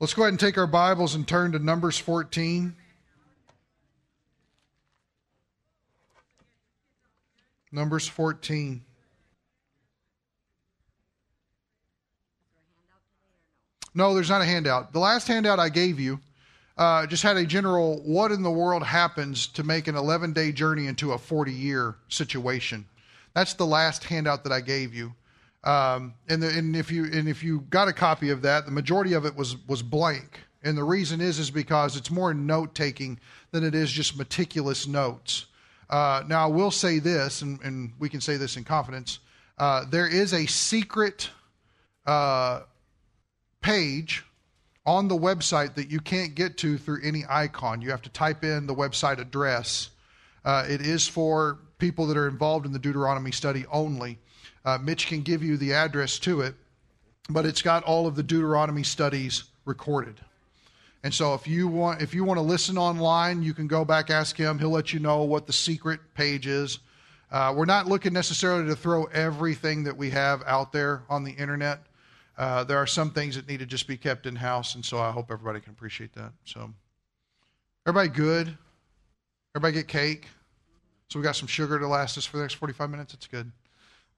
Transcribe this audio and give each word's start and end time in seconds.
Let's 0.00 0.14
go 0.14 0.22
ahead 0.22 0.32
and 0.32 0.40
take 0.40 0.56
our 0.56 0.66
Bibles 0.66 1.14
and 1.14 1.28
turn 1.28 1.52
to 1.52 1.58
Numbers 1.58 1.98
14. 1.98 2.74
Numbers 7.70 8.08
14. 8.08 8.80
No, 13.94 14.14
there's 14.14 14.30
not 14.30 14.40
a 14.40 14.46
handout. 14.46 14.94
The 14.94 14.98
last 14.98 15.28
handout 15.28 15.58
I 15.58 15.68
gave 15.68 16.00
you 16.00 16.18
uh, 16.78 17.06
just 17.06 17.22
had 17.22 17.36
a 17.36 17.44
general 17.44 18.00
what 18.02 18.32
in 18.32 18.42
the 18.42 18.50
world 18.50 18.82
happens 18.82 19.48
to 19.48 19.64
make 19.64 19.86
an 19.86 19.96
11 19.96 20.32
day 20.32 20.50
journey 20.50 20.86
into 20.86 21.12
a 21.12 21.18
40 21.18 21.52
year 21.52 21.96
situation. 22.08 22.86
That's 23.34 23.52
the 23.52 23.66
last 23.66 24.04
handout 24.04 24.44
that 24.44 24.52
I 24.52 24.62
gave 24.62 24.94
you. 24.94 25.12
Um, 25.62 26.14
and, 26.28 26.42
the, 26.42 26.48
and 26.48 26.74
if 26.74 26.90
you 26.90 27.04
and 27.04 27.28
if 27.28 27.42
you 27.42 27.60
got 27.68 27.88
a 27.88 27.92
copy 27.92 28.30
of 28.30 28.42
that, 28.42 28.64
the 28.64 28.72
majority 28.72 29.12
of 29.12 29.26
it 29.26 29.36
was 29.36 29.56
was 29.66 29.82
blank. 29.82 30.40
And 30.62 30.76
the 30.76 30.84
reason 30.84 31.20
is 31.20 31.38
is 31.38 31.50
because 31.50 31.96
it's 31.96 32.10
more 32.10 32.32
note 32.32 32.74
taking 32.74 33.18
than 33.50 33.64
it 33.64 33.74
is 33.74 33.90
just 33.90 34.16
meticulous 34.16 34.86
notes. 34.86 35.46
Uh, 35.88 36.22
now 36.28 36.44
I 36.44 36.46
will 36.46 36.70
say 36.70 37.00
this, 37.00 37.42
and, 37.42 37.60
and, 37.62 37.92
we 37.98 38.08
can 38.08 38.20
say 38.20 38.36
this 38.36 38.56
in 38.56 38.62
confidence. 38.62 39.18
Uh, 39.58 39.84
there 39.90 40.06
is 40.06 40.32
a 40.32 40.46
secret 40.46 41.30
uh, 42.06 42.60
page 43.60 44.24
on 44.86 45.08
the 45.08 45.16
website 45.16 45.74
that 45.74 45.90
you 45.90 45.98
can't 45.98 46.36
get 46.36 46.56
to 46.58 46.78
through 46.78 47.00
any 47.02 47.24
icon. 47.28 47.82
You 47.82 47.90
have 47.90 48.02
to 48.02 48.10
type 48.10 48.44
in 48.44 48.68
the 48.68 48.74
website 48.74 49.18
address. 49.18 49.90
Uh, 50.44 50.64
it 50.68 50.80
is 50.80 51.08
for 51.08 51.58
people 51.78 52.06
that 52.06 52.16
are 52.16 52.28
involved 52.28 52.66
in 52.66 52.72
the 52.72 52.78
Deuteronomy 52.78 53.32
study 53.32 53.66
only. 53.72 54.18
Uh, 54.64 54.78
Mitch 54.78 55.06
can 55.06 55.22
give 55.22 55.42
you 55.42 55.56
the 55.56 55.72
address 55.72 56.18
to 56.20 56.42
it, 56.42 56.54
but 57.28 57.46
it's 57.46 57.62
got 57.62 57.82
all 57.84 58.06
of 58.06 58.14
the 58.14 58.22
Deuteronomy 58.22 58.82
studies 58.82 59.44
recorded. 59.64 60.20
And 61.02 61.14
so 61.14 61.32
if 61.34 61.46
you 61.46 61.66
want 61.66 62.02
if 62.02 62.12
you 62.12 62.24
want 62.24 62.38
to 62.38 62.42
listen 62.42 62.76
online, 62.76 63.42
you 63.42 63.54
can 63.54 63.66
go 63.66 63.84
back 63.84 64.10
ask 64.10 64.36
him. 64.36 64.58
He'll 64.58 64.70
let 64.70 64.92
you 64.92 65.00
know 65.00 65.22
what 65.22 65.46
the 65.46 65.52
secret 65.52 66.00
page 66.14 66.46
is. 66.46 66.80
Uh, 67.30 67.54
we're 67.56 67.64
not 67.64 67.86
looking 67.86 68.12
necessarily 68.12 68.66
to 68.66 68.76
throw 68.76 69.04
everything 69.04 69.84
that 69.84 69.96
we 69.96 70.10
have 70.10 70.42
out 70.46 70.72
there 70.72 71.04
on 71.08 71.24
the 71.24 71.30
internet. 71.30 71.80
Uh, 72.36 72.64
there 72.64 72.76
are 72.76 72.86
some 72.86 73.10
things 73.10 73.36
that 73.36 73.46
need 73.48 73.60
to 73.60 73.66
just 73.66 73.86
be 73.86 73.96
kept 73.96 74.26
in 74.26 74.34
house, 74.34 74.74
and 74.74 74.84
so 74.84 74.98
I 74.98 75.10
hope 75.10 75.30
everybody 75.30 75.60
can 75.60 75.72
appreciate 75.72 76.12
that. 76.14 76.32
So, 76.44 76.70
everybody 77.86 78.08
good? 78.08 78.56
Everybody 79.54 79.74
get 79.74 79.88
cake? 79.88 80.26
So 81.08 81.18
we 81.18 81.24
got 81.24 81.36
some 81.36 81.48
sugar 81.48 81.78
to 81.78 81.86
last 81.86 82.16
us 82.16 82.24
for 82.24 82.36
the 82.36 82.44
next 82.44 82.54
45 82.54 82.88
minutes. 82.88 83.14
It's 83.14 83.26
good. 83.26 83.50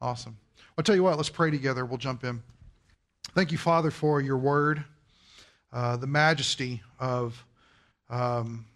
Awesome. 0.03 0.37
I'll 0.77 0.83
tell 0.83 0.97
you 0.97 1.05
what, 1.05 1.17
let's 1.17 1.29
pray 1.29 1.53
together. 1.53 1.87
We'll 1.87 1.97
jump 1.97 2.25
in. 2.25 2.43
Thank 3.37 3.53
you, 3.53 3.59
Father, 3.59 3.93
for 3.93 4.21
your 4.21 4.37
word, 4.37 4.85
uh, 5.73 5.97
the 5.97 6.09
majesty 6.09 6.83
of 6.99 7.47
um, 8.11 8.67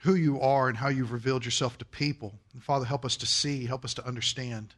who 0.00 0.16
you 0.16 0.40
are 0.40 0.68
and 0.68 0.76
how 0.76 0.88
you've 0.88 1.12
revealed 1.12 1.44
yourself 1.44 1.78
to 1.78 1.84
people. 1.84 2.34
And 2.52 2.60
Father, 2.60 2.84
help 2.84 3.04
us 3.04 3.16
to 3.18 3.26
see, 3.26 3.66
help 3.66 3.84
us 3.84 3.94
to 3.94 4.04
understand 4.04 4.74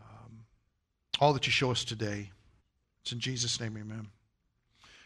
um, 0.00 0.44
all 1.18 1.32
that 1.32 1.44
you 1.44 1.50
show 1.50 1.72
us 1.72 1.82
today. 1.82 2.30
It's 3.02 3.10
in 3.10 3.18
Jesus' 3.18 3.58
name, 3.58 3.76
amen. 3.76 4.06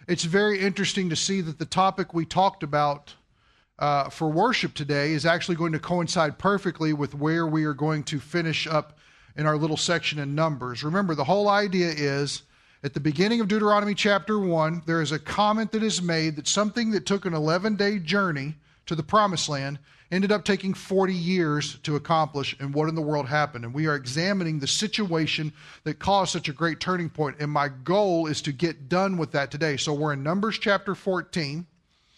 It's 0.07 0.25
very 0.25 0.61
interesting 0.61 1.09
to 1.09 1.17
see 1.17 1.41
that 1.41 1.59
the 1.59 1.65
topic 1.65 2.13
we 2.13 2.27
talked 2.27 2.63
about 2.63 3.15
uh, 3.79 4.11
for 4.11 4.29
worship 4.29 4.75
today 4.75 5.13
is 5.13 5.25
actually 5.25 5.57
going 5.57 5.73
to 5.73 5.79
coincide 5.79 6.37
perfectly 6.37 6.93
with 6.93 7.15
where 7.15 7.47
we 7.47 7.65
are 7.65 7.73
going 7.73 8.03
to 8.05 8.21
finish 8.21 8.67
up 8.67 8.99
in 9.37 9.47
our 9.47 9.57
little 9.57 9.77
section 9.77 10.19
in 10.19 10.35
Numbers. 10.35 10.85
Remember, 10.85 11.15
the 11.15 11.25
whole 11.25 11.49
idea 11.49 11.89
is 11.89 12.43
at 12.83 12.95
the 12.95 13.01
beginning 13.01 13.41
of 13.41 13.49
Deuteronomy 13.49 13.95
chapter 13.95 14.39
1, 14.39 14.83
there 14.87 15.01
is 15.01 15.13
a 15.13 15.19
comment 15.19 15.73
that 15.73 15.83
is 15.83 16.03
made 16.03 16.37
that 16.37 16.47
something 16.47 16.91
that 16.91 17.07
took 17.07 17.25
an 17.25 17.35
11 17.35 17.77
day 17.77 17.99
journey 17.99 18.55
to 18.87 18.95
the 18.95 19.03
promised 19.03 19.49
land 19.49 19.79
ended 20.11 20.31
up 20.31 20.45
taking 20.45 20.75
40 20.75 21.15
years 21.15 21.79
to 21.79 21.97
accomplish 21.97 22.55
and 22.61 22.75
what 22.75 22.89
in 22.89 22.95
the 22.95 23.01
world 23.01 23.27
happened. 23.27 23.65
And 23.65 23.75
we 23.75 23.87
are 23.87 23.97
examining 23.97 24.59
the 24.59 24.67
situation 24.67 25.53
that 25.85 25.99
caused 25.99 26.33
such 26.33 26.49
a 26.49 26.53
great 26.53 26.79
turning 26.79 27.09
point 27.09 27.37
and 27.41 27.51
my 27.51 27.69
goal 27.69 28.27
is 28.27 28.43
to 28.43 28.53
get 28.53 28.89
done 28.89 29.17
with 29.17 29.33
that 29.33 29.51
today. 29.51 29.77
So 29.77 29.95
we're 29.95 30.13
in 30.13 30.23
numbers 30.23 30.59
chapter 30.59 30.95
14 30.95 31.67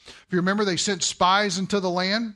if 0.08 0.26
you 0.30 0.38
remember 0.38 0.64
they 0.64 0.76
sent 0.76 1.02
spies 1.02 1.58
into 1.58 1.80
the 1.80 1.90
land 1.90 2.34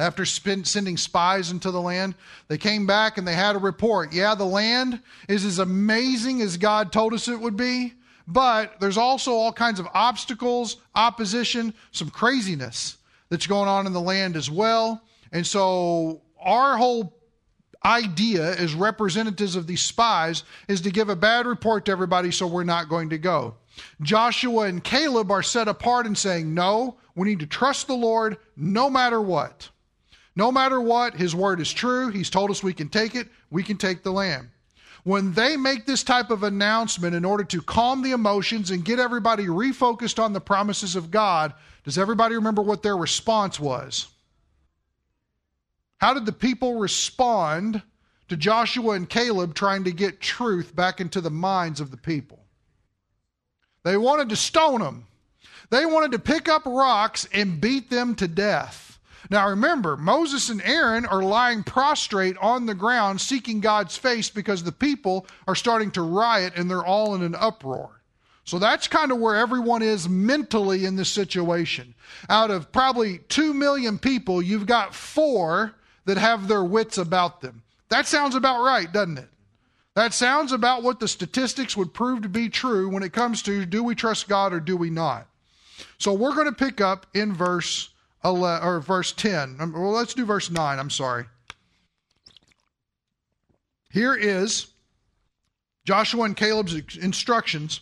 after 0.00 0.24
sending 0.24 0.96
spies 0.96 1.50
into 1.50 1.70
the 1.70 1.80
land, 1.80 2.14
they 2.48 2.58
came 2.58 2.86
back 2.86 3.18
and 3.18 3.26
they 3.26 3.34
had 3.34 3.56
a 3.56 3.58
report. 3.58 4.12
Yeah, 4.12 4.34
the 4.34 4.44
land 4.44 5.00
is 5.28 5.44
as 5.44 5.58
amazing 5.58 6.42
as 6.42 6.56
God 6.56 6.92
told 6.92 7.12
us 7.14 7.28
it 7.28 7.40
would 7.40 7.56
be, 7.56 7.94
but 8.26 8.80
there's 8.80 8.98
also 8.98 9.32
all 9.32 9.52
kinds 9.52 9.80
of 9.80 9.88
obstacles, 9.92 10.76
opposition, 10.94 11.74
some 11.92 12.10
craziness 12.10 12.96
that's 13.28 13.46
going 13.46 13.68
on 13.68 13.86
in 13.86 13.92
the 13.92 14.00
land 14.00 14.36
as 14.36 14.50
well. 14.50 15.02
And 15.32 15.46
so, 15.46 16.22
our 16.40 16.76
whole 16.76 17.16
idea 17.84 18.54
as 18.56 18.74
representatives 18.74 19.56
of 19.56 19.66
these 19.66 19.82
spies 19.82 20.44
is 20.68 20.80
to 20.82 20.90
give 20.90 21.08
a 21.08 21.16
bad 21.16 21.46
report 21.46 21.86
to 21.86 21.92
everybody 21.92 22.30
so 22.30 22.46
we're 22.46 22.64
not 22.64 22.88
going 22.88 23.10
to 23.10 23.18
go. 23.18 23.54
Joshua 24.02 24.62
and 24.62 24.82
Caleb 24.84 25.30
are 25.30 25.42
set 25.42 25.68
apart 25.68 26.06
and 26.06 26.16
saying, 26.16 26.52
No, 26.52 26.98
we 27.14 27.28
need 27.28 27.40
to 27.40 27.46
trust 27.46 27.86
the 27.86 27.94
Lord 27.94 28.36
no 28.56 28.90
matter 28.90 29.20
what. 29.20 29.70
No 30.40 30.50
matter 30.50 30.80
what, 30.80 31.16
his 31.16 31.34
word 31.34 31.60
is 31.60 31.70
true. 31.70 32.08
He's 32.08 32.30
told 32.30 32.50
us 32.50 32.62
we 32.62 32.72
can 32.72 32.88
take 32.88 33.14
it, 33.14 33.28
we 33.50 33.62
can 33.62 33.76
take 33.76 34.02
the 34.02 34.10
land. 34.10 34.48
When 35.04 35.34
they 35.34 35.54
make 35.54 35.84
this 35.84 36.02
type 36.02 36.30
of 36.30 36.44
announcement 36.44 37.14
in 37.14 37.26
order 37.26 37.44
to 37.44 37.60
calm 37.60 38.00
the 38.00 38.12
emotions 38.12 38.70
and 38.70 38.82
get 38.82 38.98
everybody 38.98 39.48
refocused 39.48 40.18
on 40.18 40.32
the 40.32 40.40
promises 40.40 40.96
of 40.96 41.10
God, 41.10 41.52
does 41.84 41.98
everybody 41.98 42.36
remember 42.36 42.62
what 42.62 42.82
their 42.82 42.96
response 42.96 43.60
was? 43.60 44.06
How 45.98 46.14
did 46.14 46.24
the 46.24 46.32
people 46.32 46.78
respond 46.78 47.82
to 48.30 48.36
Joshua 48.38 48.92
and 48.92 49.06
Caleb 49.06 49.52
trying 49.52 49.84
to 49.84 49.92
get 49.92 50.22
truth 50.22 50.74
back 50.74 51.02
into 51.02 51.20
the 51.20 51.28
minds 51.28 51.82
of 51.82 51.90
the 51.90 51.98
people? 51.98 52.46
They 53.82 53.98
wanted 53.98 54.30
to 54.30 54.36
stone 54.36 54.80
them. 54.80 55.06
They 55.68 55.84
wanted 55.84 56.12
to 56.12 56.18
pick 56.18 56.48
up 56.48 56.64
rocks 56.64 57.28
and 57.30 57.60
beat 57.60 57.90
them 57.90 58.14
to 58.14 58.26
death. 58.26 58.89
Now 59.30 59.48
remember, 59.48 59.96
Moses 59.96 60.48
and 60.48 60.60
Aaron 60.62 61.06
are 61.06 61.22
lying 61.22 61.62
prostrate 61.62 62.36
on 62.38 62.66
the 62.66 62.74
ground 62.74 63.20
seeking 63.20 63.60
God's 63.60 63.96
face 63.96 64.28
because 64.28 64.64
the 64.64 64.72
people 64.72 65.26
are 65.46 65.54
starting 65.54 65.92
to 65.92 66.02
riot 66.02 66.54
and 66.56 66.68
they're 66.68 66.84
all 66.84 67.14
in 67.14 67.22
an 67.22 67.36
uproar. 67.36 68.00
So 68.44 68.58
that's 68.58 68.88
kind 68.88 69.12
of 69.12 69.18
where 69.18 69.36
everyone 69.36 69.82
is 69.82 70.08
mentally 70.08 70.84
in 70.84 70.96
this 70.96 71.08
situation. 71.08 71.94
Out 72.28 72.50
of 72.50 72.72
probably 72.72 73.18
2 73.28 73.54
million 73.54 73.98
people, 73.98 74.42
you've 74.42 74.66
got 74.66 74.94
four 74.96 75.76
that 76.06 76.18
have 76.18 76.48
their 76.48 76.64
wits 76.64 76.98
about 76.98 77.40
them. 77.40 77.62
That 77.88 78.08
sounds 78.08 78.34
about 78.34 78.64
right, 78.64 78.92
doesn't 78.92 79.18
it? 79.18 79.28
That 79.94 80.12
sounds 80.12 80.50
about 80.50 80.82
what 80.82 80.98
the 80.98 81.06
statistics 81.06 81.76
would 81.76 81.94
prove 81.94 82.22
to 82.22 82.28
be 82.28 82.48
true 82.48 82.88
when 82.88 83.04
it 83.04 83.12
comes 83.12 83.42
to 83.42 83.64
do 83.64 83.84
we 83.84 83.94
trust 83.94 84.28
God 84.28 84.52
or 84.52 84.58
do 84.58 84.76
we 84.76 84.90
not? 84.90 85.28
So 85.98 86.12
we're 86.12 86.34
going 86.34 86.46
to 86.46 86.52
pick 86.52 86.80
up 86.80 87.06
in 87.14 87.32
verse 87.32 87.89
11, 88.24 88.66
or 88.66 88.80
verse 88.80 89.12
10. 89.12 89.56
Um, 89.58 89.72
well, 89.72 89.92
let's 89.92 90.14
do 90.14 90.24
verse 90.24 90.50
9. 90.50 90.78
I'm 90.78 90.90
sorry. 90.90 91.24
Here 93.90 94.14
is 94.14 94.68
Joshua 95.84 96.24
and 96.24 96.36
Caleb's 96.36 96.96
instructions. 96.96 97.80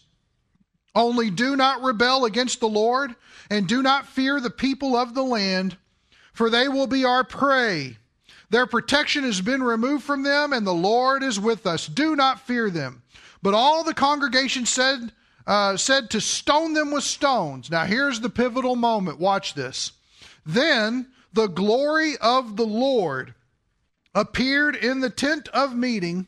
Only 0.94 1.30
do 1.30 1.56
not 1.56 1.82
rebel 1.82 2.24
against 2.24 2.60
the 2.60 2.68
Lord, 2.68 3.14
and 3.50 3.68
do 3.68 3.82
not 3.82 4.08
fear 4.08 4.40
the 4.40 4.50
people 4.50 4.96
of 4.96 5.14
the 5.14 5.22
land, 5.22 5.76
for 6.32 6.50
they 6.50 6.68
will 6.68 6.86
be 6.86 7.04
our 7.04 7.24
prey. 7.24 7.98
Their 8.50 8.66
protection 8.66 9.24
has 9.24 9.40
been 9.40 9.62
removed 9.62 10.04
from 10.04 10.22
them, 10.22 10.52
and 10.52 10.66
the 10.66 10.72
Lord 10.72 11.22
is 11.22 11.38
with 11.38 11.66
us. 11.66 11.86
Do 11.86 12.16
not 12.16 12.40
fear 12.40 12.70
them. 12.70 13.02
But 13.42 13.54
all 13.54 13.84
the 13.84 13.94
congregation 13.94 14.64
said, 14.64 15.12
uh, 15.46 15.76
said 15.76 16.10
to 16.10 16.20
stone 16.20 16.72
them 16.72 16.90
with 16.90 17.04
stones. 17.04 17.70
Now, 17.70 17.84
here's 17.84 18.20
the 18.20 18.30
pivotal 18.30 18.74
moment. 18.74 19.18
Watch 19.18 19.54
this. 19.54 19.92
Then 20.48 21.08
the 21.34 21.46
glory 21.46 22.16
of 22.16 22.56
the 22.56 22.66
Lord 22.66 23.34
appeared 24.14 24.76
in 24.76 25.00
the 25.00 25.10
tent 25.10 25.46
of 25.48 25.76
meeting 25.76 26.26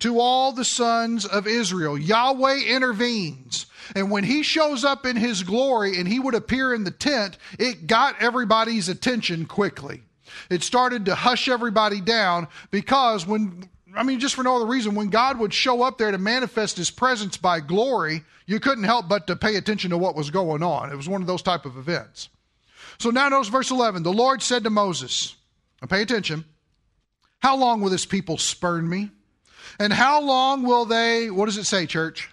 to 0.00 0.18
all 0.18 0.50
the 0.50 0.64
sons 0.64 1.24
of 1.24 1.46
Israel. 1.46 1.96
Yahweh 1.96 2.64
intervenes. 2.66 3.66
And 3.94 4.10
when 4.10 4.24
he 4.24 4.42
shows 4.42 4.84
up 4.84 5.06
in 5.06 5.14
his 5.14 5.44
glory 5.44 5.98
and 5.98 6.08
he 6.08 6.18
would 6.18 6.34
appear 6.34 6.74
in 6.74 6.82
the 6.82 6.90
tent, 6.90 7.38
it 7.60 7.86
got 7.86 8.20
everybody's 8.20 8.88
attention 8.88 9.46
quickly. 9.46 10.02
It 10.50 10.64
started 10.64 11.04
to 11.04 11.14
hush 11.14 11.48
everybody 11.48 12.00
down 12.00 12.48
because 12.72 13.24
when, 13.24 13.68
I 13.94 14.02
mean, 14.02 14.18
just 14.18 14.34
for 14.34 14.42
no 14.42 14.56
other 14.56 14.66
reason, 14.66 14.96
when 14.96 15.10
God 15.10 15.38
would 15.38 15.54
show 15.54 15.82
up 15.82 15.96
there 15.96 16.10
to 16.10 16.18
manifest 16.18 16.76
his 16.76 16.90
presence 16.90 17.36
by 17.36 17.60
glory, 17.60 18.24
you 18.46 18.58
couldn't 18.58 18.84
help 18.84 19.08
but 19.08 19.28
to 19.28 19.36
pay 19.36 19.54
attention 19.54 19.90
to 19.90 19.98
what 19.98 20.16
was 20.16 20.30
going 20.30 20.64
on. 20.64 20.90
It 20.90 20.96
was 20.96 21.08
one 21.08 21.20
of 21.20 21.28
those 21.28 21.42
type 21.42 21.66
of 21.66 21.76
events. 21.76 22.30
So 23.00 23.08
now 23.08 23.30
notice 23.30 23.48
verse 23.48 23.70
11. 23.70 24.02
The 24.02 24.12
Lord 24.12 24.42
said 24.42 24.64
to 24.64 24.70
Moses, 24.70 25.34
and 25.80 25.88
pay 25.88 26.02
attention, 26.02 26.44
how 27.38 27.56
long 27.56 27.80
will 27.80 27.88
this 27.88 28.04
people 28.04 28.36
spurn 28.36 28.86
me? 28.86 29.10
And 29.78 29.90
how 29.90 30.20
long 30.20 30.64
will 30.64 30.84
they, 30.84 31.30
what 31.30 31.46
does 31.46 31.56
it 31.56 31.64
say, 31.64 31.86
church? 31.86 32.28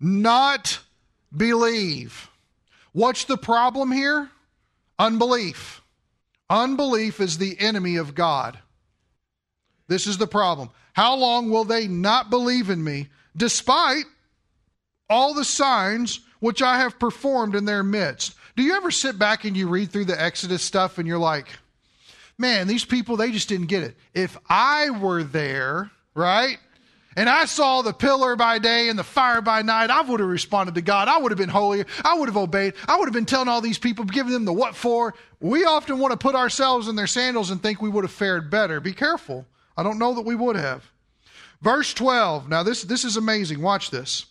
Not 0.00 0.80
believe. 1.34 2.28
What's 2.92 3.24
the 3.24 3.36
problem 3.38 3.92
here? 3.92 4.28
Unbelief. 4.98 5.82
Unbelief 6.50 7.20
is 7.20 7.38
the 7.38 7.60
enemy 7.60 7.94
of 7.94 8.16
God. 8.16 8.58
This 9.86 10.08
is 10.08 10.18
the 10.18 10.26
problem. 10.26 10.70
How 10.94 11.14
long 11.14 11.48
will 11.48 11.64
they 11.64 11.86
not 11.86 12.28
believe 12.28 12.70
in 12.70 12.82
me, 12.82 13.06
despite 13.36 14.06
all 15.08 15.32
the 15.32 15.44
signs 15.44 16.18
which 16.40 16.60
I 16.60 16.78
have 16.78 16.98
performed 16.98 17.54
in 17.54 17.66
their 17.66 17.84
midst? 17.84 18.34
Do 18.58 18.64
you 18.64 18.74
ever 18.74 18.90
sit 18.90 19.20
back 19.20 19.44
and 19.44 19.56
you 19.56 19.68
read 19.68 19.92
through 19.92 20.06
the 20.06 20.20
Exodus 20.20 20.64
stuff 20.64 20.98
and 20.98 21.06
you're 21.06 21.16
like, 21.16 21.46
man, 22.36 22.66
these 22.66 22.84
people, 22.84 23.16
they 23.16 23.30
just 23.30 23.48
didn't 23.48 23.68
get 23.68 23.84
it. 23.84 23.96
If 24.14 24.36
I 24.48 24.90
were 24.90 25.22
there, 25.22 25.92
right? 26.12 26.58
And 27.14 27.28
I 27.28 27.44
saw 27.44 27.82
the 27.82 27.92
pillar 27.92 28.34
by 28.34 28.58
day 28.58 28.88
and 28.88 28.98
the 28.98 29.04
fire 29.04 29.40
by 29.40 29.62
night, 29.62 29.90
I 29.90 30.00
would 30.00 30.18
have 30.18 30.28
responded 30.28 30.74
to 30.74 30.82
God. 30.82 31.06
I 31.06 31.18
would 31.18 31.30
have 31.30 31.38
been 31.38 31.48
holier. 31.48 31.86
I 32.04 32.18
would 32.18 32.28
have 32.28 32.36
obeyed. 32.36 32.74
I 32.88 32.98
would 32.98 33.04
have 33.04 33.12
been 33.12 33.26
telling 33.26 33.46
all 33.46 33.60
these 33.60 33.78
people, 33.78 34.04
giving 34.04 34.32
them 34.32 34.44
the 34.44 34.52
what 34.52 34.74
for. 34.74 35.14
We 35.38 35.64
often 35.64 36.00
want 36.00 36.10
to 36.10 36.18
put 36.18 36.34
ourselves 36.34 36.88
in 36.88 36.96
their 36.96 37.06
sandals 37.06 37.52
and 37.52 37.62
think 37.62 37.80
we 37.80 37.88
would 37.88 38.02
have 38.02 38.10
fared 38.10 38.50
better. 38.50 38.80
Be 38.80 38.92
careful. 38.92 39.46
I 39.76 39.84
don't 39.84 40.00
know 40.00 40.14
that 40.14 40.22
we 40.22 40.34
would 40.34 40.56
have. 40.56 40.82
Verse 41.62 41.94
12. 41.94 42.48
Now, 42.48 42.64
this, 42.64 42.82
this 42.82 43.04
is 43.04 43.16
amazing. 43.16 43.62
Watch 43.62 43.90
this. 43.90 44.26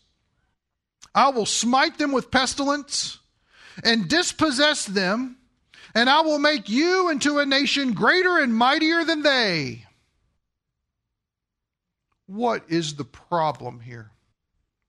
I 1.16 1.30
will 1.30 1.46
smite 1.46 1.98
them 1.98 2.12
with 2.12 2.30
pestilence 2.30 3.20
and 3.84 4.08
dispossess 4.08 4.86
them, 4.86 5.38
and 5.94 6.10
I 6.10 6.22
will 6.22 6.40
make 6.40 6.70
you 6.70 7.10
into 7.10 7.40
a 7.40 7.46
nation 7.46 7.94
greater 7.94 8.38
and 8.38 8.54
mightier 8.54 9.04
than 9.04 9.22
they. 9.22 9.86
What 12.28 12.64
is 12.68 12.96
the 12.96 13.06
problem 13.06 13.80
here? 13.80 14.12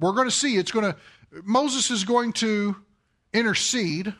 We're 0.01 0.13
going 0.13 0.29
to 0.29 0.35
see 0.35 0.57
it's 0.57 0.73
going 0.73 0.93
to, 0.93 0.99
Moses 1.45 1.91
is 1.91 2.05
going 2.05 2.33
to 2.35 2.77
intercede, 3.33 4.13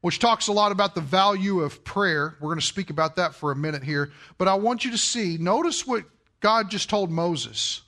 which 0.00 0.18
talks 0.18 0.48
a 0.48 0.52
lot 0.52 0.72
about 0.72 0.94
the 0.94 1.00
value 1.00 1.60
of 1.60 1.84
prayer. 1.84 2.36
We're 2.40 2.48
going 2.48 2.60
to 2.60 2.66
speak 2.66 2.90
about 2.90 3.16
that 3.16 3.34
for 3.34 3.50
a 3.50 3.56
minute 3.56 3.82
here. 3.82 4.12
But 4.38 4.48
I 4.48 4.54
want 4.54 4.84
you 4.84 4.90
to 4.92 4.98
see, 4.98 5.36
notice 5.38 5.86
what 5.86 6.04
God 6.40 6.70
just 6.70 6.88
told 6.88 7.10
Moses. 7.10 7.82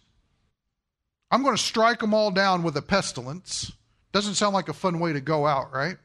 I'm 1.30 1.42
going 1.42 1.56
to 1.56 1.62
strike 1.62 2.00
them 2.00 2.12
all 2.12 2.30
down 2.30 2.62
with 2.62 2.76
a 2.76 2.82
pestilence. 2.82 3.72
Doesn't 4.12 4.34
sound 4.34 4.52
like 4.52 4.68
a 4.68 4.74
fun 4.74 5.00
way 5.00 5.14
to 5.14 5.20
go 5.20 5.46
out, 5.46 5.72
right? 5.72 5.96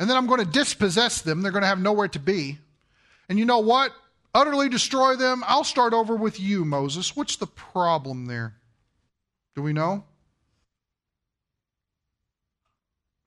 And 0.00 0.08
then 0.08 0.16
I'm 0.16 0.26
going 0.26 0.40
to 0.40 0.50
dispossess 0.50 1.20
them. 1.20 1.42
They're 1.42 1.52
going 1.52 1.60
to 1.62 1.68
have 1.68 1.78
nowhere 1.78 2.08
to 2.08 2.18
be. 2.18 2.58
And 3.28 3.38
you 3.38 3.44
know 3.44 3.58
what? 3.58 3.92
Utterly 4.34 4.70
destroy 4.70 5.14
them. 5.14 5.44
I'll 5.46 5.62
start 5.62 5.92
over 5.92 6.16
with 6.16 6.40
you, 6.40 6.64
Moses. 6.64 7.14
What's 7.14 7.36
the 7.36 7.46
problem 7.46 8.24
there? 8.24 8.54
Do 9.54 9.62
we 9.62 9.74
know? 9.74 10.02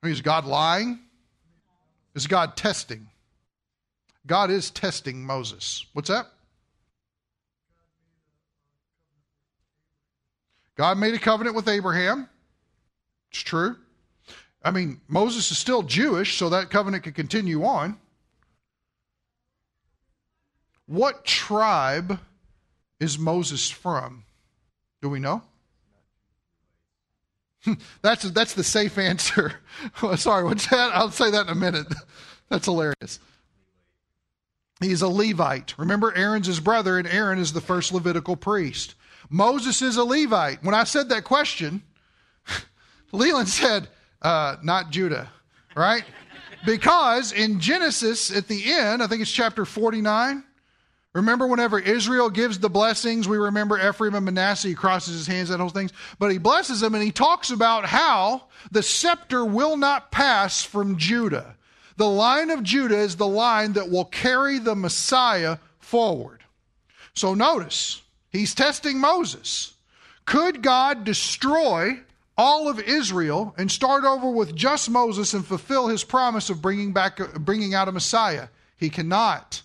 I 0.01 0.07
mean, 0.07 0.13
is 0.13 0.21
God 0.21 0.45
lying? 0.45 0.99
Is 2.15 2.25
God 2.25 2.57
testing? 2.57 3.07
God 4.25 4.49
is 4.49 4.71
testing 4.71 5.25
Moses. 5.25 5.85
What's 5.93 6.09
that? 6.09 6.25
God 10.75 10.97
made 10.97 11.13
a 11.13 11.19
covenant 11.19 11.55
with 11.55 11.67
Abraham. 11.67 12.27
It's 13.29 13.41
true. 13.41 13.75
I 14.63 14.71
mean, 14.71 15.01
Moses 15.07 15.51
is 15.51 15.57
still 15.57 15.83
Jewish, 15.83 16.37
so 16.37 16.49
that 16.49 16.69
covenant 16.69 17.03
could 17.03 17.15
continue 17.15 17.63
on. 17.65 17.97
What 20.85 21.25
tribe 21.25 22.19
is 22.99 23.17
Moses 23.19 23.69
from? 23.69 24.23
Do 25.01 25.09
we 25.09 25.19
know? 25.19 25.41
that's, 28.01 28.23
that's 28.31 28.53
the 28.53 28.63
safe 28.63 28.97
answer. 28.97 29.55
Sorry, 30.15 30.43
what's 30.43 30.67
that? 30.67 30.91
I'll 30.93 31.11
say 31.11 31.31
that 31.31 31.47
in 31.47 31.51
a 31.51 31.55
minute. 31.55 31.87
That's 32.49 32.65
hilarious. 32.65 33.19
He's 34.79 35.01
a 35.01 35.07
Levite. 35.07 35.73
Remember, 35.79 36.15
Aaron's 36.15 36.45
his 36.45 36.59
brother, 36.59 36.99
and 36.99 37.07
Aaron 37.07 37.39
is 37.39 37.53
the 37.53 37.61
first 37.61 37.91
Levitical 37.91 38.35
priest. 38.35 38.95
Moses 39.29 39.81
is 39.81 39.97
a 39.97 40.03
Levite. 40.03 40.63
When 40.63 40.75
I 40.75 40.83
said 40.83 41.09
that 41.09 41.23
question, 41.23 41.81
Leland 43.11 43.47
said, 43.47 43.87
uh, 44.23 44.57
not 44.63 44.89
Judah, 44.89 45.29
right? 45.75 46.03
because 46.65 47.31
in 47.31 47.59
Genesis, 47.59 48.35
at 48.35 48.47
the 48.47 48.71
end, 48.71 49.03
I 49.03 49.07
think 49.07 49.21
it's 49.21 49.31
chapter 49.31 49.65
49, 49.65 50.43
remember 51.13 51.47
whenever 51.47 51.79
Israel 51.79 52.29
gives 52.29 52.59
the 52.59 52.69
blessings, 52.69 53.27
we 53.27 53.37
remember 53.37 53.77
Ephraim 53.77 54.15
and 54.15 54.25
Manasseh, 54.25 54.69
he 54.69 54.75
crosses 54.75 55.15
his 55.15 55.27
hands, 55.27 55.49
that 55.49 55.59
whole 55.59 55.69
things. 55.69 55.91
But 56.19 56.31
he 56.31 56.37
blesses 56.37 56.79
them 56.79 56.95
and 56.95 57.03
he 57.03 57.11
talks 57.11 57.51
about 57.51 57.85
how 57.85 58.43
the 58.71 58.83
scepter 58.83 59.45
will 59.45 59.77
not 59.77 60.11
pass 60.11 60.63
from 60.63 60.97
Judah. 60.97 61.55
The 61.97 62.09
line 62.09 62.49
of 62.49 62.63
Judah 62.63 62.97
is 62.97 63.17
the 63.17 63.27
line 63.27 63.73
that 63.73 63.89
will 63.89 64.05
carry 64.05 64.57
the 64.57 64.75
Messiah 64.75 65.57
forward. 65.79 66.41
So 67.13 67.35
notice, 67.35 68.01
he's 68.31 68.55
testing 68.55 68.99
Moses. 68.99 69.73
Could 70.25 70.63
God 70.63 71.03
destroy 71.03 71.99
all 72.37 72.67
of 72.67 72.79
Israel 72.79 73.53
and 73.57 73.71
start 73.71 74.03
over 74.03 74.29
with 74.29 74.55
just 74.55 74.89
Moses 74.89 75.33
and 75.33 75.45
fulfill 75.45 75.87
his 75.87 76.03
promise 76.03 76.49
of 76.49 76.61
bringing 76.61 76.93
back 76.93 77.17
bringing 77.35 77.73
out 77.73 77.87
a 77.87 77.91
Messiah. 77.91 78.47
He 78.75 78.89
cannot. 78.89 79.61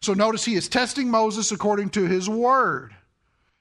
So 0.00 0.14
notice 0.14 0.44
he 0.44 0.54
is 0.54 0.68
testing 0.68 1.10
Moses 1.10 1.50
according 1.50 1.90
to 1.90 2.06
his 2.06 2.28
word. 2.28 2.94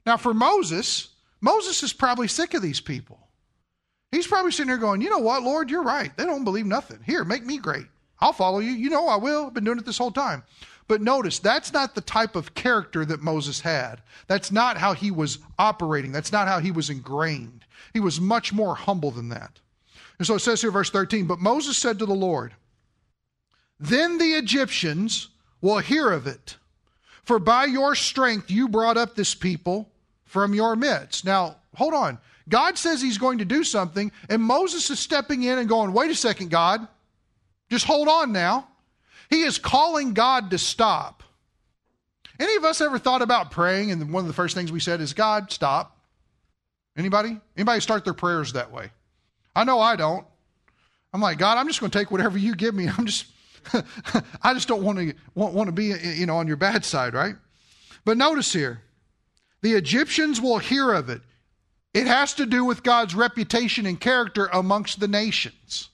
Now 0.05 0.17
for 0.17 0.33
Moses, 0.33 1.09
Moses 1.41 1.83
is 1.83 1.93
probably 1.93 2.27
sick 2.27 2.53
of 2.53 2.61
these 2.61 2.81
people. 2.81 3.19
He's 4.11 4.27
probably 4.27 4.51
sitting 4.51 4.67
there 4.67 4.77
going, 4.77 5.01
"You 5.01 5.09
know 5.09 5.19
what, 5.19 5.43
Lord, 5.43 5.69
you're 5.69 5.83
right. 5.83 6.15
They 6.15 6.25
don't 6.25 6.43
believe 6.43 6.65
nothing. 6.65 6.99
Here, 7.05 7.23
make 7.23 7.45
me 7.45 7.57
great. 7.57 7.87
I'll 8.19 8.33
follow 8.33 8.59
you. 8.59 8.71
You 8.71 8.89
know 8.89 9.07
I 9.07 9.17
will. 9.17 9.47
I've 9.47 9.53
been 9.53 9.63
doing 9.63 9.79
it 9.79 9.85
this 9.85 9.97
whole 9.97 10.11
time." 10.11 10.43
But 10.87 11.01
notice, 11.01 11.39
that's 11.39 11.73
not 11.73 11.95
the 11.95 12.01
type 12.01 12.37
of 12.37 12.53
character 12.53 13.03
that 13.03 13.21
Moses 13.21 13.59
had. 13.59 14.01
That's 14.27 14.51
not 14.51 14.77
how 14.77 14.93
he 14.93 15.11
was 15.11 15.39
operating. 15.59 16.13
That's 16.13 16.31
not 16.31 16.47
how 16.47 16.59
he 16.59 16.71
was 16.71 16.89
ingrained. 16.89 17.65
He 17.93 17.99
was 17.99 18.21
much 18.21 18.53
more 18.53 18.75
humble 18.75 19.11
than 19.11 19.29
that. 19.29 19.59
And 20.17 20.27
so 20.27 20.35
it 20.35 20.39
says 20.39 20.61
here, 20.61 20.71
verse 20.71 20.89
13, 20.89 21.27
But 21.27 21.39
Moses 21.39 21.77
said 21.77 21.99
to 21.99 22.05
the 22.05 22.13
Lord, 22.13 22.53
Then 23.79 24.17
the 24.17 24.33
Egyptians 24.33 25.29
will 25.61 25.79
hear 25.79 26.11
of 26.11 26.27
it, 26.27 26.57
for 27.23 27.39
by 27.39 27.65
your 27.65 27.95
strength 27.95 28.49
you 28.49 28.67
brought 28.67 28.97
up 28.97 29.15
this 29.15 29.35
people 29.35 29.89
from 30.25 30.53
your 30.53 30.75
midst. 30.75 31.25
Now, 31.25 31.57
hold 31.75 31.93
on. 31.93 32.19
God 32.49 32.77
says 32.77 33.01
he's 33.01 33.17
going 33.17 33.39
to 33.39 33.45
do 33.45 33.63
something, 33.63 34.11
and 34.29 34.41
Moses 34.41 34.89
is 34.89 34.99
stepping 34.99 35.43
in 35.43 35.57
and 35.57 35.67
going, 35.67 35.93
Wait 35.93 36.11
a 36.11 36.15
second, 36.15 36.49
God. 36.49 36.87
Just 37.69 37.85
hold 37.85 38.07
on 38.07 38.31
now. 38.31 38.67
He 39.29 39.41
is 39.41 39.57
calling 39.57 40.13
God 40.13 40.51
to 40.51 40.57
stop. 40.57 41.23
Any 42.39 42.55
of 42.55 42.63
us 42.63 42.81
ever 42.81 42.99
thought 42.99 43.21
about 43.21 43.51
praying 43.51 43.91
and 43.91 44.13
one 44.13 44.23
of 44.23 44.27
the 44.27 44.33
first 44.33 44.55
things 44.55 44.71
we 44.71 44.79
said 44.79 45.01
is, 45.01 45.13
God, 45.13 45.51
stop? 45.51 45.96
Anybody? 46.97 47.39
Anybody 47.55 47.79
start 47.79 48.03
their 48.03 48.13
prayers 48.13 48.53
that 48.53 48.71
way? 48.71 48.89
I 49.55 49.63
know 49.63 49.79
I 49.79 49.95
don't. 49.95 50.25
I'm 51.13 51.21
like, 51.21 51.37
God, 51.37 51.57
I'm 51.57 51.67
just 51.67 51.79
going 51.79 51.91
to 51.91 51.97
take 51.97 52.11
whatever 52.11 52.37
you 52.37 52.55
give 52.55 52.73
me. 52.75 52.89
I'm 52.97 53.05
just, 53.05 53.27
I 54.41 54.53
just 54.53 54.67
don't 54.67 54.83
want 54.83 54.99
to 54.99 55.13
want, 55.35 55.53
want 55.53 55.67
to 55.67 55.71
be, 55.71 55.93
you 56.15 56.25
know, 56.25 56.37
on 56.37 56.47
your 56.47 56.57
bad 56.57 56.83
side, 56.83 57.13
right? 57.13 57.35
But 58.03 58.17
notice 58.17 58.51
here, 58.51 58.81
the 59.61 59.73
Egyptians 59.73 60.41
will 60.41 60.57
hear 60.57 60.93
of 60.93 61.09
it. 61.09 61.21
It 61.93 62.07
has 62.07 62.33
to 62.35 62.45
do 62.45 62.63
with 62.63 62.83
God's 62.83 63.15
reputation 63.15 63.85
and 63.85 63.99
character 63.99 64.47
amongst 64.53 64.99
the 64.99 65.07
nations. 65.07 65.89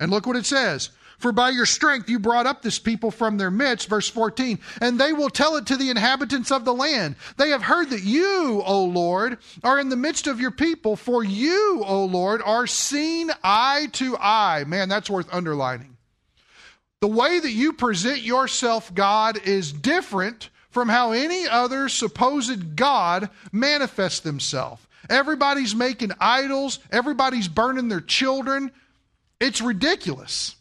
And 0.00 0.10
look 0.10 0.26
what 0.26 0.36
it 0.36 0.46
says. 0.46 0.90
For 1.24 1.32
by 1.32 1.48
your 1.48 1.64
strength 1.64 2.10
you 2.10 2.18
brought 2.18 2.44
up 2.44 2.60
this 2.60 2.78
people 2.78 3.10
from 3.10 3.38
their 3.38 3.50
midst, 3.50 3.88
verse 3.88 4.10
14, 4.10 4.58
and 4.82 5.00
they 5.00 5.14
will 5.14 5.30
tell 5.30 5.56
it 5.56 5.64
to 5.68 5.76
the 5.78 5.88
inhabitants 5.88 6.52
of 6.52 6.66
the 6.66 6.74
land. 6.74 7.16
They 7.38 7.48
have 7.48 7.62
heard 7.62 7.88
that 7.88 8.02
you, 8.02 8.62
O 8.62 8.84
Lord, 8.84 9.38
are 9.62 9.80
in 9.80 9.88
the 9.88 9.96
midst 9.96 10.26
of 10.26 10.38
your 10.38 10.50
people, 10.50 10.96
for 10.96 11.24
you, 11.24 11.82
O 11.86 12.04
Lord, 12.04 12.42
are 12.44 12.66
seen 12.66 13.30
eye 13.42 13.88
to 13.92 14.18
eye. 14.18 14.64
Man, 14.66 14.90
that's 14.90 15.08
worth 15.08 15.32
underlining. 15.32 15.96
The 17.00 17.08
way 17.08 17.40
that 17.40 17.52
you 17.52 17.72
present 17.72 18.20
yourself, 18.20 18.94
God, 18.94 19.38
is 19.46 19.72
different 19.72 20.50
from 20.68 20.90
how 20.90 21.12
any 21.12 21.48
other 21.48 21.88
supposed 21.88 22.76
God 22.76 23.30
manifests 23.50 24.20
themselves. 24.20 24.86
Everybody's 25.08 25.74
making 25.74 26.12
idols, 26.20 26.80
everybody's 26.92 27.48
burning 27.48 27.88
their 27.88 28.02
children. 28.02 28.70
It's 29.40 29.62
ridiculous. 29.62 30.56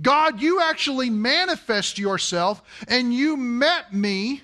God, 0.00 0.40
you 0.40 0.60
actually 0.60 1.10
manifest 1.10 1.98
yourself 1.98 2.62
and 2.88 3.14
you 3.14 3.36
met 3.36 3.92
me 3.92 4.42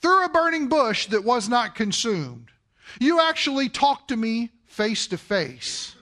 through 0.00 0.24
a 0.24 0.30
burning 0.30 0.68
bush 0.68 1.06
that 1.08 1.24
was 1.24 1.48
not 1.48 1.74
consumed. 1.74 2.48
You 2.98 3.20
actually 3.20 3.68
talked 3.68 4.08
to 4.08 4.16
me 4.16 4.50
face 4.66 5.06
to 5.08 5.18
face. 5.18 5.94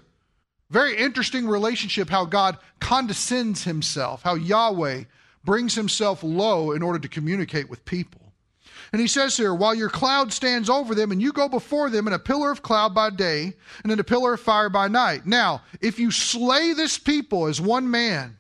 Very 0.71 0.97
interesting 0.97 1.49
relationship 1.49 2.09
how 2.09 2.25
God 2.25 2.59
condescends 2.81 3.65
himself, 3.65 4.23
how 4.23 4.35
Yahweh 4.35 5.05
brings 5.45 5.75
himself 5.75 6.23
low 6.23 6.73
in 6.73 6.83
order 6.83 6.99
to 6.99 7.09
communicate 7.09 7.69
with 7.69 7.85
people. 7.85 8.21
And 8.93 9.01
he 9.01 9.07
says 9.07 9.37
here, 9.37 9.55
while 9.55 9.75
your 9.75 9.91
cloud 9.91 10.33
stands 10.33 10.71
over 10.71 10.95
them, 10.95 11.13
and 11.13 11.21
you 11.21 11.33
go 11.33 11.49
before 11.49 11.91
them 11.91 12.07
in 12.07 12.15
a 12.15 12.19
pillar 12.19 12.51
of 12.51 12.63
cloud 12.63 12.95
by 12.95 13.11
day, 13.11 13.55
and 13.83 13.93
in 13.93 13.99
a 13.99 14.05
pillar 14.05 14.35
of 14.35 14.41
fire 14.41 14.71
by 14.71 14.89
night. 14.89 15.27
Now, 15.27 15.63
if 15.81 15.99
you 15.99 16.11
slay 16.11 16.73
this 16.73 16.99
people 16.99 17.47
as 17.47 17.61
one 17.61 17.91
man, 17.91 18.38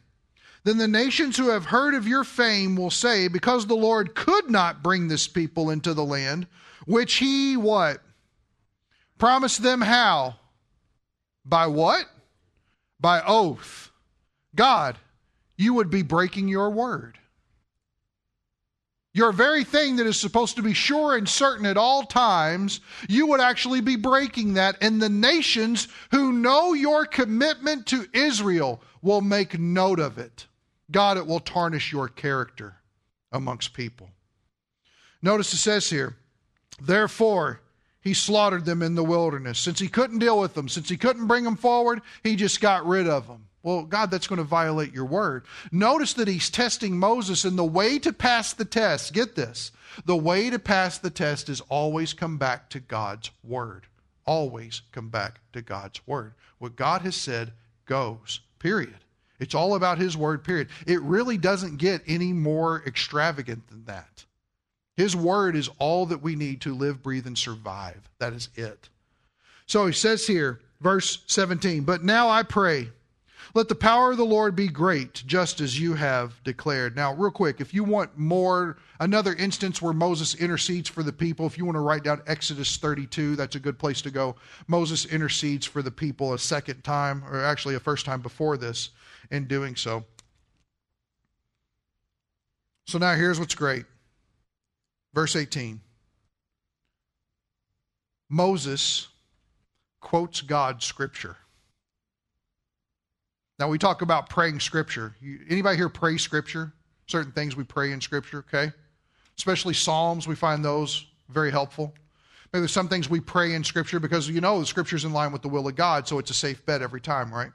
then 0.65 0.79
the 0.79 0.89
nations 0.89 1.37
who 1.37 1.49
have 1.49 1.67
heard 1.67 1.95
of 1.95 2.09
your 2.09 2.25
fame 2.25 2.77
will 2.77 2.91
say, 2.91 3.29
because 3.29 3.67
the 3.67 3.77
Lord 3.77 4.15
could 4.15 4.51
not 4.51 4.83
bring 4.83 5.09
this 5.09 5.29
people 5.29 5.71
into 5.71 5.95
the 5.95 6.05
land, 6.05 6.47
which 6.87 7.15
he 7.15 7.57
what? 7.57 8.03
Promised 9.19 9.63
them 9.63 9.81
how? 9.81 10.37
By 11.45 11.67
what? 11.67 12.07
By 13.01 13.23
oath. 13.27 13.91
God, 14.55 14.99
you 15.57 15.75
would 15.75 15.91
be 15.91 16.03
breaking 16.03 16.49
your 16.49 16.71
word. 16.71 17.19
Your 19.15 19.33
very 19.33 19.65
thing 19.65 19.97
that 19.97 20.07
is 20.07 20.19
supposed 20.19 20.57
to 20.57 20.63
be 20.63 20.75
sure 20.75 21.17
and 21.17 21.29
certain 21.29 21.67
at 21.67 21.77
all 21.77 22.05
times, 22.05 22.81
you 23.09 23.27
would 23.29 23.41
actually 23.41 23.81
be 23.81 23.97
breaking 23.97 24.55
that. 24.55 24.77
And 24.81 25.01
the 25.01 25.09
nations 25.09 25.89
who 26.11 26.33
know 26.33 26.75
your 26.75 27.07
commitment 27.07 27.87
to 27.87 28.07
Israel 28.13 28.83
will 29.01 29.21
make 29.21 29.59
note 29.59 29.99
of 29.99 30.19
it. 30.19 30.47
God, 30.91 31.17
it 31.17 31.27
will 31.27 31.41
tarnish 31.41 31.93
your 31.93 32.09
character 32.09 32.77
amongst 33.33 33.75
people. 33.75 34.11
Notice 35.21 35.53
it 35.53 35.59
says 35.59 35.91
here, 35.91 36.17
therefore, 36.81 37.61
he 38.01 38.15
slaughtered 38.15 38.65
them 38.65 38.83
in 38.83 38.95
the 38.95 39.05
wilderness. 39.05 39.59
Since 39.59 39.81
he 39.81 39.89
couldn't 39.89 40.21
deal 40.21 40.39
with 40.41 40.55
them, 40.55 40.69
since 40.69 40.89
he 40.89 40.97
couldn't 40.97 41.27
bring 41.27 41.45
them 41.45 41.57
forward, 41.57 42.01
he 42.23 42.37
just 42.37 42.61
got 42.61 42.87
rid 42.87 43.09
of 43.09 43.27
them. 43.27 43.47
Well, 43.63 43.83
God, 43.83 44.11
that's 44.11 44.29
going 44.29 44.39
to 44.39 44.45
violate 44.45 44.95
your 44.95 45.05
word. 45.05 45.45
Notice 45.73 46.15
that 46.15 46.29
he's 46.29 46.49
testing 46.49 46.97
Moses, 46.97 47.45
and 47.45 47.59
the 47.59 47.65
way 47.65 47.99
to 47.99 48.13
pass 48.13 48.55
the 48.55 48.65
test, 48.65 49.13
get 49.13 49.35
this, 49.35 49.73
the 50.07 50.17
way 50.17 50.49
to 50.49 50.59
pass 50.59 50.97
the 50.97 51.11
test 51.11 51.49
is 51.49 51.61
always 51.69 52.15
come 52.15 52.39
back 52.39 52.71
to 52.71 52.81
God's 52.81 53.31
word. 53.43 53.87
Always 54.25 54.83
come 54.93 55.09
back 55.09 55.41
to 55.53 55.61
God's 55.61 56.07
word. 56.07 56.35
What 56.59 56.77
God 56.77 57.03
has 57.03 57.17
said 57.17 57.53
goes, 57.85 58.41
period. 58.59 59.05
It's 59.39 59.55
all 59.55 59.75
about 59.75 59.99
his 59.99 60.17
word, 60.17 60.43
period. 60.45 60.69
It 60.87 61.01
really 61.03 61.39
doesn't 61.39 61.77
get 61.77 62.03
any 62.07 62.33
more 62.33 62.83
extravagant 62.87 63.69
than 63.69 63.85
that. 63.85 64.25
His 64.97 65.15
word 65.15 65.55
is 65.55 65.71
all 65.79 66.07
that 66.07 66.23
we 66.23 66.35
need 66.35 66.61
to 66.63 66.75
live, 66.75 67.03
breathe, 67.03 67.27
and 67.27 67.39
survive. 67.39 68.09
That 68.19 68.33
is 68.33 68.49
it. 68.57 68.89
So 69.67 69.87
he 69.87 69.93
says 69.93 70.27
here, 70.27 70.61
verse 70.81 71.23
17, 71.27 71.85
But 71.85 72.03
now 72.03 72.29
I 72.29 72.43
pray 72.43 72.89
let 73.55 73.69
the 73.69 73.75
power 73.75 74.11
of 74.11 74.19
the 74.19 74.25
Lord 74.25 74.55
be 74.55 74.69
great, 74.69 75.23
just 75.27 75.61
as 75.61 75.81
you 75.81 75.95
have 75.95 76.43
declared. 76.45 76.95
Now, 76.95 77.15
real 77.15 77.31
quick, 77.31 77.61
if 77.61 77.73
you 77.73 77.83
want 77.83 78.19
more, 78.19 78.77
another 79.01 79.35
instance 79.35 79.81
where 79.81 79.95
Moses 79.95 80.35
intercedes 80.35 80.89
for 80.89 81.03
the 81.03 81.13
people, 81.13 81.47
if 81.47 81.57
you 81.57 81.65
want 81.65 81.77
to 81.77 81.81
write 81.81 82.05
down 82.05 82.21
Exodus 82.27 82.77
32, 82.77 83.37
that's 83.37 83.57
a 83.57 83.61
good 83.61 83.79
place 83.79 84.03
to 84.03 84.11
go. 84.11 84.37
Moses 84.67 85.07
intercedes 85.07 85.65
for 85.65 85.81
the 85.81 85.91
people 85.91 86.35
a 86.35 86.39
second 86.39 86.85
time, 86.85 87.25
or 87.31 87.43
actually 87.43 87.75
a 87.75 87.81
first 87.81 88.05
time 88.05 88.21
before 88.21 88.57
this, 88.57 88.91
in 89.31 89.47
doing 89.47 89.77
so. 89.77 90.05
So 92.87 92.99
now 92.99 93.15
here's 93.15 93.39
what's 93.39 93.55
great. 93.55 93.85
Verse 95.15 95.37
18 95.37 95.81
Moses 98.31 99.09
quotes 100.01 100.43
God's 100.43 100.85
scripture. 100.85 101.37
Now 103.59 103.69
we 103.69 103.79
talk 103.79 104.03
about 104.03 104.29
praying 104.29 104.61
scripture. 104.61 105.17
anybody 105.51 105.77
here 105.77 105.89
pray 105.89 106.17
scripture? 106.17 106.73
Certain 107.07 107.33
things 107.33 107.57
we 107.57 107.65
pray 107.65 107.93
in 107.93 108.01
scripture, 108.01 108.39
okay? 108.39 108.73
Especially 109.37 109.75
Psalms, 109.75 110.29
we 110.29 110.35
find 110.35 110.65
those 110.65 111.07
very 111.29 111.51
helpful. 111.51 111.95
Maybe 112.53 112.61
there's 112.61 112.73
some 112.73 112.89
things 112.89 113.11
we 113.11 113.21
pray 113.21 113.55
in 113.55 113.65
scripture 113.65 113.99
because 114.01 114.29
you 114.29 114.41
know 114.41 114.61
the 114.61 114.67
scripture's 114.67 115.05
in 115.05 115.13
line 115.13 115.33
with 115.33 115.43
the 115.43 115.49
will 115.49 115.67
of 115.67 115.75
God, 115.75 116.07
so 116.07 116.19
it's 116.19 116.31
a 116.31 116.35
safe 116.35 116.65
bet 116.65 116.83
every 116.83 117.01
time, 117.01 117.33
right? 117.33 117.51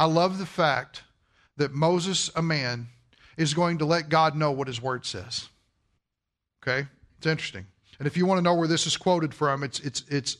I 0.00 0.06
love 0.06 0.38
the 0.38 0.46
fact 0.46 1.02
that 1.58 1.74
Moses, 1.74 2.30
a 2.34 2.40
man, 2.40 2.86
is 3.36 3.52
going 3.52 3.76
to 3.78 3.84
let 3.84 4.08
God 4.08 4.34
know 4.34 4.50
what 4.50 4.66
his 4.66 4.80
word 4.80 5.04
says. 5.04 5.50
Okay? 6.62 6.88
It's 7.18 7.26
interesting. 7.26 7.66
And 7.98 8.06
if 8.06 8.16
you 8.16 8.24
want 8.24 8.38
to 8.38 8.42
know 8.42 8.54
where 8.54 8.66
this 8.66 8.86
is 8.86 8.96
quoted 8.96 9.34
from, 9.34 9.62
it's 9.62 9.78
it's 9.80 10.02
it's 10.08 10.38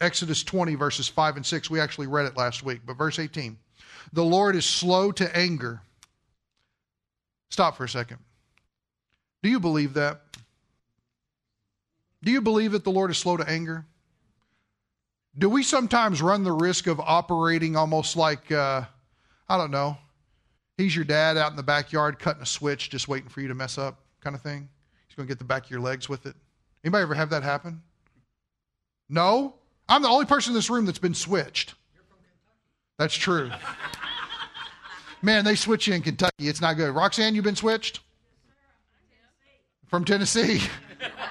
Exodus 0.00 0.42
20 0.42 0.74
verses 0.76 1.06
5 1.06 1.36
and 1.36 1.44
6. 1.44 1.68
We 1.68 1.80
actually 1.80 2.06
read 2.06 2.24
it 2.24 2.34
last 2.34 2.62
week, 2.62 2.80
but 2.86 2.96
verse 2.96 3.18
18. 3.18 3.58
The 4.14 4.24
Lord 4.24 4.56
is 4.56 4.64
slow 4.64 5.12
to 5.12 5.36
anger. 5.36 5.82
Stop 7.50 7.76
for 7.76 7.84
a 7.84 7.88
second. 7.90 8.20
Do 9.42 9.50
you 9.50 9.60
believe 9.60 9.92
that? 9.94 10.22
Do 12.22 12.32
you 12.32 12.40
believe 12.40 12.72
that 12.72 12.84
the 12.84 12.90
Lord 12.90 13.10
is 13.10 13.18
slow 13.18 13.36
to 13.36 13.46
anger? 13.46 13.84
Do 15.36 15.50
we 15.50 15.62
sometimes 15.62 16.22
run 16.22 16.42
the 16.42 16.52
risk 16.52 16.86
of 16.86 16.98
operating 17.00 17.76
almost 17.76 18.16
like, 18.16 18.50
uh, 18.50 18.84
I 19.48 19.56
don't 19.56 19.70
know, 19.70 19.96
he's 20.76 20.94
your 20.94 21.04
dad 21.04 21.36
out 21.36 21.50
in 21.50 21.56
the 21.56 21.62
backyard 21.62 22.18
cutting 22.18 22.42
a 22.42 22.46
switch 22.46 22.90
just 22.90 23.08
waiting 23.08 23.28
for 23.28 23.40
you 23.40 23.48
to 23.48 23.54
mess 23.54 23.78
up 23.78 24.00
kind 24.20 24.34
of 24.34 24.42
thing? 24.42 24.68
He's 25.06 25.14
going 25.14 25.28
to 25.28 25.30
get 25.30 25.38
the 25.38 25.44
back 25.44 25.64
of 25.64 25.70
your 25.70 25.80
legs 25.80 26.08
with 26.08 26.26
it. 26.26 26.34
Anybody 26.82 27.02
ever 27.02 27.14
have 27.14 27.30
that 27.30 27.42
happen? 27.42 27.82
No? 29.08 29.54
I'm 29.88 30.02
the 30.02 30.08
only 30.08 30.26
person 30.26 30.50
in 30.50 30.54
this 30.54 30.70
room 30.70 30.86
that's 30.86 30.98
been 30.98 31.14
switched. 31.14 31.74
That's 32.98 33.14
true. 33.14 33.50
Man, 35.22 35.44
they 35.44 35.54
switch 35.54 35.86
you 35.86 35.94
in 35.94 36.02
Kentucky. 36.02 36.48
It's 36.48 36.60
not 36.60 36.76
good. 36.76 36.94
Roxanne, 36.94 37.34
you've 37.34 37.44
been 37.44 37.56
switched? 37.56 38.00
From 39.86 40.04
Tennessee. 40.04 40.60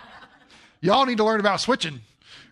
Y'all 0.82 1.06
need 1.06 1.18
to 1.18 1.24
learn 1.24 1.40
about 1.40 1.62
switching, 1.62 2.02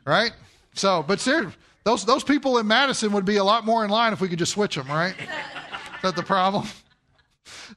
right? 0.06 0.32
So, 0.74 1.04
but 1.04 1.20
seriously, 1.20 1.54
those 1.84 2.06
those 2.06 2.24
people 2.24 2.58
in 2.58 2.68
Madison 2.68 3.12
would 3.14 3.26
be 3.26 3.38
a 3.38 3.44
lot 3.44 3.66
more 3.66 3.84
in 3.84 3.90
line 3.90 4.14
if 4.14 4.22
we 4.22 4.28
could 4.28 4.40
just 4.40 4.54
switch 4.54 4.76
them, 4.76 4.88
right? 4.88 5.16
Is 5.20 6.02
that 6.04 6.16
the 6.16 6.24
problem? 6.24 6.68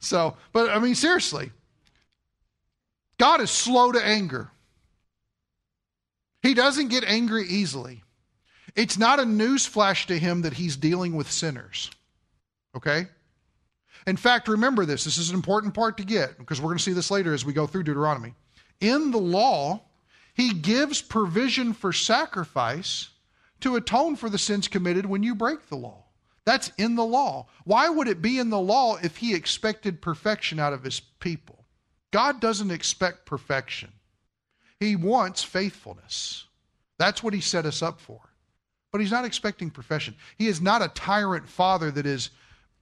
So, 0.00 0.36
but 0.52 0.70
I 0.70 0.80
mean, 0.80 0.94
seriously, 0.94 1.50
God 3.18 3.40
is 3.40 3.50
slow 3.50 3.92
to 3.92 4.04
anger. 4.04 4.50
He 6.42 6.52
doesn't 6.52 6.88
get 6.88 7.04
angry 7.04 7.46
easily. 7.48 8.02
It's 8.76 8.98
not 8.98 9.20
a 9.20 9.22
newsflash 9.22 10.06
to 10.06 10.18
him 10.18 10.42
that 10.42 10.52
he's 10.52 10.76
dealing 10.76 11.14
with 11.14 11.30
sinners. 11.30 11.90
Okay? 12.76 13.06
In 14.06 14.16
fact, 14.16 14.48
remember 14.48 14.84
this. 14.84 15.04
This 15.04 15.16
is 15.16 15.30
an 15.30 15.36
important 15.36 15.74
part 15.74 15.96
to 15.96 16.04
get 16.04 16.36
because 16.38 16.60
we're 16.60 16.68
going 16.68 16.78
to 16.78 16.84
see 16.84 16.92
this 16.92 17.10
later 17.10 17.32
as 17.32 17.44
we 17.44 17.52
go 17.52 17.66
through 17.66 17.84
Deuteronomy. 17.84 18.34
In 18.80 19.10
the 19.10 19.18
law, 19.18 19.80
he 20.34 20.52
gives 20.52 21.00
provision 21.00 21.72
for 21.72 21.92
sacrifice 21.92 23.08
to 23.64 23.76
atone 23.76 24.14
for 24.14 24.28
the 24.28 24.36
sins 24.36 24.68
committed 24.68 25.06
when 25.06 25.22
you 25.22 25.34
break 25.34 25.70
the 25.70 25.76
law. 25.76 26.04
That's 26.44 26.70
in 26.76 26.96
the 26.96 27.04
law. 27.04 27.46
Why 27.64 27.88
would 27.88 28.08
it 28.08 28.20
be 28.20 28.38
in 28.38 28.50
the 28.50 28.60
law 28.60 28.96
if 29.02 29.16
he 29.16 29.34
expected 29.34 30.02
perfection 30.02 30.60
out 30.60 30.74
of 30.74 30.84
his 30.84 31.00
people? 31.00 31.64
God 32.10 32.42
doesn't 32.42 32.70
expect 32.70 33.24
perfection, 33.24 33.90
he 34.78 34.96
wants 34.96 35.42
faithfulness. 35.42 36.44
That's 36.98 37.22
what 37.22 37.32
he 37.32 37.40
set 37.40 37.64
us 37.64 37.80
up 37.80 38.00
for. 38.00 38.20
But 38.92 39.00
he's 39.00 39.10
not 39.10 39.24
expecting 39.24 39.70
perfection. 39.70 40.14
He 40.36 40.46
is 40.46 40.60
not 40.60 40.82
a 40.82 40.88
tyrant 40.88 41.48
father 41.48 41.90
that 41.92 42.04
is 42.04 42.28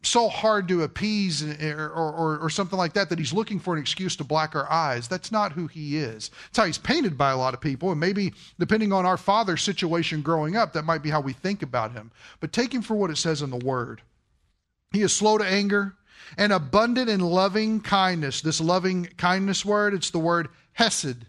so 0.03 0.29
hard 0.29 0.67
to 0.69 0.83
appease 0.83 1.43
eh, 1.43 1.71
or, 1.73 1.89
or, 1.89 2.39
or, 2.39 2.51
something 2.51 2.79
like 2.79 2.93
that 2.95 3.09
that 3.09 3.19
he's 3.19 3.33
looking 3.33 3.61
for 3.61 3.75
an 3.75 3.81
excuse 3.81 4.17
to 4.17 4.25
black 4.25 4.57
our 4.57 4.71
eyes. 4.71 5.07
That's 5.07 5.31
not 5.31 5.53
who 5.53 5.69
he 5.69 5.97
is. 5.97 6.31
It's 6.49 6.59
how 6.59 6.65
he's 6.65 6.79
painted 6.79 7.17
by 7.17 7.31
a 7.31 7.37
lot 7.37 7.55
of 7.55 7.61
people. 7.61 7.93
And 7.93 8.01
maybe 8.01 8.33
depending 8.59 8.93
on 8.93 9.07
our 9.07 9.17
father's 9.17 9.63
situation 9.63 10.21
growing 10.21 10.57
up, 10.57 10.73
that 10.73 10.85
might 10.85 11.03
be 11.03 11.11
how 11.11 11.21
we 11.21 11.33
think 11.33 11.63
about 11.63 11.93
him. 11.93 12.11
But 12.41 12.53
take 12.53 12.75
him 12.75 12.83
for 12.83 12.95
what 12.95 13.11
it 13.11 13.17
says 13.17 13.43
in 13.43 13.51
the 13.51 13.65
word. 13.65 14.03
He 14.91 15.03
is 15.03 15.13
slow 15.13 15.39
to 15.39 15.45
anger 15.45 15.95
and 16.37 16.53
abundant 16.53 17.09
in 17.09 17.21
loving 17.21 17.81
kindness. 17.81 18.41
This 18.41 18.61
loving 18.61 19.09
kindness 19.17 19.65
word, 19.65 19.95
it's 19.95 20.11
the 20.11 20.19
word 20.19 20.49
hesed 20.73 21.27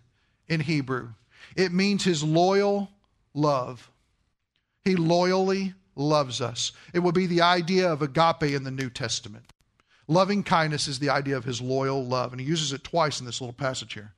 in 0.48 0.62
Hebrew. 0.62 1.10
It 1.56 1.72
means 1.72 2.04
his 2.04 2.24
loyal 2.24 2.90
love. 3.34 3.92
He 4.84 4.96
loyally 4.96 5.76
loves 5.96 6.42
us. 6.42 6.72
It 6.94 7.00
will 7.00 7.12
be 7.12 7.26
the 7.26 7.42
idea 7.42 7.92
of 7.92 8.02
agape 8.02 8.44
in 8.44 8.64
the 8.64 8.72
New 8.72 8.90
Testament. 8.90 9.46
Loving 10.08 10.44
kindness 10.44 10.88
is 10.88 11.00
the 11.00 11.10
idea 11.10 11.38
of 11.38 11.46
his 11.46 11.62
loyal 11.62 12.06
love, 12.06 12.34
and 12.34 12.42
he 12.42 12.48
uses 12.48 12.74
it 12.74 12.84
twice 12.84 13.20
in 13.20 13.26
this 13.26 13.40
little 13.40 13.54
passage 13.54 13.94
here. 13.94 14.12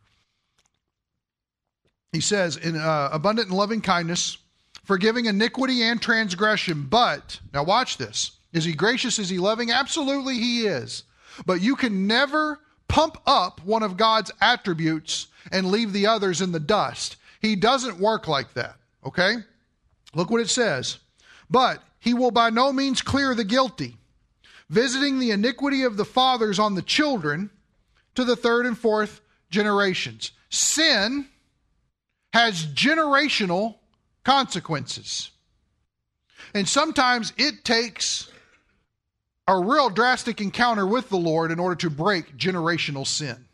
He 2.12 2.22
says, 2.22 2.58
in 2.58 2.76
uh, 2.76 3.10
abundant 3.12 3.50
and 3.50 3.58
loving 3.58 3.82
kindness, 3.82 4.38
forgiving 4.84 5.26
iniquity 5.26 5.84
and 5.84 6.02
transgression. 6.02 6.84
But, 6.84 7.40
now 7.54 7.64
watch 7.64 7.98
this. 7.98 8.32
Is 8.54 8.64
he 8.64 8.74
gracious? 8.74 9.20
Is 9.20 9.30
he 9.30 9.38
loving? 9.38 9.70
Absolutely, 9.70 10.36
he 10.36 10.66
is. 10.66 11.04
But 11.46 11.62
you 11.62 11.76
can 11.76 12.08
never 12.08 12.60
pump 12.88 13.18
up 13.28 13.62
one 13.66 13.84
of 13.84 13.98
God's 13.98 14.32
attributes 14.40 15.28
and 15.52 15.68
leave 15.68 15.92
the 15.92 16.08
others 16.08 16.42
in 16.42 16.52
the 16.52 16.60
dust. 16.60 17.18
He 17.42 17.56
doesn't 17.56 18.00
work 18.00 18.28
like 18.28 18.54
that, 18.54 18.78
okay? 19.06 19.36
Look 20.14 20.30
what 20.32 20.42
it 20.42 20.50
says. 20.50 21.00
But 21.56 21.82
he 22.00 22.14
will 22.14 22.32
by 22.32 22.50
no 22.50 22.74
means 22.74 23.02
clear 23.02 23.34
the 23.34 23.46
guilty, 23.46 23.96
visiting 24.70 25.20
the 25.20 25.32
iniquity 25.32 25.84
of 25.84 25.96
the 25.96 26.04
fathers 26.04 26.60
on 26.60 26.76
the 26.76 26.82
children 26.82 27.50
to 28.16 28.26
the 28.26 28.36
third 28.36 28.66
and 28.66 28.78
fourth 28.78 29.22
generations. 29.50 30.34
Sin 30.50 31.30
has 32.34 32.66
generational 32.66 33.76
consequences. 34.26 35.32
And 36.54 36.68
sometimes 36.68 37.32
it 37.38 37.64
takes 37.64 38.30
a 39.48 39.58
real 39.58 39.90
drastic 39.90 40.42
encounter 40.42 40.86
with 40.86 41.08
the 41.08 41.16
Lord 41.16 41.54
in 41.54 41.60
order 41.62 41.76
to 41.76 41.90
break 41.90 42.36
generational 42.36 43.08
sin. 43.08 43.46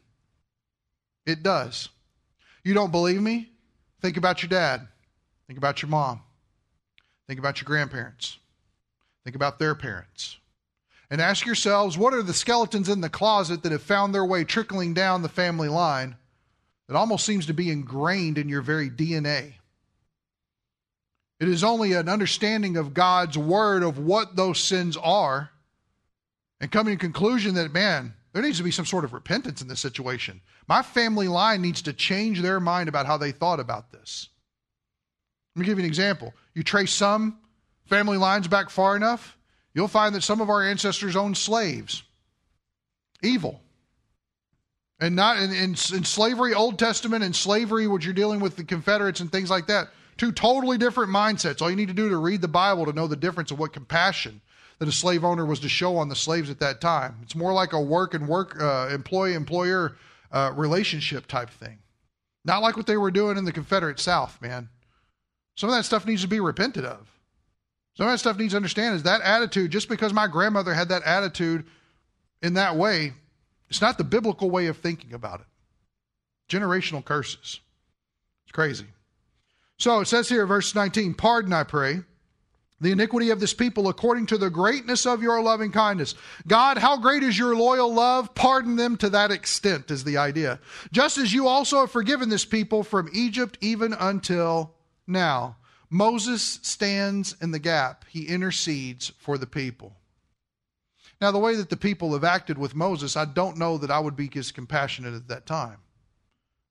It 1.27 1.43
does. 1.43 1.89
You 2.63 2.73
don't 2.73 2.91
believe 2.91 3.21
me? 3.21 3.51
Think 4.01 4.17
about 4.17 4.41
your 4.41 4.49
dad. 4.49 4.87
Think 5.45 5.59
about 5.59 5.83
your 5.83 5.89
mom. 5.89 6.21
Think 7.31 7.39
about 7.39 7.61
your 7.61 7.65
grandparents. 7.65 8.39
Think 9.23 9.37
about 9.37 9.57
their 9.57 9.73
parents. 9.73 10.37
And 11.09 11.21
ask 11.21 11.45
yourselves 11.45 11.97
what 11.97 12.13
are 12.13 12.21
the 12.21 12.33
skeletons 12.33 12.89
in 12.89 12.99
the 12.99 13.07
closet 13.07 13.63
that 13.63 13.71
have 13.71 13.81
found 13.81 14.13
their 14.13 14.25
way 14.25 14.43
trickling 14.43 14.93
down 14.93 15.21
the 15.21 15.29
family 15.29 15.69
line 15.69 16.17
that 16.89 16.97
almost 16.97 17.25
seems 17.25 17.45
to 17.45 17.53
be 17.53 17.71
ingrained 17.71 18.37
in 18.37 18.49
your 18.49 18.61
very 18.61 18.89
DNA? 18.89 19.53
It 21.39 21.47
is 21.47 21.63
only 21.63 21.93
an 21.93 22.09
understanding 22.09 22.75
of 22.75 22.93
God's 22.93 23.37
word 23.37 23.81
of 23.81 23.97
what 23.97 24.35
those 24.35 24.59
sins 24.59 24.97
are 24.97 25.51
and 26.59 26.69
coming 26.69 26.97
to 26.97 26.99
conclusion 26.99 27.53
that, 27.53 27.71
man, 27.71 28.13
there 28.33 28.43
needs 28.43 28.57
to 28.57 28.63
be 28.65 28.71
some 28.71 28.85
sort 28.85 29.05
of 29.05 29.13
repentance 29.13 29.61
in 29.61 29.69
this 29.69 29.79
situation. 29.79 30.41
My 30.67 30.81
family 30.81 31.29
line 31.29 31.61
needs 31.61 31.81
to 31.83 31.93
change 31.93 32.41
their 32.41 32.59
mind 32.59 32.89
about 32.89 33.05
how 33.05 33.15
they 33.15 33.31
thought 33.31 33.61
about 33.61 33.93
this. 33.93 34.27
Let 35.55 35.61
me 35.61 35.65
give 35.65 35.77
you 35.77 35.85
an 35.85 35.89
example. 35.89 36.33
You 36.53 36.63
trace 36.63 36.93
some 36.93 37.37
family 37.85 38.17
lines 38.17 38.47
back 38.47 38.69
far 38.69 38.95
enough, 38.95 39.37
you'll 39.73 39.87
find 39.87 40.15
that 40.15 40.23
some 40.23 40.41
of 40.41 40.49
our 40.49 40.63
ancestors 40.63 41.15
owned 41.15 41.37
slaves. 41.37 42.03
Evil. 43.21 43.61
And 44.99 45.15
not 45.15 45.37
in, 45.37 45.51
in, 45.51 45.69
in 45.71 45.75
slavery, 46.03 46.53
Old 46.53 46.77
Testament, 46.77 47.23
and 47.23 47.35
slavery, 47.35 47.87
what 47.87 48.03
you're 48.03 48.13
dealing 48.13 48.39
with 48.39 48.55
the 48.55 48.63
Confederates 48.63 49.19
and 49.19 49.31
things 49.31 49.49
like 49.49 49.67
that. 49.67 49.89
Two 50.17 50.31
totally 50.31 50.77
different 50.77 51.11
mindsets. 51.11 51.61
All 51.61 51.69
you 51.69 51.75
need 51.75 51.87
to 51.87 51.93
do 51.93 52.09
to 52.09 52.17
read 52.17 52.41
the 52.41 52.47
Bible 52.47 52.85
to 52.85 52.93
know 52.93 53.07
the 53.07 53.15
difference 53.15 53.49
of 53.49 53.59
what 53.59 53.73
compassion 53.73 54.41
that 54.77 54.87
a 54.87 54.91
slave 54.91 55.23
owner 55.23 55.45
was 55.45 55.59
to 55.61 55.69
show 55.69 55.97
on 55.97 56.09
the 56.09 56.15
slaves 56.15 56.49
at 56.49 56.59
that 56.59 56.81
time. 56.81 57.17
It's 57.23 57.35
more 57.35 57.53
like 57.53 57.73
a 57.73 57.81
work 57.81 58.13
and 58.13 58.27
work 58.27 58.61
uh, 58.61 58.89
employee 58.91 59.33
employer 59.33 59.95
uh, 60.31 60.51
relationship 60.55 61.27
type 61.27 61.49
thing. 61.49 61.79
Not 62.45 62.61
like 62.61 62.77
what 62.77 62.87
they 62.87 62.97
were 62.97 63.11
doing 63.11 63.37
in 63.37 63.45
the 63.45 63.51
Confederate 63.51 63.99
South, 63.99 64.41
man. 64.41 64.69
Some 65.55 65.69
of 65.69 65.75
that 65.75 65.83
stuff 65.83 66.05
needs 66.05 66.21
to 66.21 66.27
be 66.27 66.39
repented 66.39 66.85
of. 66.85 67.07
Some 67.95 68.07
of 68.07 68.13
that 68.13 68.19
stuff 68.19 68.37
needs 68.37 68.53
to 68.53 68.57
understand 68.57 68.95
is 68.95 69.03
that 69.03 69.21
attitude, 69.21 69.71
just 69.71 69.89
because 69.89 70.13
my 70.13 70.27
grandmother 70.27 70.73
had 70.73 70.89
that 70.89 71.03
attitude 71.03 71.65
in 72.41 72.53
that 72.53 72.75
way, 72.75 73.13
it's 73.69 73.81
not 73.81 73.97
the 73.97 74.03
biblical 74.03 74.49
way 74.49 74.67
of 74.67 74.77
thinking 74.77 75.13
about 75.13 75.41
it. 75.41 75.45
Generational 76.49 77.03
curses. 77.03 77.59
It's 78.45 78.51
crazy. 78.51 78.85
So 79.77 79.99
it 79.99 80.07
says 80.07 80.29
here, 80.29 80.45
verse 80.45 80.75
19, 80.75 81.13
Pardon, 81.15 81.53
I 81.53 81.63
pray 81.63 82.01
the 82.81 82.91
iniquity 82.91 83.29
of 83.29 83.39
this 83.39 83.53
people 83.53 83.87
according 83.87 84.25
to 84.25 84.37
the 84.37 84.49
greatness 84.49 85.05
of 85.05 85.21
your 85.21 85.41
loving 85.41 85.71
kindness. 85.71 86.15
God, 86.47 86.79
how 86.79 86.97
great 86.97 87.21
is 87.21 87.37
your 87.37 87.55
loyal 87.55 87.93
love? 87.93 88.33
Pardon 88.33 88.75
them 88.75 88.97
to 88.97 89.09
that 89.11 89.31
extent, 89.31 89.91
is 89.91 90.03
the 90.03 90.17
idea. 90.17 90.59
Just 90.91 91.19
as 91.19 91.31
you 91.31 91.47
also 91.47 91.81
have 91.81 91.91
forgiven 91.91 92.27
this 92.27 92.43
people 92.43 92.83
from 92.83 93.09
Egypt 93.13 93.57
even 93.61 93.93
until 93.93 94.73
now. 95.07 95.57
Moses 95.89 96.59
stands 96.61 97.35
in 97.41 97.51
the 97.51 97.59
gap, 97.59 98.05
he 98.07 98.25
intercedes 98.27 99.11
for 99.17 99.37
the 99.37 99.45
people. 99.45 99.97
Now, 101.19 101.31
the 101.31 101.37
way 101.37 101.55
that 101.55 101.69
the 101.69 101.77
people 101.77 102.13
have 102.13 102.23
acted 102.23 102.57
with 102.57 102.73
Moses, 102.73 103.17
I 103.17 103.25
don't 103.25 103.57
know 103.57 103.77
that 103.77 103.91
I 103.91 103.99
would 103.99 104.15
be 104.15 104.29
as 104.35 104.51
compassionate 104.51 105.13
at 105.13 105.27
that 105.27 105.45
time. 105.45 105.77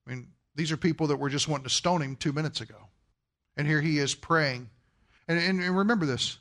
I 0.05 0.09
mean, 0.09 0.27
these 0.55 0.71
are 0.71 0.77
people 0.77 1.07
that 1.07 1.17
were 1.17 1.29
just 1.29 1.47
wanting 1.47 1.65
to 1.65 1.69
stone 1.69 2.01
him 2.01 2.15
two 2.15 2.33
minutes 2.33 2.61
ago. 2.61 2.87
And 3.55 3.67
here 3.67 3.79
he 3.79 3.99
is 3.99 4.15
praying 4.15 4.69
and, 5.27 5.39
and, 5.39 5.63
and 5.63 5.77
remember 5.77 6.05
this. 6.05 6.37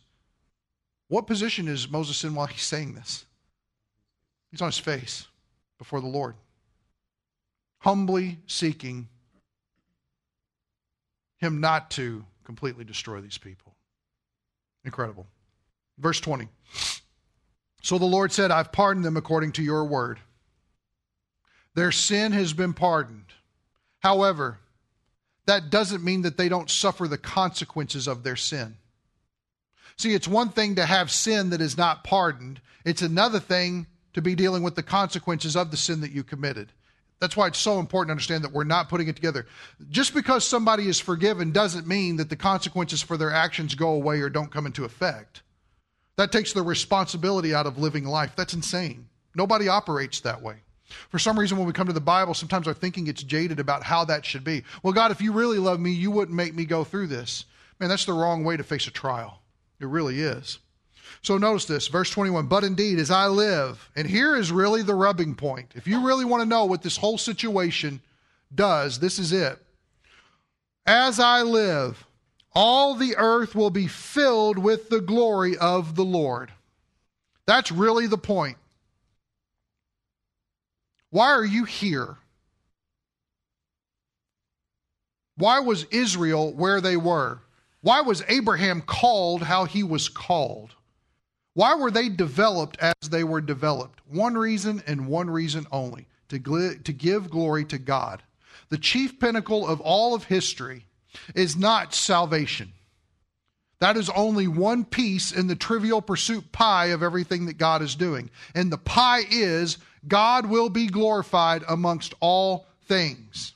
What 1.08 1.26
position 1.26 1.68
is 1.68 1.88
Moses 1.88 2.24
in 2.24 2.34
while 2.34 2.46
he's 2.46 2.62
saying 2.62 2.94
this? 2.94 3.24
He's 4.50 4.60
on 4.60 4.68
his 4.68 4.78
face 4.78 5.28
before 5.78 6.00
the 6.00 6.08
Lord, 6.08 6.34
humbly 7.78 8.38
seeking 8.46 9.08
him 11.40 11.60
not 11.60 11.90
to 11.92 12.24
completely 12.44 12.84
destroy 12.84 13.20
these 13.20 13.38
people. 13.38 13.74
Incredible. 14.84 15.26
Verse 15.98 16.20
20. 16.20 16.48
So 17.82 17.98
the 17.98 18.04
Lord 18.04 18.32
said, 18.32 18.50
I've 18.50 18.72
pardoned 18.72 19.04
them 19.04 19.16
according 19.16 19.52
to 19.52 19.62
your 19.62 19.84
word. 19.84 20.20
Their 21.74 21.92
sin 21.92 22.32
has 22.32 22.52
been 22.52 22.74
pardoned. 22.74 23.26
However, 24.00 24.58
that 25.46 25.70
doesn't 25.70 26.04
mean 26.04 26.22
that 26.22 26.36
they 26.36 26.48
don't 26.48 26.70
suffer 26.70 27.08
the 27.08 27.18
consequences 27.18 28.06
of 28.06 28.22
their 28.22 28.36
sin. 28.36 28.76
See, 29.96 30.14
it's 30.14 30.28
one 30.28 30.50
thing 30.50 30.76
to 30.76 30.86
have 30.86 31.10
sin 31.10 31.50
that 31.50 31.60
is 31.60 31.76
not 31.76 32.04
pardoned, 32.04 32.60
it's 32.84 33.02
another 33.02 33.40
thing 33.40 33.86
to 34.14 34.22
be 34.22 34.34
dealing 34.34 34.62
with 34.62 34.74
the 34.74 34.82
consequences 34.82 35.56
of 35.56 35.70
the 35.70 35.76
sin 35.76 36.00
that 36.00 36.12
you 36.12 36.24
committed. 36.24 36.72
That's 37.20 37.36
why 37.36 37.48
it's 37.48 37.58
so 37.58 37.78
important 37.78 38.08
to 38.08 38.12
understand 38.12 38.44
that 38.44 38.52
we're 38.52 38.64
not 38.64 38.88
putting 38.88 39.08
it 39.08 39.16
together. 39.16 39.46
Just 39.90 40.14
because 40.14 40.42
somebody 40.44 40.88
is 40.88 40.98
forgiven 40.98 41.52
doesn't 41.52 41.86
mean 41.86 42.16
that 42.16 42.30
the 42.30 42.36
consequences 42.36 43.02
for 43.02 43.18
their 43.18 43.30
actions 43.30 43.74
go 43.74 43.90
away 43.90 44.20
or 44.20 44.30
don't 44.30 44.50
come 44.50 44.64
into 44.66 44.84
effect. 44.84 45.42
That 46.16 46.32
takes 46.32 46.52
the 46.52 46.62
responsibility 46.62 47.54
out 47.54 47.66
of 47.66 47.78
living 47.78 48.04
life. 48.04 48.32
That's 48.36 48.54
insane. 48.54 49.08
Nobody 49.34 49.68
operates 49.68 50.20
that 50.20 50.42
way. 50.42 50.56
For 51.10 51.18
some 51.18 51.38
reason, 51.38 51.56
when 51.56 51.66
we 51.66 51.72
come 51.72 51.86
to 51.86 51.92
the 51.92 52.00
Bible, 52.00 52.34
sometimes 52.34 52.66
our 52.66 52.74
thinking 52.74 53.04
gets 53.04 53.22
jaded 53.22 53.60
about 53.60 53.84
how 53.84 54.04
that 54.06 54.24
should 54.24 54.42
be. 54.42 54.64
Well, 54.82 54.92
God, 54.92 55.12
if 55.12 55.20
you 55.20 55.32
really 55.32 55.58
love 55.58 55.78
me, 55.78 55.92
you 55.92 56.10
wouldn't 56.10 56.36
make 56.36 56.54
me 56.54 56.64
go 56.64 56.84
through 56.84 57.06
this. 57.08 57.44
Man, 57.78 57.88
that's 57.88 58.06
the 58.06 58.12
wrong 58.12 58.44
way 58.44 58.56
to 58.56 58.64
face 58.64 58.86
a 58.86 58.90
trial. 58.90 59.40
It 59.78 59.86
really 59.86 60.20
is. 60.20 60.58
So 61.22 61.38
notice 61.38 61.64
this, 61.64 61.88
verse 61.88 62.10
21 62.10 62.46
But 62.46 62.64
indeed, 62.64 62.98
as 62.98 63.10
I 63.10 63.26
live, 63.26 63.90
and 63.96 64.06
here 64.06 64.36
is 64.36 64.52
really 64.52 64.82
the 64.82 64.94
rubbing 64.94 65.34
point. 65.34 65.72
If 65.74 65.86
you 65.86 66.06
really 66.06 66.24
want 66.24 66.42
to 66.42 66.48
know 66.48 66.64
what 66.64 66.82
this 66.82 66.96
whole 66.96 67.18
situation 67.18 68.00
does, 68.54 68.98
this 68.98 69.18
is 69.18 69.32
it. 69.32 69.58
As 70.86 71.20
I 71.20 71.42
live, 71.42 72.04
all 72.52 72.94
the 72.94 73.16
earth 73.16 73.54
will 73.54 73.70
be 73.70 73.86
filled 73.86 74.58
with 74.58 74.88
the 74.88 75.00
glory 75.00 75.56
of 75.56 75.94
the 75.94 76.04
Lord. 76.04 76.50
That's 77.46 77.70
really 77.70 78.06
the 78.06 78.18
point. 78.18 78.56
Why 81.10 81.30
are 81.30 81.44
you 81.44 81.64
here? 81.64 82.16
Why 85.36 85.60
was 85.60 85.84
Israel 85.90 86.52
where 86.52 86.80
they 86.80 86.96
were? 86.96 87.40
Why 87.82 88.02
was 88.02 88.22
Abraham 88.28 88.82
called 88.82 89.42
how 89.42 89.64
he 89.64 89.82
was 89.82 90.08
called? 90.08 90.74
Why 91.54 91.74
were 91.74 91.90
they 91.90 92.08
developed 92.08 92.78
as 92.80 92.94
they 93.10 93.24
were 93.24 93.40
developed? 93.40 94.00
One 94.08 94.36
reason 94.36 94.82
and 94.86 95.08
one 95.08 95.28
reason 95.28 95.66
only 95.72 96.06
to, 96.28 96.38
gl- 96.38 96.82
to 96.84 96.92
give 96.92 97.30
glory 97.30 97.64
to 97.66 97.78
God. 97.78 98.22
The 98.68 98.78
chief 98.78 99.18
pinnacle 99.18 99.66
of 99.66 99.80
all 99.80 100.14
of 100.14 100.24
history 100.24 100.86
is 101.34 101.56
not 101.56 101.94
salvation. 101.94 102.72
That 103.80 103.96
is 103.96 104.10
only 104.10 104.46
one 104.46 104.84
piece 104.84 105.32
in 105.32 105.46
the 105.46 105.56
trivial 105.56 106.02
pursuit 106.02 106.52
pie 106.52 106.86
of 106.86 107.02
everything 107.02 107.46
that 107.46 107.58
God 107.58 107.82
is 107.82 107.94
doing. 107.94 108.30
And 108.54 108.70
the 108.70 108.78
pie 108.78 109.22
is 109.30 109.78
God 110.06 110.46
will 110.46 110.68
be 110.68 110.86
glorified 110.86 111.64
amongst 111.66 112.14
all 112.20 112.66
things. 112.86 113.54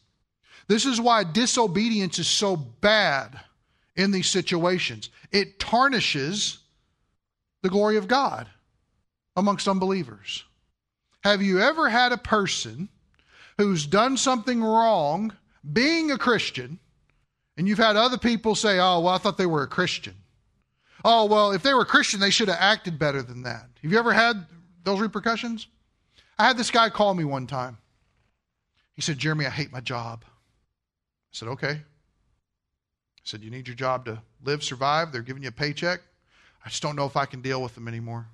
This 0.66 0.87
is 0.87 1.00
why 1.00 1.24
disobedience 1.24 2.18
is 2.18 2.26
so 2.26 2.57
bad 2.57 3.38
in 3.96 4.11
these 4.11 4.30
situations. 4.30 5.11
It 5.30 5.59
tarnishes 5.59 6.59
the 7.64 7.70
glory 7.70 7.96
of 7.96 8.07
God 8.07 8.46
amongst 9.35 9.66
unbelievers. 9.66 10.44
Have 11.22 11.40
you 11.40 11.61
ever 11.61 11.88
had 11.88 12.12
a 12.12 12.18
person 12.18 12.90
who's 13.57 13.87
done 13.87 14.18
something 14.18 14.62
wrong 14.62 15.33
being 15.72 16.11
a 16.11 16.18
Christian, 16.18 16.79
and 17.57 17.66
you've 17.66 17.79
had 17.79 17.96
other 17.96 18.18
people 18.18 18.55
say, 18.55 18.79
Oh, 18.79 19.00
well, 19.00 19.14
I 19.14 19.18
thought 19.18 19.38
they 19.38 19.46
were 19.46 19.62
a 19.62 19.66
Christian. 19.66 20.14
Oh, 21.07 21.24
well, 21.24 21.53
if 21.53 21.62
they 21.62 21.72
were 21.72 21.81
a 21.81 21.87
Christian, 21.87 22.20
they 22.20 22.29
should 22.29 22.48
have 22.48 22.59
acted 22.61 22.98
better 22.98 23.22
than 23.22 23.44
that. 23.44 23.66
Have 23.83 23.90
you 23.90 23.98
ever 23.98 24.12
had 24.12 24.44
those 24.85 25.00
repercussions? 25.00 25.66
I 26.38 26.46
had 26.46 26.59
this 26.59 26.70
guy 26.70 26.90
call 26.90 27.14
me 27.14 27.24
one 27.24 27.46
time. 27.46 27.79
He 28.94 29.00
said, 29.00 29.16
Jeremy, 29.16 29.46
I 29.46 29.50
hate 29.50 29.72
my 29.72 29.81
job. 29.81 30.22
I 30.27 31.33
said, 31.33 31.48
Okay 31.48 31.70
I 31.70 31.81
said, 33.24 33.42
You 33.42 33.50
need 33.50 33.68
your 33.68 33.74
job 33.74 34.05
to 34.05 34.20
live, 34.42 34.62
survive. 34.62 35.12
They're 35.12 35.22
giving 35.22 35.42
you 35.42 35.48
a 35.48 35.53
paycheck. 35.53 36.03
I 36.64 36.68
just 36.68 36.83
don't 36.83 36.96
know 36.96 37.07
if 37.07 37.16
I 37.16 37.27
can 37.27 37.42
deal 37.42 37.62
with 37.62 37.74
them 37.74 37.88
anymore. 37.88 38.27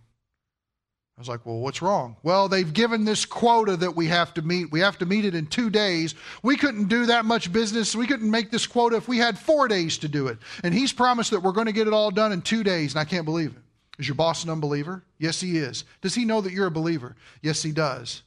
I 1.17 1.21
was 1.21 1.29
like, 1.29 1.45
Well, 1.45 1.59
what's 1.59 1.83
wrong? 1.83 2.17
Well, 2.23 2.49
they've 2.49 2.73
given 2.73 3.05
this 3.05 3.27
quota 3.27 3.77
that 3.77 3.95
we 3.95 4.07
have 4.07 4.33
to 4.35 4.43
meet. 4.43 4.73
We 4.73 4.81
have 4.81 4.99
to 4.99 5.07
meet 5.07 5.25
it 5.25 5.35
in 5.35 5.47
two 5.47 5.69
days. 5.69 6.15
We 6.43 6.57
couldn't 6.57 6.89
do 6.89 7.07
that 7.07 7.25
much 7.25 7.53
business. 7.53 7.95
We 7.95 8.07
couldn't 8.07 8.31
make 8.31 8.51
this 8.51 8.67
quota 8.67 8.97
if 8.97 9.09
we 9.09 9.19
had 9.19 9.39
four 9.39 9.69
days 9.69 9.99
to 9.99 10.09
do 10.09 10.29
it. 10.29 10.39
And 10.65 10.73
he's 10.73 10.93
promised 10.93 11.33
that 11.33 11.41
we're 11.41 11.53
going 11.53 11.67
to 11.67 11.73
get 11.73 11.87
it 11.87 11.93
all 11.93 12.11
done 12.11 12.33
in 12.33 12.41
two 12.41 12.65
days, 12.65 12.95
and 12.95 13.01
I 13.01 13.05
can't 13.05 13.27
believe 13.27 13.51
it. 13.51 13.63
Is 13.99 14.09
your 14.09 14.15
boss 14.15 14.45
an 14.45 14.51
unbeliever? 14.51 15.05
Yes, 15.19 15.43
he 15.43 15.59
is. 15.59 15.85
Does 16.01 16.15
he 16.15 16.25
know 16.25 16.41
that 16.41 16.53
you're 16.53 16.69
a 16.69 16.71
believer? 16.71 17.17
Yes, 17.43 17.63
he 17.63 17.71
does. 17.71 18.23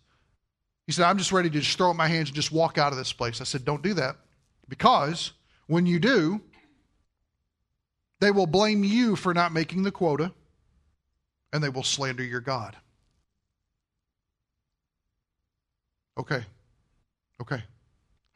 He 0.86 0.92
said, 0.92 1.06
I'm 1.06 1.18
just 1.18 1.32
ready 1.32 1.50
to 1.50 1.60
just 1.60 1.76
throw 1.78 1.90
up 1.90 1.96
my 1.96 2.08
hands 2.08 2.30
and 2.30 2.36
just 2.36 2.52
walk 2.52 2.78
out 2.78 2.92
of 2.92 2.98
this 3.00 3.14
place. 3.14 3.42
I 3.42 3.46
said, 3.46 3.66
Don't 3.66 3.82
do 3.82 3.94
that 3.96 4.18
because 4.70 5.32
When 5.68 5.86
you 5.86 5.98
do, 5.98 6.42
they 8.24 8.32
will 8.32 8.48
blame 8.48 8.86
you 8.86 9.18
for 9.18 9.34
not 9.34 9.52
making 9.52 9.84
the 9.84 9.92
quota, 9.92 10.32
and 11.52 11.62
they 11.62 11.68
will 11.68 11.84
slander 11.84 12.24
your 12.24 12.40
God. 12.40 12.78
Okay. 16.18 16.42
Okay. 17.42 17.62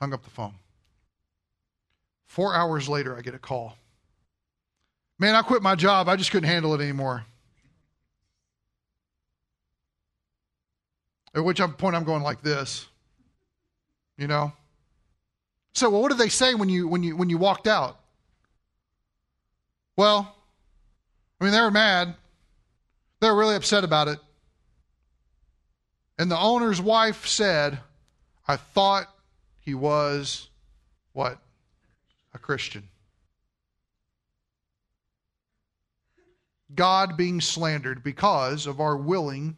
Hung 0.02 0.14
up 0.14 0.24
the 0.24 0.30
phone. 0.30 0.56
Four 2.26 2.54
hours 2.54 2.90
later, 2.90 3.18
I 3.18 3.22
get 3.22 3.34
a 3.34 3.40
call. 3.40 3.78
Man, 5.20 5.36
I 5.36 5.42
quit 5.42 5.62
my 5.62 5.76
job. 5.76 6.10
I 6.10 6.18
just 6.18 6.32
couldn't 6.32 6.50
handle 6.50 6.74
it 6.74 6.82
anymore. 6.82 7.24
At 11.34 11.46
which 11.46 11.62
point 11.78 11.96
I'm 11.96 12.04
going 12.04 12.24
like 12.24 12.42
this. 12.42 12.88
You 14.18 14.28
know? 14.28 14.52
So 15.72 15.90
well, 15.90 16.02
what 16.02 16.10
did 16.10 16.18
they 16.18 16.28
say 16.28 16.56
when 16.56 16.68
you 16.68 16.90
when 16.90 17.04
you 17.04 17.16
when 17.16 17.30
you 17.30 17.38
walked 17.38 17.68
out? 17.68 18.02
Well, 19.98 20.34
I 21.42 21.44
mean 21.44 21.54
they 21.54 21.62
were 21.62 21.72
mad. 21.72 22.16
They 23.20 23.30
were 23.30 23.36
really 23.36 23.56
upset 23.56 23.84
about 23.84 24.08
it. 24.08 24.20
And 26.20 26.32
the 26.32 26.40
owner's 26.40 26.80
wife 26.80 27.28
said, 27.28 27.80
I 28.48 28.56
thought 28.56 29.08
he 29.60 29.74
was 29.74 30.50
what? 31.14 31.40
A 32.34 32.38
Christian. 32.38 32.90
God 36.74 37.18
being 37.18 37.42
slandered 37.42 38.04
because 38.04 38.68
of 38.68 38.80
our 38.80 38.96
willing 38.96 39.58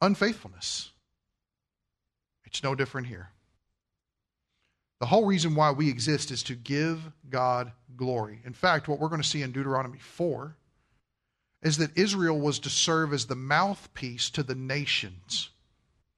unfaithfulness. 0.00 0.92
It's 2.44 2.62
no 2.62 2.74
different 2.74 3.08
here. 3.08 3.30
The 5.00 5.06
whole 5.06 5.24
reason 5.24 5.54
why 5.54 5.70
we 5.70 5.88
exist 5.88 6.30
is 6.30 6.42
to 6.44 6.54
give 6.54 7.00
God 7.28 7.72
glory. 7.96 8.40
In 8.44 8.52
fact, 8.52 8.86
what 8.86 9.00
we're 9.00 9.08
going 9.08 9.22
to 9.22 9.26
see 9.26 9.42
in 9.42 9.50
Deuteronomy 9.50 9.98
4 9.98 10.54
is 11.62 11.78
that 11.78 11.96
Israel 11.96 12.38
was 12.38 12.58
to 12.60 12.70
serve 12.70 13.12
as 13.12 13.26
the 13.26 13.34
mouthpiece 13.34 14.30
to 14.30 14.42
the 14.42 14.54
nations. 14.54 15.50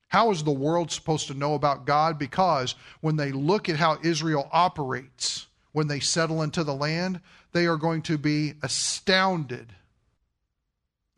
How 0.09 0.31
is 0.31 0.45
the 0.45 0.53
world 0.53 0.91
supposed 0.91 1.29
to 1.29 1.35
know 1.35 1.55
about 1.55 1.87
God? 1.87 2.19
Because 2.19 2.75
when 3.01 3.17
they 3.17 3.33
look 3.33 3.69
at 3.69 3.77
how 3.77 3.99
Israel 4.03 4.49
operates, 4.53 5.47
when 5.73 5.87
they 5.87 6.01
settle 6.01 6.43
into 6.43 6.65
the 6.65 6.75
land, 6.75 7.21
they 7.53 7.67
are 7.67 7.77
going 7.77 8.03
to 8.03 8.19
be 8.19 8.55
astounded 8.63 9.73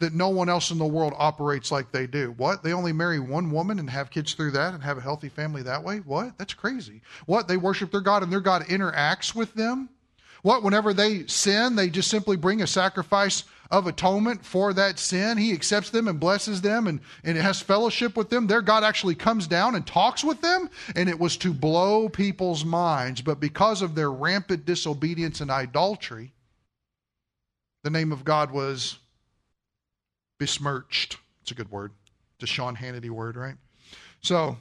that 0.01 0.13
no 0.13 0.29
one 0.29 0.49
else 0.49 0.71
in 0.71 0.79
the 0.79 0.85
world 0.85 1.15
operates 1.17 1.71
like 1.71 1.93
they 1.93 2.07
do. 2.07 2.35
What? 2.37 2.63
They 2.63 2.73
only 2.73 2.93
marry 2.93 3.21
one 3.21 3.51
woman 3.51 3.79
and 3.79 3.89
have 3.89 4.11
kids 4.11 4.35
through 4.35 4.51
that 4.53 4.75
and 4.75 4.83
have 4.83 4.99
a 4.99 5.03
healthy 5.03 5.29
family 5.29 5.63
that 5.63 5.85
way? 5.85 5.99
What? 5.99 6.37
That's 6.37 6.55
crazy. 6.55 7.01
What? 7.27 7.47
They 7.47 7.57
worship 7.57 7.93
their 7.93 8.01
God 8.01 8.23
and 8.23 8.33
their 8.33 8.41
God 8.41 8.65
interacts 8.65 9.35
with 9.35 9.55
them? 9.55 9.89
What? 10.43 10.63
Whenever 10.63 10.93
they 10.93 11.27
sin, 11.27 11.77
they 11.77 11.89
just 11.89 12.11
simply 12.11 12.37
bring 12.37 12.61
a 12.61 12.67
sacrifice 12.67 13.45
of 13.71 13.87
atonement 13.87 14.45
for 14.45 14.75
that 14.75 14.99
sin. 14.99 15.39
He 15.39 15.53
accepts 15.53 15.91
them 15.91 16.07
and 16.07 16.21
blesses 16.21 16.61
them 16.61 16.87
and, 16.87 17.01
and 17.23 17.39
has 17.39 17.61
fellowship 17.61 18.17
with 18.17 18.31
them. 18.31 18.47
Their 18.47 18.63
God 18.63 18.85
actually 18.85 19.15
comes 19.15 19.47
down 19.47 19.75
and 19.75 19.87
talks 19.87 20.23
with 20.23 20.41
them. 20.41 20.69
And 20.97 21.09
it 21.09 21.19
was 21.19 21.37
to 21.39 21.55
blow 21.55 22.09
people's 22.09 22.65
minds. 22.65 23.23
But 23.23 23.41
because 23.41 23.81
of 23.81 23.95
their 23.95 24.11
rampant 24.11 24.67
disobedience 24.67 25.41
and 25.41 25.51
idolatry, 25.51 26.33
the 27.85 27.91
name 27.91 28.13
of 28.13 28.25
God 28.25 28.51
was 28.51 28.99
besmirched. 30.39 31.17
It's 31.43 31.51
a 31.51 31.55
good 31.55 31.71
word. 31.71 31.93
It's 32.37 32.51
a 32.51 32.53
Sean 32.53 32.77
Hannity 32.77 33.11
word, 33.11 33.37
right? 33.37 33.55
So, 34.21 34.57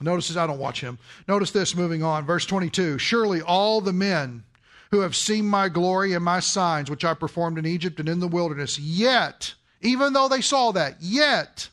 notice 0.00 0.28
this, 0.28 0.36
I 0.36 0.46
don't 0.46 0.58
watch 0.58 0.80
him. 0.80 0.98
Notice 1.26 1.50
this 1.50 1.74
moving 1.74 2.02
on. 2.02 2.26
Verse 2.26 2.46
22 2.46 2.98
Surely 2.98 3.40
all 3.42 3.80
the 3.80 3.92
men 3.92 4.44
who 4.90 5.00
have 5.00 5.16
seen 5.16 5.46
my 5.46 5.68
glory 5.68 6.12
and 6.12 6.24
my 6.24 6.40
signs, 6.40 6.90
which 6.90 7.04
I 7.04 7.14
performed 7.14 7.58
in 7.58 7.66
Egypt 7.66 7.98
and 7.98 8.08
in 8.08 8.20
the 8.20 8.28
wilderness, 8.28 8.78
yet, 8.78 9.54
even 9.80 10.12
though 10.12 10.28
they 10.28 10.40
saw 10.40 10.72
that, 10.72 10.96
yet 11.00 11.68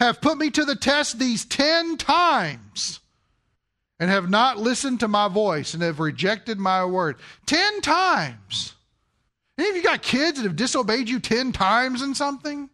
have 0.00 0.20
put 0.20 0.38
me 0.38 0.50
to 0.50 0.64
the 0.64 0.74
test 0.74 1.18
these 1.18 1.44
ten 1.44 1.96
times 1.96 3.00
and 4.00 4.10
have 4.10 4.30
not 4.30 4.58
listened 4.58 4.98
to 5.00 5.08
my 5.08 5.28
voice 5.28 5.74
and 5.74 5.82
have 5.82 6.00
rejected 6.00 6.58
my 6.58 6.84
word. 6.84 7.16
Ten 7.44 7.82
times. 7.82 8.72
Any 9.60 9.68
of 9.68 9.76
you 9.76 9.82
got 9.82 10.00
kids 10.00 10.38
that 10.38 10.44
have 10.44 10.56
disobeyed 10.56 11.06
you 11.06 11.20
10 11.20 11.52
times 11.52 12.00
in 12.00 12.14
something? 12.14 12.70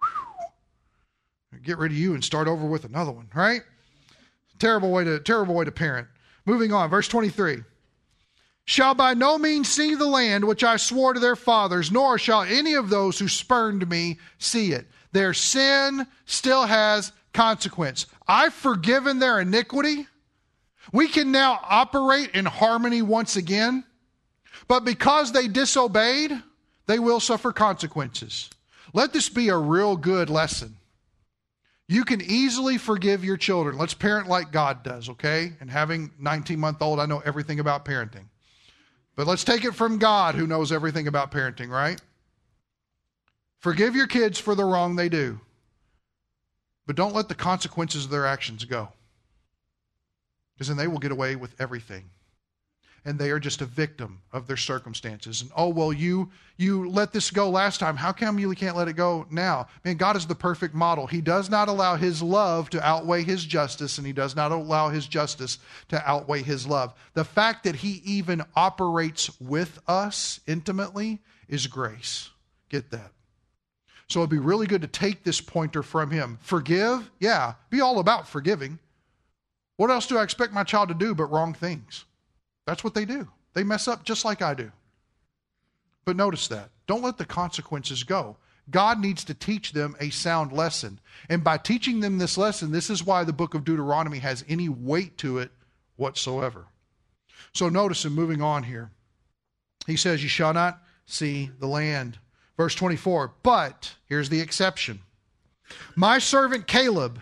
Whew. 0.00 1.58
Get 1.60 1.76
rid 1.76 1.90
of 1.90 1.98
you 1.98 2.14
and 2.14 2.22
start 2.22 2.46
over 2.46 2.64
with 2.64 2.84
another 2.84 3.10
one, 3.10 3.28
right? 3.34 3.62
Terrible 4.60 4.92
way 4.92 5.02
to 5.02 5.18
terrible 5.18 5.56
way 5.56 5.64
to 5.64 5.72
parent. 5.72 6.06
Moving 6.46 6.72
on, 6.72 6.88
verse 6.88 7.08
23. 7.08 7.64
Shall 8.64 8.94
by 8.94 9.14
no 9.14 9.38
means 9.38 9.68
see 9.68 9.96
the 9.96 10.06
land 10.06 10.44
which 10.44 10.62
I 10.62 10.76
swore 10.76 11.14
to 11.14 11.20
their 11.20 11.34
fathers, 11.34 11.90
nor 11.90 12.16
shall 12.16 12.42
any 12.42 12.74
of 12.74 12.88
those 12.88 13.18
who 13.18 13.26
spurned 13.26 13.88
me 13.88 14.20
see 14.38 14.74
it. 14.74 14.86
Their 15.10 15.34
sin 15.34 16.06
still 16.26 16.64
has 16.64 17.10
consequence. 17.32 18.06
I've 18.28 18.54
forgiven 18.54 19.18
their 19.18 19.40
iniquity. 19.40 20.06
We 20.92 21.08
can 21.08 21.32
now 21.32 21.58
operate 21.60 22.30
in 22.36 22.44
harmony 22.44 23.02
once 23.02 23.34
again. 23.34 23.82
But 24.68 24.84
because 24.84 25.32
they 25.32 25.48
disobeyed, 25.48 26.42
they 26.86 26.98
will 26.98 27.20
suffer 27.20 27.52
consequences. 27.52 28.50
Let 28.92 29.12
this 29.12 29.28
be 29.28 29.48
a 29.48 29.56
real 29.56 29.96
good 29.96 30.28
lesson. 30.30 30.76
You 31.88 32.04
can 32.04 32.22
easily 32.22 32.78
forgive 32.78 33.24
your 33.24 33.36
children. 33.36 33.76
Let's 33.76 33.94
parent 33.94 34.28
like 34.28 34.52
God 34.52 34.82
does, 34.82 35.08
okay? 35.10 35.52
And 35.60 35.70
having 35.70 36.10
19 36.18 36.58
month 36.58 36.80
old, 36.80 37.00
I 37.00 37.06
know 37.06 37.22
everything 37.24 37.60
about 37.60 37.84
parenting. 37.84 38.24
But 39.14 39.26
let's 39.26 39.44
take 39.44 39.64
it 39.64 39.74
from 39.74 39.98
God 39.98 40.34
who 40.34 40.46
knows 40.46 40.72
everything 40.72 41.06
about 41.06 41.30
parenting, 41.30 41.68
right? 41.68 42.00
Forgive 43.58 43.94
your 43.94 44.06
kids 44.06 44.38
for 44.38 44.54
the 44.54 44.64
wrong 44.64 44.96
they 44.96 45.08
do. 45.08 45.38
But 46.86 46.96
don't 46.96 47.14
let 47.14 47.28
the 47.28 47.34
consequences 47.34 48.04
of 48.04 48.10
their 48.10 48.26
actions 48.26 48.64
go. 48.64 48.88
Because 50.54 50.68
then 50.68 50.76
they 50.76 50.88
will 50.88 50.98
get 50.98 51.12
away 51.12 51.36
with 51.36 51.54
everything 51.60 52.04
and 53.04 53.18
they 53.18 53.30
are 53.30 53.40
just 53.40 53.60
a 53.60 53.66
victim 53.66 54.22
of 54.32 54.46
their 54.46 54.56
circumstances. 54.56 55.42
And 55.42 55.50
oh 55.56 55.68
well, 55.68 55.92
you 55.92 56.30
you 56.56 56.88
let 56.88 57.12
this 57.12 57.30
go 57.30 57.50
last 57.50 57.80
time. 57.80 57.96
How 57.96 58.12
come 58.12 58.38
you 58.38 58.50
can't 58.54 58.76
let 58.76 58.88
it 58.88 58.94
go 58.94 59.26
now? 59.30 59.66
Man, 59.84 59.96
God 59.96 60.16
is 60.16 60.26
the 60.26 60.34
perfect 60.34 60.74
model. 60.74 61.06
He 61.06 61.20
does 61.20 61.50
not 61.50 61.68
allow 61.68 61.96
his 61.96 62.22
love 62.22 62.70
to 62.70 62.86
outweigh 62.86 63.24
his 63.24 63.44
justice, 63.44 63.98
and 63.98 64.06
he 64.06 64.12
does 64.12 64.36
not 64.36 64.52
allow 64.52 64.88
his 64.88 65.06
justice 65.06 65.58
to 65.88 66.08
outweigh 66.08 66.42
his 66.42 66.66
love. 66.66 66.94
The 67.14 67.24
fact 67.24 67.64
that 67.64 67.76
he 67.76 68.02
even 68.04 68.42
operates 68.54 69.30
with 69.40 69.80
us 69.88 70.40
intimately 70.46 71.20
is 71.48 71.66
grace. 71.66 72.30
Get 72.68 72.90
that. 72.90 73.10
So 74.08 74.20
it'd 74.20 74.30
be 74.30 74.38
really 74.38 74.66
good 74.66 74.82
to 74.82 74.88
take 74.88 75.24
this 75.24 75.40
pointer 75.40 75.82
from 75.82 76.10
him. 76.10 76.38
Forgive? 76.42 77.10
Yeah, 77.18 77.54
be 77.70 77.80
all 77.80 77.98
about 77.98 78.28
forgiving. 78.28 78.78
What 79.76 79.90
else 79.90 80.06
do 80.06 80.18
I 80.18 80.22
expect 80.22 80.52
my 80.52 80.64
child 80.64 80.88
to 80.88 80.94
do 80.94 81.14
but 81.14 81.24
wrong 81.24 81.54
things? 81.54 82.04
That's 82.66 82.84
what 82.84 82.94
they 82.94 83.04
do. 83.04 83.28
They 83.54 83.64
mess 83.64 83.88
up 83.88 84.04
just 84.04 84.24
like 84.24 84.42
I 84.42 84.54
do. 84.54 84.70
But 86.04 86.16
notice 86.16 86.48
that. 86.48 86.70
Don't 86.86 87.02
let 87.02 87.18
the 87.18 87.24
consequences 87.24 88.02
go. 88.02 88.36
God 88.70 89.00
needs 89.00 89.24
to 89.24 89.34
teach 89.34 89.72
them 89.72 89.96
a 90.00 90.10
sound 90.10 90.52
lesson. 90.52 91.00
And 91.28 91.42
by 91.42 91.58
teaching 91.58 92.00
them 92.00 92.18
this 92.18 92.38
lesson, 92.38 92.70
this 92.70 92.90
is 92.90 93.04
why 93.04 93.24
the 93.24 93.32
book 93.32 93.54
of 93.54 93.64
Deuteronomy 93.64 94.18
has 94.18 94.44
any 94.48 94.68
weight 94.68 95.18
to 95.18 95.38
it 95.38 95.50
whatsoever. 95.96 96.66
So 97.52 97.68
notice 97.68 98.04
him 98.04 98.14
moving 98.14 98.40
on 98.40 98.62
here. 98.62 98.90
He 99.86 99.96
says, 99.96 100.22
You 100.22 100.28
shall 100.28 100.54
not 100.54 100.80
see 101.06 101.50
the 101.58 101.66
land. 101.66 102.18
Verse 102.56 102.74
24, 102.74 103.32
but 103.42 103.94
here's 104.06 104.28
the 104.28 104.40
exception. 104.40 105.00
My 105.96 106.18
servant 106.18 106.66
Caleb, 106.66 107.20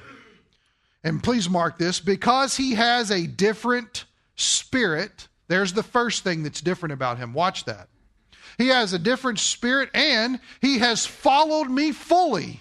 and 1.02 1.22
please 1.22 1.48
mark 1.48 1.78
this, 1.78 2.00
because 2.00 2.56
he 2.56 2.74
has 2.74 3.10
a 3.10 3.26
different 3.26 4.04
spirit 4.34 5.28
there's 5.50 5.72
the 5.72 5.82
first 5.82 6.22
thing 6.22 6.44
that's 6.44 6.60
different 6.60 6.92
about 6.92 7.18
him. 7.18 7.34
Watch 7.34 7.64
that. 7.64 7.88
He 8.56 8.68
has 8.68 8.92
a 8.92 9.00
different 9.00 9.40
spirit 9.40 9.90
and 9.92 10.38
he 10.60 10.78
has 10.78 11.06
followed 11.06 11.68
me 11.68 11.90
fully. 11.90 12.60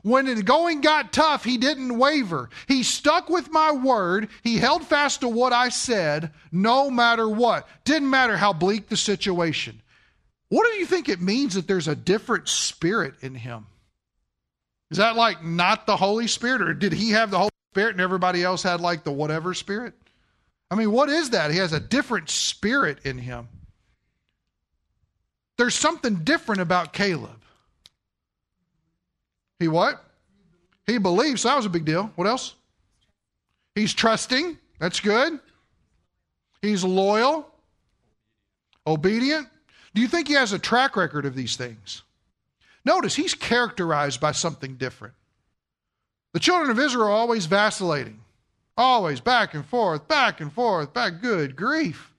When 0.00 0.24
the 0.24 0.42
going 0.42 0.80
got 0.80 1.12
tough, 1.12 1.44
he 1.44 1.58
didn't 1.58 1.98
waver. 1.98 2.48
He 2.68 2.82
stuck 2.82 3.28
with 3.28 3.50
my 3.50 3.70
word. 3.70 4.30
He 4.42 4.56
held 4.56 4.86
fast 4.86 5.20
to 5.20 5.28
what 5.28 5.52
I 5.52 5.68
said, 5.68 6.32
no 6.50 6.90
matter 6.90 7.28
what. 7.28 7.68
Didn't 7.84 8.08
matter 8.08 8.38
how 8.38 8.54
bleak 8.54 8.88
the 8.88 8.96
situation. 8.96 9.82
What 10.48 10.66
do 10.66 10.78
you 10.78 10.86
think 10.86 11.10
it 11.10 11.20
means 11.20 11.52
that 11.52 11.68
there's 11.68 11.86
a 11.86 11.94
different 11.94 12.48
spirit 12.48 13.14
in 13.20 13.34
him? 13.34 13.66
Is 14.90 14.96
that 14.96 15.16
like 15.16 15.44
not 15.44 15.86
the 15.86 15.98
Holy 15.98 16.28
Spirit, 16.28 16.62
or 16.62 16.72
did 16.72 16.94
he 16.94 17.10
have 17.10 17.30
the 17.30 17.38
Holy 17.38 17.50
Spirit 17.74 17.92
and 17.92 18.00
everybody 18.00 18.42
else 18.42 18.62
had 18.62 18.80
like 18.80 19.04
the 19.04 19.12
whatever 19.12 19.52
spirit? 19.52 19.92
I 20.72 20.74
mean, 20.74 20.90
what 20.90 21.10
is 21.10 21.30
that? 21.30 21.50
He 21.50 21.58
has 21.58 21.74
a 21.74 21.80
different 21.80 22.30
spirit 22.30 23.00
in 23.04 23.18
him. 23.18 23.46
There's 25.58 25.74
something 25.74 26.24
different 26.24 26.62
about 26.62 26.94
Caleb. 26.94 27.42
He 29.58 29.68
what? 29.68 30.02
He 30.86 30.96
believes. 30.96 31.42
So 31.42 31.50
that 31.50 31.56
was 31.56 31.66
a 31.66 31.68
big 31.68 31.84
deal. 31.84 32.10
What 32.16 32.26
else? 32.26 32.54
He's 33.74 33.92
trusting. 33.92 34.56
That's 34.78 34.98
good. 34.98 35.38
He's 36.62 36.82
loyal, 36.84 37.46
obedient. 38.86 39.48
Do 39.94 40.00
you 40.00 40.08
think 40.08 40.26
he 40.26 40.34
has 40.34 40.54
a 40.54 40.58
track 40.58 40.96
record 40.96 41.26
of 41.26 41.34
these 41.34 41.54
things? 41.54 42.00
Notice 42.82 43.14
he's 43.14 43.34
characterized 43.34 44.22
by 44.22 44.32
something 44.32 44.76
different. 44.76 45.12
The 46.32 46.40
children 46.40 46.70
of 46.70 46.78
Israel 46.78 47.08
are 47.08 47.10
always 47.10 47.44
vacillating, 47.44 48.21
always 48.76 49.20
back 49.20 49.54
and 49.54 49.64
forth, 49.64 50.08
back 50.08 50.40
and 50.40 50.52
forth, 50.52 50.92
back. 50.92 51.20
Good 51.20 51.56
grief. 51.56 52.12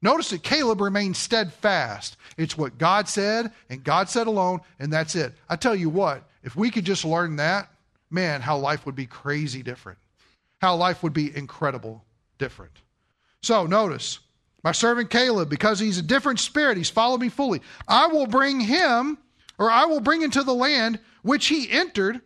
Notice 0.00 0.30
that 0.30 0.42
Caleb 0.42 0.80
remained 0.80 1.16
steadfast. 1.16 2.16
It's 2.36 2.56
what 2.56 2.78
God 2.78 3.08
said, 3.08 3.50
and 3.68 3.82
God 3.82 4.08
said 4.08 4.28
alone, 4.28 4.60
and 4.78 4.92
that's 4.92 5.16
it. 5.16 5.34
I 5.48 5.56
tell 5.56 5.74
you 5.74 5.88
what, 5.88 6.22
if 6.44 6.54
we 6.54 6.70
could 6.70 6.84
just 6.84 7.04
learn 7.04 7.36
that, 7.36 7.68
man, 8.10 8.40
how 8.40 8.56
life 8.56 8.86
would 8.86 8.94
be 8.94 9.06
crazy 9.06 9.62
different. 9.62 9.98
How 10.60 10.76
life 10.76 11.02
would 11.02 11.12
be 11.12 11.36
incredible 11.36 12.04
different. 12.38 12.72
So 13.42 13.66
notice, 13.66 14.20
my 14.62 14.72
servant 14.72 15.10
Caleb, 15.10 15.48
because 15.48 15.78
he's 15.78 15.98
a 15.98 16.02
different 16.02 16.40
spirit, 16.40 16.76
he's 16.76 16.90
followed 16.90 17.20
me 17.20 17.28
fully. 17.28 17.60
I 17.86 18.06
will 18.06 18.26
bring 18.26 18.60
him, 18.60 19.18
or 19.58 19.70
I 19.70 19.84
will 19.86 20.00
bring 20.00 20.22
into 20.22 20.42
the 20.42 20.54
land 20.54 21.00
which 21.22 21.46
he 21.46 21.70
entered, 21.70 22.20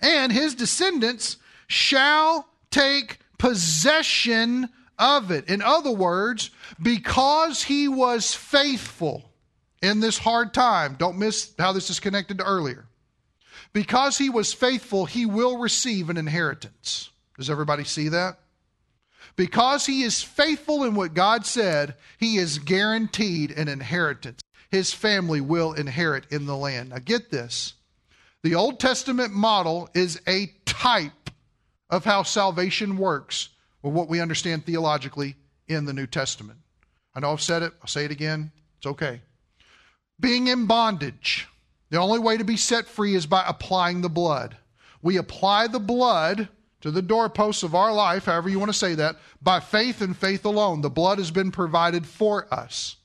and 0.00 0.32
his 0.32 0.54
descendants 0.54 1.38
shall 1.66 2.48
take 2.74 3.18
possession 3.38 4.68
of 4.98 5.30
it. 5.30 5.48
In 5.48 5.62
other 5.62 5.92
words, 5.92 6.50
because 6.82 7.62
he 7.62 7.88
was 7.88 8.34
faithful 8.34 9.30
in 9.80 10.00
this 10.00 10.18
hard 10.18 10.52
time, 10.52 10.96
don't 10.98 11.18
miss 11.18 11.52
how 11.58 11.72
this 11.72 11.90
is 11.90 12.00
connected 12.00 12.38
to 12.38 12.44
earlier. 12.44 12.86
Because 13.72 14.18
he 14.18 14.30
was 14.30 14.52
faithful, 14.52 15.04
he 15.04 15.26
will 15.26 15.58
receive 15.58 16.10
an 16.10 16.16
inheritance. 16.16 17.10
Does 17.36 17.50
everybody 17.50 17.84
see 17.84 18.08
that? 18.08 18.38
Because 19.36 19.84
he 19.86 20.02
is 20.02 20.22
faithful 20.22 20.84
in 20.84 20.94
what 20.94 21.14
God 21.14 21.44
said, 21.44 21.96
he 22.18 22.36
is 22.36 22.58
guaranteed 22.58 23.50
an 23.50 23.68
inheritance. 23.68 24.40
His 24.70 24.92
family 24.92 25.40
will 25.40 25.72
inherit 25.72 26.26
in 26.30 26.46
the 26.46 26.56
land. 26.56 26.90
Now, 26.90 26.98
get 26.98 27.30
this 27.30 27.74
the 28.42 28.54
Old 28.54 28.78
Testament 28.78 29.32
model 29.32 29.88
is 29.94 30.20
a 30.28 30.52
type 30.66 31.23
of 31.90 32.04
how 32.04 32.22
salvation 32.22 32.96
works, 32.96 33.50
or 33.82 33.92
what 33.92 34.08
we 34.08 34.20
understand 34.20 34.64
theologically 34.64 35.36
in 35.68 35.84
the 35.84 35.92
New 35.92 36.06
Testament. 36.06 36.58
I 37.14 37.20
know 37.20 37.32
I've 37.32 37.40
said 37.40 37.62
it, 37.62 37.72
I'll 37.80 37.88
say 37.88 38.04
it 38.04 38.10
again. 38.10 38.50
It's 38.78 38.86
okay. 38.86 39.20
Being 40.18 40.48
in 40.48 40.66
bondage, 40.66 41.46
the 41.90 41.98
only 41.98 42.18
way 42.18 42.36
to 42.36 42.44
be 42.44 42.56
set 42.56 42.86
free 42.86 43.14
is 43.14 43.26
by 43.26 43.44
applying 43.46 44.00
the 44.00 44.08
blood. 44.08 44.56
We 45.02 45.16
apply 45.16 45.66
the 45.66 45.80
blood 45.80 46.48
to 46.80 46.90
the 46.90 47.02
doorposts 47.02 47.62
of 47.62 47.74
our 47.74 47.92
life, 47.92 48.24
however 48.24 48.48
you 48.48 48.58
want 48.58 48.72
to 48.72 48.78
say 48.78 48.94
that, 48.94 49.16
by 49.40 49.60
faith 49.60 50.00
and 50.00 50.16
faith 50.16 50.44
alone. 50.44 50.80
The 50.80 50.90
blood 50.90 51.18
has 51.18 51.30
been 51.30 51.50
provided 51.50 52.06
for 52.06 52.52
us. 52.52 52.96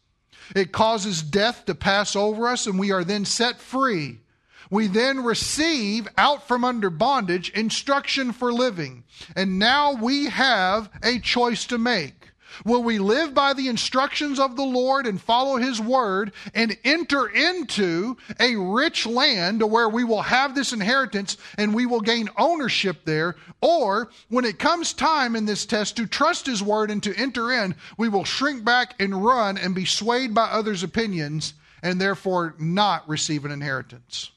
It 0.55 0.71
causes 0.71 1.21
death 1.21 1.65
to 1.65 1.75
pass 1.75 2.15
over 2.15 2.47
us, 2.47 2.67
and 2.67 2.79
we 2.79 2.91
are 2.91 3.03
then 3.03 3.25
set 3.25 3.59
free. 3.59 4.19
We 4.69 4.87
then 4.87 5.23
receive 5.23 6.07
out 6.17 6.47
from 6.47 6.63
under 6.63 6.89
bondage 6.89 7.49
instruction 7.49 8.31
for 8.33 8.53
living. 8.53 9.03
And 9.35 9.57
now 9.57 9.93
we 9.93 10.25
have 10.25 10.89
a 11.01 11.19
choice 11.19 11.65
to 11.67 11.77
make. 11.77 12.19
Will 12.65 12.83
we 12.83 12.99
live 12.99 13.33
by 13.33 13.53
the 13.53 13.67
instructions 13.67 14.39
of 14.39 14.55
the 14.55 14.65
Lord 14.65 15.07
and 15.07 15.21
follow 15.21 15.57
His 15.57 15.79
word 15.79 16.33
and 16.53 16.77
enter 16.83 17.27
into 17.27 18.17
a 18.39 18.55
rich 18.55 19.05
land 19.05 19.61
where 19.69 19.87
we 19.87 20.03
will 20.03 20.23
have 20.23 20.55
this 20.55 20.73
inheritance 20.73 21.37
and 21.57 21.73
we 21.73 21.85
will 21.85 22.01
gain 22.01 22.29
ownership 22.37 23.05
there? 23.05 23.35
Or 23.61 24.09
when 24.29 24.45
it 24.45 24.59
comes 24.59 24.93
time 24.93 25.35
in 25.35 25.45
this 25.45 25.65
test 25.65 25.95
to 25.97 26.05
trust 26.05 26.45
His 26.47 26.61
word 26.61 26.91
and 26.91 27.01
to 27.03 27.15
enter 27.15 27.51
in, 27.51 27.75
we 27.97 28.09
will 28.09 28.25
shrink 28.25 28.63
back 28.63 28.95
and 28.99 29.23
run 29.23 29.57
and 29.57 29.73
be 29.73 29.85
swayed 29.85 30.33
by 30.33 30.43
others' 30.43 30.83
opinions 30.83 31.53
and 31.81 31.99
therefore 31.99 32.55
not 32.59 33.07
receive 33.07 33.45
an 33.45 33.51
inheritance. 33.51 34.31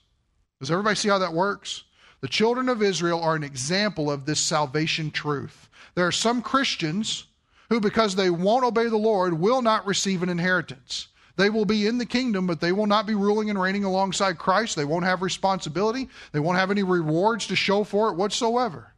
Does 0.63 0.71
everybody 0.71 0.95
see 0.95 1.09
how 1.09 1.19
that 1.19 1.33
works? 1.33 1.83
The 2.21 2.29
children 2.29 2.69
of 2.69 2.85
Israel 2.85 3.21
are 3.21 3.35
an 3.35 3.43
example 3.43 4.09
of 4.09 4.25
this 4.25 4.39
salvation 4.39 5.11
truth. 5.11 5.69
There 5.97 6.07
are 6.07 6.13
some 6.13 6.41
Christians 6.41 7.27
who, 7.69 7.81
because 7.81 8.15
they 8.15 8.31
won't 8.31 8.65
obey 8.65 8.87
the 8.87 8.97
Lord, 8.97 9.35
will 9.35 9.61
not 9.61 9.85
receive 9.89 10.23
an 10.23 10.29
inheritance. 10.29 11.09
They 11.35 11.51
will 11.51 11.65
be 11.65 11.89
in 11.89 11.99
the 11.99 12.07
kingdom, 12.07 12.47
but 12.47 12.61
they 12.61 12.71
will 12.71 12.87
not 12.87 13.09
be 13.09 13.17
ruling 13.17 13.51
and 13.51 13.61
reigning 13.61 13.83
alongside 13.83 14.39
Christ. 14.39 14.77
They 14.77 14.85
won't 14.85 15.05
have 15.05 15.21
responsibility. 15.21 16.09
They 16.31 16.39
won't 16.39 16.59
have 16.59 16.71
any 16.71 16.85
rewards 16.85 17.49
to 17.49 17.57
show 17.57 17.83
for 17.83 18.11
it 18.11 18.17
whatsoever. 18.17 18.93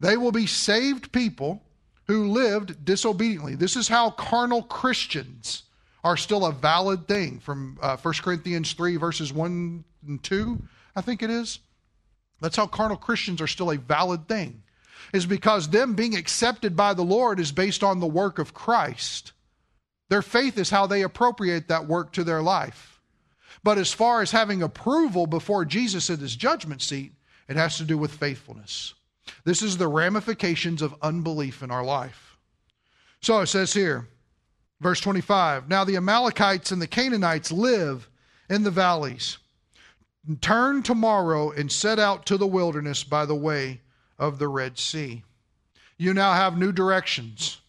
They 0.00 0.16
will 0.16 0.32
be 0.32 0.48
saved 0.48 1.12
people 1.12 1.62
who 2.08 2.26
lived 2.26 2.84
disobediently. 2.84 3.54
This 3.54 3.76
is 3.76 3.86
how 3.86 4.10
carnal 4.10 4.64
Christians 4.64 5.62
are 6.02 6.16
still 6.16 6.44
a 6.44 6.50
valid 6.50 7.06
thing 7.06 7.38
from 7.38 7.78
uh, 7.80 7.96
1 7.98 8.14
Corinthians 8.14 8.72
3, 8.72 8.96
verses 8.96 9.32
1 9.32 9.84
and 10.08 10.22
2, 10.24 10.60
I 10.96 11.00
think 11.00 11.22
it 11.22 11.30
is. 11.30 11.60
That's 12.40 12.56
how 12.56 12.66
carnal 12.66 12.96
Christians 12.96 13.40
are 13.40 13.46
still 13.46 13.70
a 13.70 13.78
valid 13.78 14.28
thing 14.28 14.62
is 15.12 15.26
because 15.26 15.68
them 15.68 15.94
being 15.94 16.16
accepted 16.16 16.76
by 16.76 16.94
the 16.94 17.02
Lord 17.02 17.40
is 17.40 17.52
based 17.52 17.82
on 17.82 18.00
the 18.00 18.06
work 18.06 18.38
of 18.38 18.54
Christ. 18.54 19.32
Their 20.08 20.22
faith 20.22 20.58
is 20.58 20.70
how 20.70 20.86
they 20.86 21.02
appropriate 21.02 21.68
that 21.68 21.86
work 21.86 22.12
to 22.12 22.24
their 22.24 22.42
life. 22.42 23.00
But 23.62 23.78
as 23.78 23.92
far 23.92 24.22
as 24.22 24.30
having 24.30 24.62
approval 24.62 25.26
before 25.26 25.64
Jesus 25.64 26.10
at 26.10 26.20
his 26.20 26.36
judgment 26.36 26.82
seat, 26.82 27.12
it 27.48 27.56
has 27.56 27.76
to 27.78 27.84
do 27.84 27.98
with 27.98 28.12
faithfulness. 28.12 28.94
This 29.44 29.62
is 29.62 29.76
the 29.76 29.88
ramifications 29.88 30.82
of 30.82 30.94
unbelief 31.02 31.62
in 31.62 31.70
our 31.70 31.84
life. 31.84 32.36
So 33.20 33.40
it 33.40 33.46
says 33.46 33.72
here, 33.72 34.08
verse 34.80 35.00
25 35.00 35.68
Now 35.68 35.84
the 35.84 35.96
Amalekites 35.96 36.70
and 36.70 36.80
the 36.80 36.86
Canaanites 36.86 37.50
live 37.50 38.08
in 38.48 38.62
the 38.62 38.70
valleys. 38.70 39.38
Turn 40.36 40.82
tomorrow 40.82 41.50
and 41.50 41.72
set 41.72 41.98
out 41.98 42.26
to 42.26 42.36
the 42.36 42.46
wilderness 42.46 43.02
by 43.02 43.24
the 43.24 43.34
way 43.34 43.80
of 44.18 44.38
the 44.38 44.48
Red 44.48 44.78
Sea. 44.78 45.24
You 45.96 46.12
now 46.12 46.34
have 46.34 46.58
new 46.58 46.70
directions. 46.70 47.60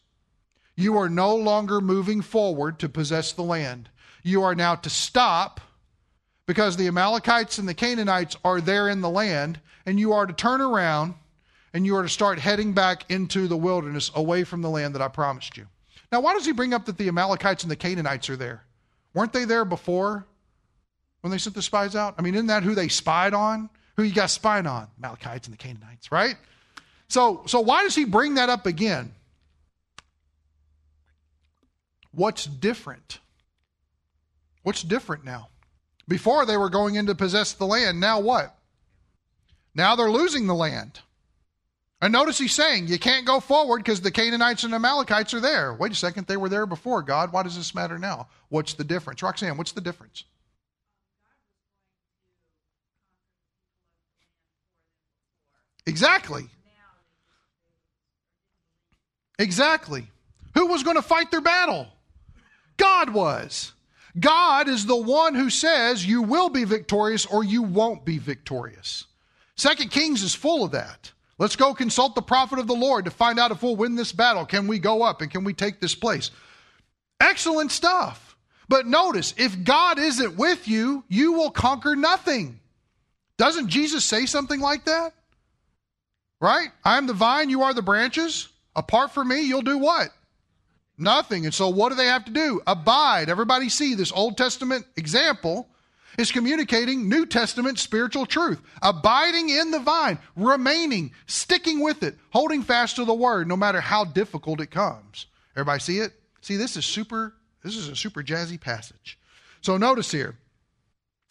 You 0.76 0.98
are 0.98 1.10
no 1.10 1.36
longer 1.36 1.80
moving 1.80 2.22
forward 2.22 2.80
to 2.80 2.90
possess 2.90 3.32
the 3.32 3.44
land. 3.44 3.90
You 4.24 4.44
are 4.44 4.56
now 4.56 4.76
to 4.76 4.90
stop 4.90 5.62
because 6.46 6.76
the 6.76 6.88
Amalekites 6.88 7.58
and 7.58 7.68
the 7.68 7.74
Canaanites 7.74 8.36
are 8.44 8.60
there 8.60 8.90
in 8.90 9.02
the 9.02 9.10
land, 9.10 9.60
and 9.86 10.00
you 10.00 10.14
are 10.14 10.26
to 10.26 10.34
turn 10.34 10.62
around 10.62 11.14
and 11.74 11.86
you 11.86 11.96
are 11.96 12.04
to 12.04 12.10
start 12.10 12.40
heading 12.40 12.74
back 12.74 13.10
into 13.10 13.48
the 13.48 13.58
wilderness 13.58 14.12
away 14.16 14.44
from 14.44 14.62
the 14.62 14.70
land 14.70 14.96
that 14.96 15.02
I 15.02 15.08
promised 15.08 15.58
you. 15.58 15.68
Now, 16.12 16.22
why 16.22 16.34
does 16.34 16.46
he 16.46 16.52
bring 16.52 16.74
up 16.74 16.86
that 16.86 16.98
the 16.98 17.08
Amalekites 17.08 17.64
and 17.64 17.72
the 17.72 17.76
Canaanites 17.76 18.30
are 18.30 18.36
there? 18.36 18.64
Weren't 19.14 19.34
they 19.34 19.46
there 19.46 19.66
before 19.66 20.26
when 21.22 21.32
they 21.32 21.38
sent 21.38 21.56
the 21.56 21.62
spies 21.62 21.96
out? 21.96 22.16
I 22.18 22.22
mean, 22.22 22.36
isn't 22.36 22.48
that 22.48 22.64
who 22.64 22.76
they 22.76 22.88
spied 22.88 23.34
on? 23.34 23.70
who 24.00 24.06
you 24.06 24.16
got 24.16 24.30
spying 24.30 24.66
on? 24.66 24.88
Amalekites 24.98 25.48
and 25.48 25.54
the 25.54 25.58
Canaanites, 25.58 26.10
right? 26.10 26.38
So, 27.10 27.44
so 27.48 27.60
why 27.60 27.84
does 27.84 27.96
he 27.96 28.06
bring 28.06 28.36
that 28.36 28.48
up 28.48 28.66
again? 28.66 29.14
What's 32.14 32.46
different? 32.46 33.20
What's 34.64 34.84
different 34.84 35.26
now? 35.26 35.50
Before 36.08 36.46
they 36.46 36.56
were 36.56 36.70
going 36.70 36.96
in 36.96 37.08
to 37.08 37.16
possess 37.16 37.52
the 37.52 37.66
land. 37.66 38.00
Now 38.00 38.22
what? 38.22 38.56
Now 39.76 39.98
they're 39.98 40.10
losing 40.10 40.48
the 40.48 40.56
land. 40.56 41.02
And 42.02 42.14
notice 42.14 42.38
he's 42.38 42.54
saying, 42.54 42.88
you 42.88 42.98
can't 42.98 43.26
go 43.26 43.42
forward 43.42 43.80
because 43.80 44.00
the 44.00 44.12
Canaanites 44.12 44.64
and 44.64 44.74
Amalekites 44.74 45.34
are 45.34 45.42
there. 45.42 45.74
Wait 45.74 45.92
a 45.92 45.96
second, 45.96 46.28
they 46.28 46.38
were 46.38 46.48
there 46.48 46.66
before, 46.66 47.02
God. 47.02 47.34
Why 47.34 47.44
does 47.44 47.58
this 47.58 47.76
matter 47.76 48.00
now? 48.00 48.30
What's 48.48 48.76
the 48.76 48.86
difference? 48.86 49.22
Roxanne, 49.22 49.58
what's 49.58 49.74
the 49.74 49.82
difference? 49.82 50.24
Exactly. 55.90 56.44
Exactly. 59.40 60.08
Who 60.54 60.68
was 60.68 60.84
going 60.84 60.98
to 60.98 61.02
fight 61.02 61.32
their 61.32 61.42
battle? 61.42 61.88
God 62.78 63.10
was. 63.10 63.74
God 64.20 64.68
is 64.68 64.86
the 64.86 64.96
one 64.96 65.36
who 65.36 65.50
says 65.50 66.06
you 66.06 66.22
will 66.22 66.50
be 66.50 66.64
victorious 66.64 67.26
or 67.26 67.44
you 67.44 67.64
won't 67.64 68.06
be 68.06 68.18
victorious. 68.18 69.06
Second 69.56 69.92
Kings 69.92 70.24
is 70.24 70.36
full 70.36 70.64
of 70.64 70.72
that. 70.72 71.12
Let's 71.38 71.56
go 71.56 71.74
consult 71.74 72.16
the 72.16 72.22
prophet 72.22 72.60
of 72.60 72.68
the 72.68 72.76
Lord 72.76 73.06
to 73.06 73.12
find 73.12 73.40
out 73.40 73.52
if 73.52 73.64
we'll 73.64 73.76
win 73.76 73.96
this 73.96 74.12
battle. 74.12 74.46
Can 74.46 74.68
we 74.68 74.78
go 74.78 75.04
up 75.04 75.22
and 75.22 75.32
can 75.32 75.44
we 75.44 75.54
take 75.54 75.80
this 75.80 75.96
place? 75.96 76.32
Excellent 77.20 77.72
stuff. 77.72 78.38
But 78.68 78.86
notice, 78.86 79.34
if 79.38 79.64
God 79.64 79.98
isn't 79.98 80.38
with 80.38 80.68
you, 80.68 81.04
you 81.08 81.34
will 81.34 81.50
conquer 81.50 81.96
nothing. 81.96 82.60
Doesn't 83.38 83.70
Jesus 83.70 84.04
say 84.04 84.26
something 84.26 84.60
like 84.60 84.86
that? 84.86 85.14
Right? 86.40 86.70
I'm 86.86 87.08
the 87.08 87.14
vine, 87.14 87.50
you 87.50 87.64
are 87.64 87.74
the 87.74 87.82
branches. 87.82 88.50
Apart 88.76 89.12
from 89.12 89.28
me, 89.28 89.42
you'll 89.42 89.62
do 89.62 89.78
what? 89.78 90.10
Nothing. 90.98 91.46
And 91.46 91.54
so, 91.54 91.70
what 91.70 91.90
do 91.90 91.96
they 91.96 92.06
have 92.06 92.26
to 92.26 92.32
do? 92.32 92.62
Abide. 92.68 93.30
Everybody 93.30 93.70
see 93.70 93.94
this 93.94 94.12
Old 94.12 94.38
Testament 94.38 94.86
example 94.96 95.68
is 96.18 96.32
communicating 96.32 97.08
New 97.08 97.26
Testament 97.26 97.80
spiritual 97.80 98.26
truth. 98.26 98.62
Abiding 98.82 99.50
in 99.50 99.72
the 99.72 99.80
vine, 99.80 100.20
remaining, 100.36 101.12
sticking 101.26 101.80
with 101.80 102.04
it, 102.04 102.18
holding 102.32 102.64
fast 102.64 102.98
to 102.98 103.06
the 103.06 103.14
word, 103.14 103.48
no 103.48 103.56
matter 103.56 103.80
how 103.80 104.04
difficult 104.04 104.60
it 104.60 104.72
comes. 104.72 105.28
Everybody 105.56 105.80
see 105.80 106.00
it? 106.00 106.14
See, 106.42 106.58
this 106.58 106.76
is 106.76 106.86
super, 106.86 107.34
this 107.64 107.76
is 107.76 107.88
a 107.88 107.96
super 107.96 108.22
jazzy 108.22 108.60
passage. 108.60 109.18
So 109.62 109.78
notice 109.78 110.12
here, 110.12 110.38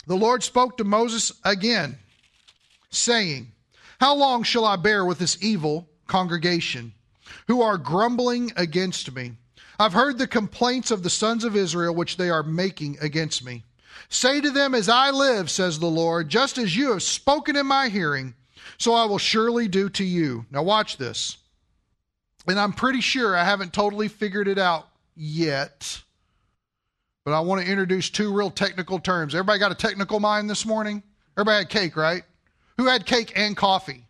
the 0.06 0.16
Lord 0.16 0.42
spoke 0.42 0.78
to 0.78 0.84
Moses 0.84 1.32
again, 1.44 1.98
saying, 2.90 3.52
How 4.00 4.14
long 4.14 4.42
shall 4.44 4.64
I 4.64 4.76
bear 4.76 5.04
with 5.04 5.18
this 5.18 5.42
evil 5.42 5.88
congregation 6.06 6.92
who 7.46 7.62
are 7.62 7.76
grumbling 7.76 8.52
against 8.56 9.12
me? 9.12 9.32
I've 9.78 9.92
heard 9.92 10.18
the 10.18 10.26
complaints 10.26 10.90
of 10.90 11.02
the 11.02 11.10
sons 11.10 11.44
of 11.44 11.56
Israel 11.56 11.94
which 11.94 12.16
they 12.16 12.30
are 12.30 12.42
making 12.42 12.98
against 13.00 13.44
me. 13.44 13.64
Say 14.08 14.40
to 14.40 14.50
them, 14.50 14.74
As 14.74 14.88
I 14.88 15.10
live, 15.10 15.50
says 15.50 15.78
the 15.78 15.86
Lord, 15.86 16.28
just 16.28 16.58
as 16.58 16.76
you 16.76 16.92
have 16.92 17.02
spoken 17.02 17.56
in 17.56 17.66
my 17.66 17.88
hearing, 17.88 18.34
so 18.78 18.94
I 18.94 19.04
will 19.04 19.18
surely 19.18 19.68
do 19.68 19.88
to 19.90 20.04
you. 20.04 20.46
Now, 20.50 20.62
watch 20.62 20.96
this. 20.96 21.36
And 22.46 22.58
I'm 22.58 22.72
pretty 22.72 23.00
sure 23.00 23.36
I 23.36 23.44
haven't 23.44 23.72
totally 23.72 24.08
figured 24.08 24.48
it 24.48 24.58
out 24.58 24.88
yet, 25.14 26.00
but 27.24 27.32
I 27.32 27.40
want 27.40 27.62
to 27.62 27.70
introduce 27.70 28.08
two 28.08 28.32
real 28.32 28.50
technical 28.50 28.98
terms. 28.98 29.34
Everybody 29.34 29.58
got 29.58 29.72
a 29.72 29.76
technical 29.76 30.20
mind 30.20 30.48
this 30.48 30.64
morning? 30.64 31.02
Everybody 31.36 31.58
had 31.58 31.68
cake, 31.68 31.96
right? 31.96 32.22
Who 32.78 32.86
had 32.86 33.04
cake 33.04 33.32
and 33.36 33.56
coffee? 33.56 34.04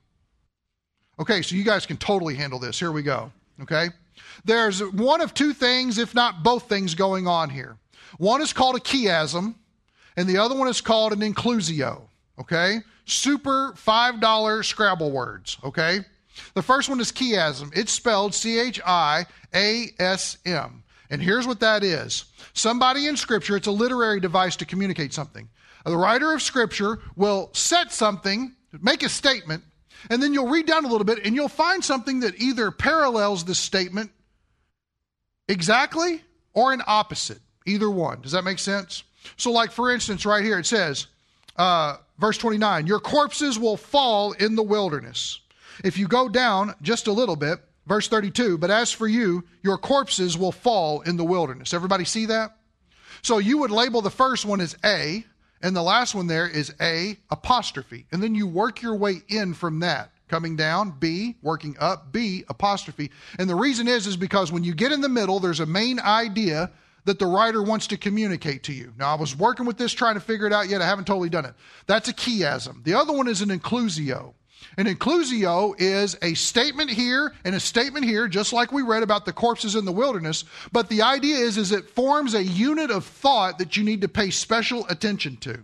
Okay, 1.18 1.42
so 1.42 1.56
you 1.56 1.64
guys 1.64 1.86
can 1.86 1.96
totally 1.96 2.34
handle 2.34 2.58
this. 2.58 2.78
Here 2.78 2.92
we 2.92 3.02
go. 3.02 3.32
Okay? 3.62 3.88
There's 4.44 4.80
one 4.80 5.20
of 5.20 5.34
two 5.34 5.52
things, 5.52 5.98
if 5.98 6.14
not 6.14 6.42
both 6.42 6.68
things, 6.68 6.94
going 6.94 7.26
on 7.26 7.50
here. 7.50 7.76
One 8.18 8.40
is 8.40 8.52
called 8.52 8.76
a 8.76 8.80
chiasm, 8.80 9.54
and 10.16 10.28
the 10.28 10.38
other 10.38 10.54
one 10.54 10.68
is 10.68 10.80
called 10.80 11.12
an 11.12 11.20
inclusio. 11.20 12.02
Okay? 12.38 12.78
Super 13.04 13.72
$5 13.72 14.64
Scrabble 14.64 15.10
words. 15.10 15.56
Okay? 15.64 16.00
The 16.54 16.62
first 16.62 16.88
one 16.88 17.00
is 17.00 17.10
chiasm. 17.10 17.76
It's 17.76 17.92
spelled 17.92 18.34
C 18.34 18.60
H 18.60 18.80
I 18.86 19.26
A 19.54 19.86
S 19.98 20.38
M. 20.44 20.84
And 21.10 21.22
here's 21.22 21.46
what 21.46 21.60
that 21.60 21.82
is 21.82 22.26
somebody 22.52 23.06
in 23.06 23.16
Scripture, 23.16 23.56
it's 23.56 23.66
a 23.66 23.72
literary 23.72 24.20
device 24.20 24.56
to 24.56 24.66
communicate 24.66 25.12
something. 25.12 25.48
The 25.84 25.96
writer 25.96 26.32
of 26.32 26.42
Scripture 26.42 27.00
will 27.16 27.50
set 27.54 27.92
something, 27.92 28.54
make 28.72 29.02
a 29.02 29.08
statement, 29.08 29.64
and 30.10 30.22
then 30.22 30.32
you'll 30.32 30.48
read 30.48 30.66
down 30.66 30.84
a 30.84 30.88
little 30.88 31.04
bit 31.04 31.24
and 31.24 31.34
you'll 31.34 31.48
find 31.48 31.84
something 31.84 32.20
that 32.20 32.40
either 32.40 32.70
parallels 32.70 33.44
this 33.44 33.58
statement 33.58 34.10
exactly 35.48 36.22
or 36.52 36.72
an 36.72 36.82
opposite. 36.86 37.40
Either 37.66 37.90
one. 37.90 38.20
Does 38.22 38.32
that 38.32 38.44
make 38.44 38.58
sense? 38.58 39.02
So, 39.36 39.50
like 39.50 39.72
for 39.72 39.92
instance, 39.92 40.24
right 40.24 40.42
here 40.42 40.58
it 40.58 40.66
says, 40.66 41.06
uh, 41.56 41.96
verse 42.18 42.38
29, 42.38 42.86
your 42.86 43.00
corpses 43.00 43.58
will 43.58 43.76
fall 43.76 44.32
in 44.32 44.54
the 44.54 44.62
wilderness. 44.62 45.40
If 45.84 45.98
you 45.98 46.08
go 46.08 46.28
down 46.28 46.74
just 46.82 47.06
a 47.06 47.12
little 47.12 47.36
bit, 47.36 47.58
verse 47.86 48.08
32, 48.08 48.58
but 48.58 48.70
as 48.70 48.90
for 48.90 49.06
you, 49.06 49.44
your 49.62 49.76
corpses 49.76 50.38
will 50.38 50.52
fall 50.52 51.02
in 51.02 51.16
the 51.16 51.24
wilderness. 51.24 51.74
Everybody 51.74 52.04
see 52.04 52.26
that? 52.26 52.56
So 53.22 53.38
you 53.38 53.58
would 53.58 53.70
label 53.70 54.00
the 54.00 54.10
first 54.10 54.44
one 54.44 54.60
as 54.60 54.76
A, 54.84 55.24
and 55.62 55.74
the 55.74 55.82
last 55.82 56.14
one 56.14 56.26
there 56.26 56.48
is 56.48 56.74
A 56.80 57.18
apostrophe. 57.30 58.06
And 58.12 58.22
then 58.22 58.34
you 58.34 58.46
work 58.46 58.82
your 58.82 58.94
way 58.94 59.22
in 59.28 59.54
from 59.54 59.80
that. 59.80 60.10
Coming 60.28 60.56
down, 60.56 60.94
B, 60.98 61.36
working 61.42 61.74
up, 61.80 62.12
B 62.12 62.44
apostrophe. 62.48 63.10
And 63.38 63.48
the 63.48 63.54
reason 63.54 63.88
is, 63.88 64.06
is 64.06 64.16
because 64.16 64.52
when 64.52 64.62
you 64.62 64.74
get 64.74 64.92
in 64.92 65.00
the 65.00 65.08
middle, 65.08 65.40
there's 65.40 65.60
a 65.60 65.66
main 65.66 65.98
idea 66.00 66.70
that 67.06 67.18
the 67.18 67.26
writer 67.26 67.62
wants 67.62 67.86
to 67.86 67.96
communicate 67.96 68.62
to 68.64 68.72
you. 68.74 68.92
Now, 68.98 69.14
I 69.14 69.18
was 69.18 69.34
working 69.34 69.64
with 69.64 69.78
this 69.78 69.92
trying 69.92 70.14
to 70.14 70.20
figure 70.20 70.46
it 70.46 70.52
out 70.52 70.68
yet. 70.68 70.82
I 70.82 70.86
haven't 70.86 71.06
totally 71.06 71.30
done 71.30 71.46
it. 71.46 71.54
That's 71.86 72.08
a 72.08 72.12
chiasm. 72.12 72.84
The 72.84 72.92
other 72.92 73.14
one 73.14 73.28
is 73.28 73.40
an 73.40 73.48
inclusio. 73.48 74.34
An 74.78 74.86
inclusio 74.86 75.74
is 75.76 76.16
a 76.22 76.34
statement 76.34 76.88
here 76.88 77.34
and 77.44 77.56
a 77.56 77.60
statement 77.60 78.04
here, 78.04 78.28
just 78.28 78.52
like 78.52 78.70
we 78.70 78.82
read 78.82 79.02
about 79.02 79.26
the 79.26 79.32
corpses 79.32 79.74
in 79.74 79.84
the 79.84 79.90
wilderness. 79.90 80.44
But 80.70 80.88
the 80.88 81.02
idea 81.02 81.34
is, 81.34 81.58
is 81.58 81.72
it 81.72 81.90
forms 81.90 82.34
a 82.34 82.44
unit 82.44 82.92
of 82.92 83.04
thought 83.04 83.58
that 83.58 83.76
you 83.76 83.82
need 83.82 84.02
to 84.02 84.08
pay 84.08 84.30
special 84.30 84.86
attention 84.86 85.36
to. 85.38 85.58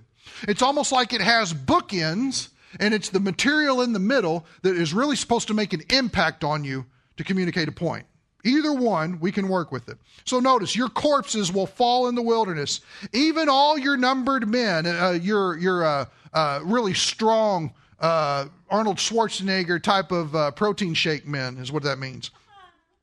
It's 0.48 0.62
almost 0.62 0.90
like 0.90 1.12
it 1.12 1.20
has 1.20 1.54
bookends, 1.54 2.48
and 2.80 2.92
it's 2.92 3.08
the 3.08 3.20
material 3.20 3.82
in 3.82 3.92
the 3.92 4.00
middle 4.00 4.46
that 4.62 4.74
is 4.74 4.92
really 4.92 5.14
supposed 5.14 5.46
to 5.46 5.54
make 5.54 5.72
an 5.72 5.82
impact 5.90 6.42
on 6.42 6.64
you 6.64 6.84
to 7.16 7.22
communicate 7.22 7.68
a 7.68 7.72
point. 7.72 8.06
Either 8.42 8.72
one, 8.72 9.20
we 9.20 9.30
can 9.30 9.46
work 9.46 9.70
with 9.70 9.88
it. 9.88 9.96
So 10.24 10.40
notice, 10.40 10.74
your 10.74 10.88
corpses 10.88 11.52
will 11.52 11.66
fall 11.66 12.08
in 12.08 12.16
the 12.16 12.22
wilderness. 12.22 12.80
Even 13.12 13.48
all 13.48 13.78
your 13.78 13.96
numbered 13.96 14.48
men, 14.48 14.86
uh, 14.86 15.10
your 15.22 15.56
your 15.56 15.84
uh, 15.84 16.04
uh, 16.32 16.60
really 16.64 16.94
strong 16.94 17.72
uh, 18.00 18.46
Arnold 18.70 18.96
Schwarzenegger 18.96 19.82
type 19.82 20.12
of 20.12 20.34
uh, 20.34 20.50
protein 20.50 20.94
shake 20.94 21.26
men, 21.26 21.56
is 21.58 21.72
what 21.72 21.82
that 21.84 21.98
means. 21.98 22.30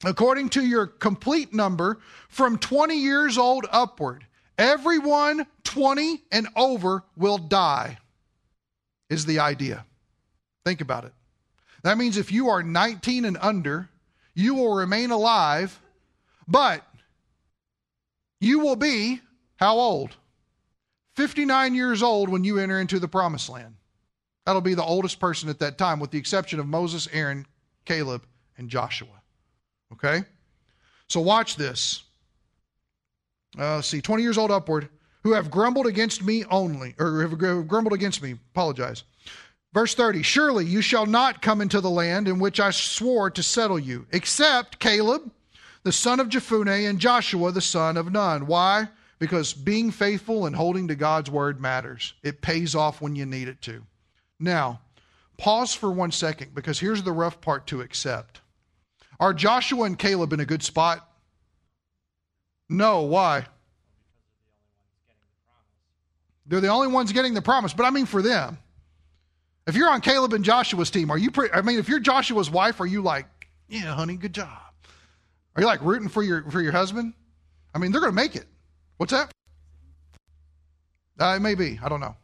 According 0.03 0.49
to 0.49 0.65
your 0.65 0.87
complete 0.87 1.53
number, 1.53 1.99
from 2.27 2.57
20 2.57 2.95
years 2.95 3.37
old 3.37 3.67
upward, 3.71 4.25
everyone 4.57 5.45
20 5.63 6.23
and 6.31 6.47
over 6.55 7.03
will 7.15 7.37
die, 7.37 7.97
is 9.09 9.25
the 9.25 9.39
idea. 9.39 9.85
Think 10.65 10.81
about 10.81 11.05
it. 11.05 11.13
That 11.83 11.97
means 11.97 12.17
if 12.17 12.31
you 12.31 12.49
are 12.49 12.63
19 12.63 13.25
and 13.25 13.37
under, 13.41 13.89
you 14.33 14.55
will 14.55 14.73
remain 14.73 15.11
alive, 15.11 15.79
but 16.47 16.83
you 18.39 18.59
will 18.59 18.75
be 18.75 19.21
how 19.57 19.75
old? 19.75 20.15
59 21.15 21.75
years 21.75 22.01
old 22.01 22.29
when 22.29 22.43
you 22.43 22.57
enter 22.57 22.79
into 22.79 22.99
the 22.99 23.07
promised 23.07 23.49
land. 23.49 23.75
That'll 24.45 24.61
be 24.61 24.73
the 24.73 24.83
oldest 24.83 25.19
person 25.19 25.49
at 25.49 25.59
that 25.59 25.77
time, 25.77 25.99
with 25.99 26.11
the 26.11 26.17
exception 26.17 26.59
of 26.59 26.67
Moses, 26.67 27.07
Aaron, 27.11 27.45
Caleb, 27.85 28.23
and 28.57 28.69
Joshua. 28.69 29.21
Okay? 29.93 30.23
So 31.07 31.19
watch 31.19 31.55
this. 31.55 32.03
Uh, 33.57 33.81
see, 33.81 34.01
20 34.01 34.23
years 34.23 34.37
old 34.37 34.49
upward, 34.49 34.89
who 35.23 35.33
have 35.33 35.51
grumbled 35.51 35.85
against 35.85 36.23
me 36.23 36.45
only, 36.45 36.95
or 36.97 37.21
have 37.21 37.37
grumbled 37.67 37.93
against 37.93 38.23
me, 38.23 38.35
apologize. 38.53 39.03
Verse 39.73 39.93
30 39.93 40.23
Surely 40.23 40.65
you 40.65 40.81
shall 40.81 41.05
not 41.05 41.41
come 41.41 41.61
into 41.61 41.81
the 41.81 41.89
land 41.89 42.27
in 42.27 42.39
which 42.39 42.59
I 42.59 42.71
swore 42.71 43.29
to 43.29 43.43
settle 43.43 43.79
you, 43.79 44.07
except 44.11 44.79
Caleb, 44.79 45.31
the 45.83 45.91
son 45.91 46.19
of 46.19 46.29
Jephunneh, 46.29 46.89
and 46.89 46.99
Joshua, 46.99 47.51
the 47.51 47.61
son 47.61 47.97
of 47.97 48.11
Nun. 48.11 48.47
Why? 48.47 48.87
Because 49.19 49.53
being 49.53 49.91
faithful 49.91 50.45
and 50.45 50.55
holding 50.55 50.87
to 50.87 50.95
God's 50.95 51.29
word 51.29 51.61
matters. 51.61 52.13
It 52.23 52.41
pays 52.41 52.73
off 52.73 53.01
when 53.01 53.15
you 53.15 53.25
need 53.25 53.47
it 53.47 53.61
to. 53.63 53.83
Now, 54.41 54.81
pause 55.37 55.73
for 55.73 55.91
one 55.91 56.11
second 56.11 56.55
because 56.55 56.79
here's 56.79 57.03
the 57.03 57.11
rough 57.11 57.39
part 57.39 57.67
to 57.67 57.81
accept. 57.81 58.41
Are 59.19 59.33
Joshua 59.33 59.83
and 59.83 59.97
Caleb 59.97 60.33
in 60.33 60.39
a 60.39 60.45
good 60.45 60.63
spot? 60.63 61.07
No. 62.67 63.01
Why? 63.01 63.45
They're 66.47 66.59
the 66.59 66.69
only 66.69 66.87
ones 66.87 67.11
getting 67.13 67.35
the 67.35 67.41
promise, 67.41 67.71
but 67.71 67.85
I 67.85 67.91
mean 67.91 68.07
for 68.07 68.23
them. 68.23 68.57
If 69.67 69.75
you're 69.75 69.89
on 69.89 70.01
Caleb 70.01 70.33
and 70.33 70.43
Joshua's 70.43 70.89
team, 70.89 71.11
are 71.11 71.17
you? 71.17 71.29
Pre- 71.29 71.51
I 71.53 71.61
mean, 71.61 71.77
if 71.77 71.87
you're 71.87 71.99
Joshua's 71.99 72.49
wife, 72.49 72.81
are 72.81 72.87
you 72.87 73.03
like, 73.03 73.27
yeah, 73.69 73.93
honey, 73.93 74.15
good 74.17 74.33
job? 74.33 74.49
Are 75.55 75.61
you 75.61 75.67
like 75.67 75.81
rooting 75.81 76.09
for 76.09 76.23
your 76.23 76.49
for 76.49 76.61
your 76.61 76.71
husband? 76.71 77.13
I 77.75 77.77
mean, 77.77 77.91
they're 77.91 78.01
going 78.01 78.11
to 78.11 78.15
make 78.15 78.35
it. 78.35 78.47
What's 78.97 79.13
that? 79.13 79.31
Uh, 81.19 81.35
it 81.37 81.41
may 81.41 81.53
be. 81.53 81.79
I 81.81 81.87
don't 81.87 81.99
know. 81.99 82.15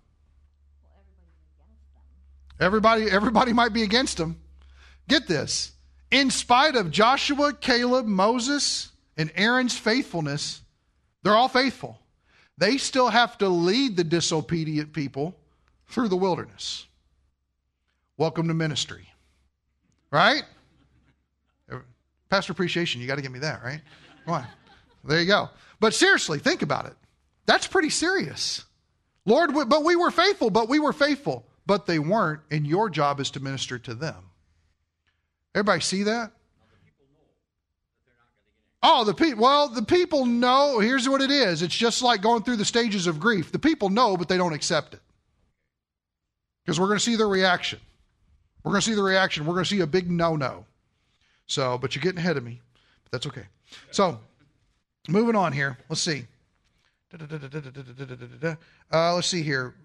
Everybody, 2.59 3.09
everybody 3.09 3.53
might 3.53 3.73
be 3.73 3.83
against 3.83 4.19
him. 4.19 4.37
Get 5.07 5.27
this. 5.27 5.71
In 6.09 6.31
spite 6.31 6.75
of 6.75 6.91
Joshua, 6.91 7.53
Caleb, 7.53 8.05
Moses, 8.05 8.91
and 9.15 9.31
Aaron's 9.35 9.77
faithfulness, 9.77 10.61
they're 11.23 11.35
all 11.35 11.49
faithful. 11.49 11.99
They 12.57 12.77
still 12.77 13.09
have 13.09 13.37
to 13.39 13.49
lead 13.49 13.97
the 13.97 14.03
disobedient 14.03 14.93
people 14.93 15.35
through 15.87 16.07
the 16.07 16.15
wilderness. 16.15 16.85
Welcome 18.17 18.47
to 18.47 18.53
ministry. 18.53 19.07
Right? 20.09 20.43
Pastor 22.29 22.51
appreciation, 22.51 22.99
you 22.99 23.07
got 23.07 23.15
to 23.15 23.21
give 23.21 23.31
me 23.31 23.39
that, 23.39 23.63
right? 23.63 23.81
Come 24.25 24.33
on. 24.33 24.47
There 25.03 25.21
you 25.21 25.27
go. 25.27 25.49
But 25.79 25.93
seriously, 25.93 26.39
think 26.39 26.61
about 26.61 26.85
it. 26.85 26.93
That's 27.45 27.67
pretty 27.67 27.89
serious. 27.89 28.65
Lord, 29.25 29.53
but 29.53 29.83
we 29.83 29.95
were 29.95 30.11
faithful, 30.11 30.49
but 30.49 30.67
we 30.67 30.79
were 30.79 30.93
faithful 30.93 31.45
but 31.67 31.85
they 31.85 31.99
weren't, 31.99 32.41
and 32.49 32.65
your 32.65 32.89
job 32.89 33.19
is 33.19 33.29
to 33.31 33.39
minister 33.41 33.77
to 33.77 33.93
them. 33.93 34.23
Everybody 35.53 35.81
see 35.81 36.03
that? 36.03 36.31
Oh, 38.81 39.03
the 39.03 39.13
people. 39.13 39.43
Well, 39.43 39.69
the 39.69 39.81
people 39.81 40.25
know. 40.25 40.79
Here's 40.79 41.09
what 41.09 41.21
it 41.21 41.31
is. 41.31 41.61
It's 41.61 41.75
just 41.75 42.01
like 42.01 42.21
going 42.21 42.43
through 42.43 42.55
the 42.57 42.65
stages 42.65 43.07
of 43.07 43.19
grief. 43.19 43.51
The 43.51 43.59
people 43.59 43.89
know, 43.89 44.15
but 44.15 44.29
they 44.29 44.37
don't 44.37 44.53
accept 44.53 44.93
it 44.93 45.01
because 46.63 46.79
we're 46.79 46.87
going 46.87 46.99
to 46.99 47.03
see 47.03 47.15
their 47.15 47.27
reaction. 47.27 47.79
We're 48.63 48.71
going 48.71 48.81
to 48.81 48.87
see 48.87 48.95
the 48.95 49.03
reaction. 49.03 49.45
We're 49.45 49.53
going 49.53 49.65
to 49.65 49.69
see 49.69 49.81
a 49.81 49.87
big 49.87 50.11
no-no. 50.11 50.65
So, 51.47 51.77
but 51.77 51.95
you're 51.95 52.03
getting 52.03 52.19
ahead 52.19 52.37
of 52.37 52.43
me. 52.43 52.61
But 53.03 53.11
that's 53.13 53.27
okay. 53.27 53.45
So, 53.91 54.19
moving 55.07 55.35
on 55.35 55.53
here. 55.53 55.77
Let's 55.89 56.01
see. 56.01 56.25
Uh, 58.91 59.15
let's 59.15 59.27
see 59.27 59.41
here. 59.41 59.75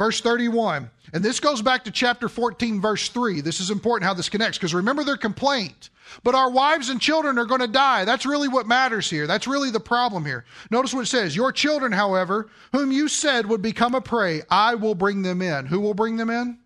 Verse 0.00 0.22
31. 0.22 0.90
And 1.12 1.22
this 1.22 1.40
goes 1.40 1.60
back 1.60 1.84
to 1.84 1.90
chapter 1.90 2.30
14, 2.30 2.80
verse 2.80 3.10
3. 3.10 3.42
This 3.42 3.60
is 3.60 3.70
important 3.70 4.08
how 4.08 4.14
this 4.14 4.30
connects 4.30 4.56
because 4.56 4.72
remember 4.72 5.04
their 5.04 5.18
complaint. 5.18 5.90
But 6.24 6.34
our 6.34 6.50
wives 6.50 6.88
and 6.88 6.98
children 6.98 7.36
are 7.38 7.44
going 7.44 7.60
to 7.60 7.66
die. 7.66 8.06
That's 8.06 8.24
really 8.24 8.48
what 8.48 8.66
matters 8.66 9.10
here. 9.10 9.26
That's 9.26 9.46
really 9.46 9.70
the 9.70 9.78
problem 9.78 10.24
here. 10.24 10.46
Notice 10.70 10.94
what 10.94 11.02
it 11.02 11.08
says 11.08 11.36
Your 11.36 11.52
children, 11.52 11.92
however, 11.92 12.48
whom 12.72 12.90
you 12.90 13.08
said 13.08 13.44
would 13.44 13.60
become 13.60 13.94
a 13.94 14.00
prey, 14.00 14.40
I 14.48 14.74
will 14.74 14.94
bring 14.94 15.20
them 15.20 15.42
in. 15.42 15.66
Who 15.66 15.80
will 15.80 15.92
bring 15.92 16.16
them 16.16 16.30
in? 16.30 16.58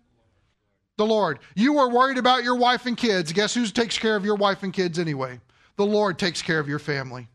The 0.95 1.05
Lord. 1.05 1.39
You 1.55 1.73
were 1.73 1.89
worried 1.89 2.17
about 2.17 2.45
your 2.45 2.55
wife 2.55 2.85
and 2.85 2.95
kids. 2.95 3.33
Guess 3.33 3.53
who 3.53 3.65
takes 3.65 3.97
care 3.97 4.15
of 4.15 4.23
your 4.23 4.37
wife 4.37 4.63
and 4.63 4.71
kids 4.71 4.97
anyway? 4.97 5.41
The 5.75 5.85
Lord 5.85 6.17
takes 6.17 6.41
care 6.41 6.59
of 6.59 6.69
your 6.69 6.79
family. 6.79 7.27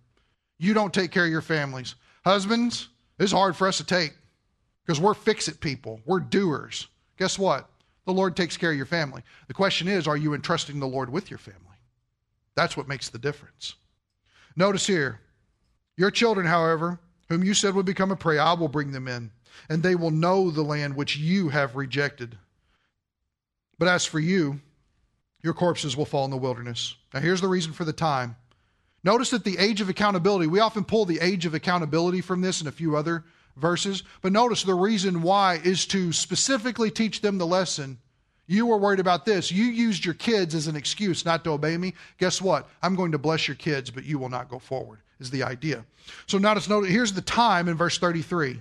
You 0.57 0.73
don't 0.73 0.95
take 0.95 1.11
care 1.11 1.27
of 1.27 1.31
your 1.31 1.43
families. 1.43 1.95
Husbands, 2.25 2.89
it's 3.19 3.33
hard 3.33 3.55
for 3.55 3.69
us 3.69 3.77
to 3.77 3.85
take 3.85 4.15
because 4.91 5.01
we're 5.01 5.15
fix 5.15 5.47
it 5.47 5.61
people, 5.61 6.01
we're 6.05 6.19
doers. 6.19 6.89
Guess 7.17 7.39
what? 7.39 7.69
The 8.07 8.13
Lord 8.13 8.35
takes 8.35 8.57
care 8.57 8.73
of 8.73 8.77
your 8.77 8.87
family. 8.87 9.23
The 9.47 9.55
question 9.55 9.87
is, 9.87 10.09
are 10.09 10.17
you 10.17 10.35
entrusting 10.35 10.81
the 10.81 10.89
Lord 10.89 11.13
with 11.13 11.31
your 11.31 11.39
family? 11.39 11.61
That's 12.57 12.77
what 12.77 12.89
makes 12.89 13.09
the 13.09 13.21
difference. 13.21 13.77
Notice 14.57 14.89
here, 14.89 15.21
your 15.97 16.11
children, 16.11 16.45
however, 16.45 16.99
whom 17.29 17.45
you 17.45 17.55
said 17.55 17.77
would 17.77 17.87
become 17.87 18.11
a 18.11 18.17
prey, 18.17 18.37
I 18.37 18.55
will 18.55 18.67
bring 18.67 18.91
them 18.91 19.07
in, 19.07 19.31
and 19.69 19.81
they 19.81 19.95
will 19.95 20.11
know 20.11 20.51
the 20.51 20.63
land 20.63 20.97
which 20.97 21.17
you 21.17 21.51
have 21.51 21.77
rejected. 21.77 22.37
But 23.79 23.87
as 23.87 24.05
for 24.05 24.19
you, 24.19 24.59
your 25.41 25.55
corpses 25.55 25.97
will 25.97 26.05
fall 26.05 26.25
in 26.25 26.33
the 26.33 26.37
wilderness. 26.37 26.97
Now, 27.15 27.21
here's 27.21 27.41
the 27.41 27.47
reason 27.47 27.73
for 27.73 27.85
the 27.85 27.93
time. 27.93 28.35
Notice 29.05 29.31
that 29.31 29.45
the 29.45 29.59
age 29.59 29.81
of 29.81 29.89
accountability, 29.89 30.49
we 30.49 30.59
often 30.59 30.83
pull 30.83 31.05
the 31.05 31.21
age 31.21 31.47
of 31.47 31.55
accountability 31.55 32.23
from 32.23 32.41
this 32.41 32.59
and 32.59 32.67
a 32.69 32.73
few 32.73 32.97
other 32.97 33.23
verses, 33.61 34.03
but 34.23 34.33
notice 34.33 34.63
the 34.63 34.75
reason 34.75 35.23
why 35.23 35.61
is 35.63 35.87
to 35.87 36.13
specifically 36.13 36.91
teach 36.91 37.21
them 37.21 37.39
the 37.39 37.47
lesson. 37.47 37.99
You 38.47 38.67
were 38.67 38.79
worried 38.79 38.99
about 38.99 39.25
this. 39.25 39.53
You 39.53 39.67
used 39.67 40.05
your 40.05 40.15
kids 40.15 40.55
as 40.57 40.67
an 40.67 40.75
excuse 40.75 41.25
not 41.25 41.45
to 41.45 41.51
obey 41.51 41.77
me. 41.77 41.95
Guess 42.19 42.43
what? 42.43 42.69
I'm 42.83 42.97
going 42.97 43.13
to 43.13 43.19
bless 43.19 43.47
your 43.47 43.55
kids, 43.55 43.91
but 43.91 44.05
you 44.05 44.19
will 44.19 44.29
not 44.29 44.49
go 44.49 44.59
forward, 44.59 44.99
is 45.21 45.31
the 45.31 45.45
idea. 45.45 45.85
So 46.27 46.39
notice, 46.39 46.69
notice 46.69 46.91
here's 46.91 47.13
the 47.13 47.21
time 47.21 47.69
in 47.69 47.77
verse 47.77 47.99
33. 47.99 48.61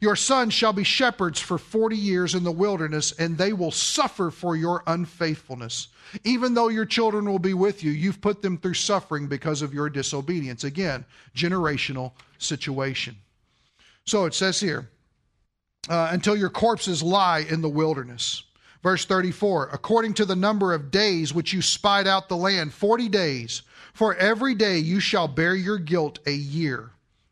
Your 0.00 0.16
sons 0.16 0.54
shall 0.54 0.72
be 0.72 0.84
shepherds 0.84 1.40
for 1.40 1.58
40 1.58 1.96
years 1.96 2.34
in 2.34 2.44
the 2.44 2.52
wilderness, 2.52 3.12
and 3.12 3.36
they 3.36 3.52
will 3.52 3.70
suffer 3.70 4.30
for 4.30 4.56
your 4.56 4.82
unfaithfulness. 4.86 5.88
Even 6.24 6.54
though 6.54 6.68
your 6.68 6.84
children 6.84 7.30
will 7.30 7.38
be 7.38 7.54
with 7.54 7.82
you, 7.82 7.90
you've 7.90 8.20
put 8.20 8.42
them 8.42 8.58
through 8.58 8.74
suffering 8.74 9.26
because 9.26 9.62
of 9.62 9.74
your 9.74 9.90
disobedience. 9.90 10.64
Again, 10.64 11.04
generational 11.34 12.12
situation. 12.38 13.16
So 14.10 14.24
it 14.24 14.34
says 14.34 14.58
here, 14.58 14.90
uh, 15.88 16.08
until 16.10 16.34
your 16.34 16.50
corpses 16.50 17.00
lie 17.00 17.46
in 17.48 17.60
the 17.62 17.68
wilderness. 17.68 18.42
Verse 18.82 19.04
34 19.04 19.68
according 19.72 20.14
to 20.14 20.24
the 20.24 20.34
number 20.34 20.74
of 20.74 20.90
days 20.90 21.32
which 21.32 21.52
you 21.52 21.62
spied 21.62 22.08
out 22.08 22.28
the 22.28 22.36
land, 22.36 22.74
40 22.74 23.08
days. 23.08 23.62
For 23.94 24.16
every 24.16 24.56
day 24.56 24.78
you 24.78 24.98
shall 24.98 25.28
bear 25.28 25.54
your 25.54 25.78
guilt 25.78 26.18
a 26.26 26.32
year, 26.32 26.90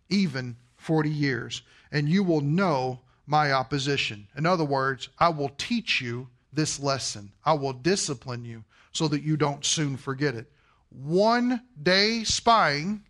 even 0.09 0.55
40 0.77 1.11
years, 1.11 1.63
and 1.91 2.09
you 2.09 2.23
will 2.23 2.43
know 2.43 3.01
my 3.27 3.51
opposition. 3.51 4.29
In 4.37 4.47
other 4.47 4.65
words, 4.65 5.09
I 5.19 5.31
will 5.31 5.51
teach 5.59 6.01
you 6.01 6.29
this 6.53 6.79
lesson. 6.79 7.33
I 7.45 7.55
will 7.55 7.73
discipline 7.73 8.45
you 8.45 8.63
so 8.93 9.09
that 9.09 9.25
you 9.25 9.37
don't 9.37 9.65
soon 9.65 9.97
forget 9.97 10.37
it. 10.37 10.49
One 10.91 11.61
day 11.83 12.23
spying 12.23 13.03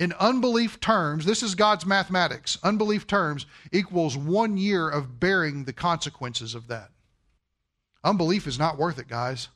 in 0.00 0.14
unbelief 0.14 0.80
terms, 0.80 1.26
this 1.26 1.42
is 1.42 1.54
God's 1.54 1.84
mathematics. 1.84 2.56
Unbelief 2.62 3.06
terms 3.06 3.44
equals 3.70 4.16
one 4.16 4.56
year 4.56 4.88
of 4.88 5.20
bearing 5.20 5.64
the 5.64 5.74
consequences 5.74 6.54
of 6.54 6.68
that. 6.68 6.90
Unbelief 8.02 8.46
is 8.46 8.58
not 8.58 8.78
worth 8.78 8.98
it, 8.98 9.08
guys. 9.08 9.48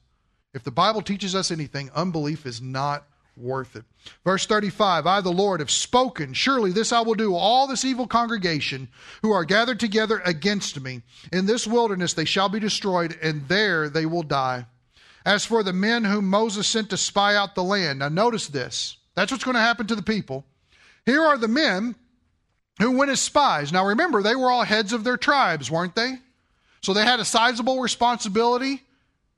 If 0.52 0.62
the 0.62 0.70
Bible 0.70 1.00
teaches 1.00 1.34
us 1.34 1.50
anything, 1.50 1.90
unbelief 1.94 2.44
is 2.44 2.60
not 2.60 3.06
worth 3.38 3.74
it. 3.74 3.84
Verse 4.22 4.44
35 4.44 5.06
I, 5.06 5.22
the 5.22 5.30
Lord, 5.30 5.60
have 5.60 5.70
spoken. 5.70 6.34
Surely 6.34 6.72
this 6.72 6.92
I 6.92 7.00
will 7.00 7.14
do. 7.14 7.34
All 7.34 7.66
this 7.66 7.84
evil 7.84 8.06
congregation 8.06 8.88
who 9.22 9.32
are 9.32 9.46
gathered 9.46 9.80
together 9.80 10.20
against 10.26 10.78
me. 10.78 11.00
In 11.32 11.46
this 11.46 11.66
wilderness 11.66 12.12
they 12.12 12.26
shall 12.26 12.50
be 12.50 12.60
destroyed, 12.60 13.18
and 13.22 13.48
there 13.48 13.88
they 13.88 14.04
will 14.04 14.22
die. 14.22 14.66
As 15.24 15.46
for 15.46 15.62
the 15.62 15.72
men 15.72 16.04
whom 16.04 16.28
Moses 16.28 16.68
sent 16.68 16.90
to 16.90 16.98
spy 16.98 17.34
out 17.34 17.54
the 17.54 17.64
land, 17.64 18.00
now 18.00 18.10
notice 18.10 18.46
this. 18.46 18.98
That's 19.14 19.30
what's 19.30 19.44
going 19.44 19.54
to 19.54 19.60
happen 19.60 19.86
to 19.86 19.94
the 19.94 20.02
people. 20.02 20.44
Here 21.06 21.22
are 21.22 21.38
the 21.38 21.48
men 21.48 21.94
who 22.80 22.92
went 22.92 23.10
as 23.10 23.20
spies. 23.20 23.72
Now 23.72 23.86
remember, 23.86 24.22
they 24.22 24.34
were 24.34 24.50
all 24.50 24.64
heads 24.64 24.92
of 24.92 25.04
their 25.04 25.16
tribes, 25.16 25.70
weren't 25.70 25.94
they? 25.94 26.18
So 26.82 26.92
they 26.92 27.04
had 27.04 27.20
a 27.20 27.24
sizable 27.24 27.80
responsibility. 27.80 28.82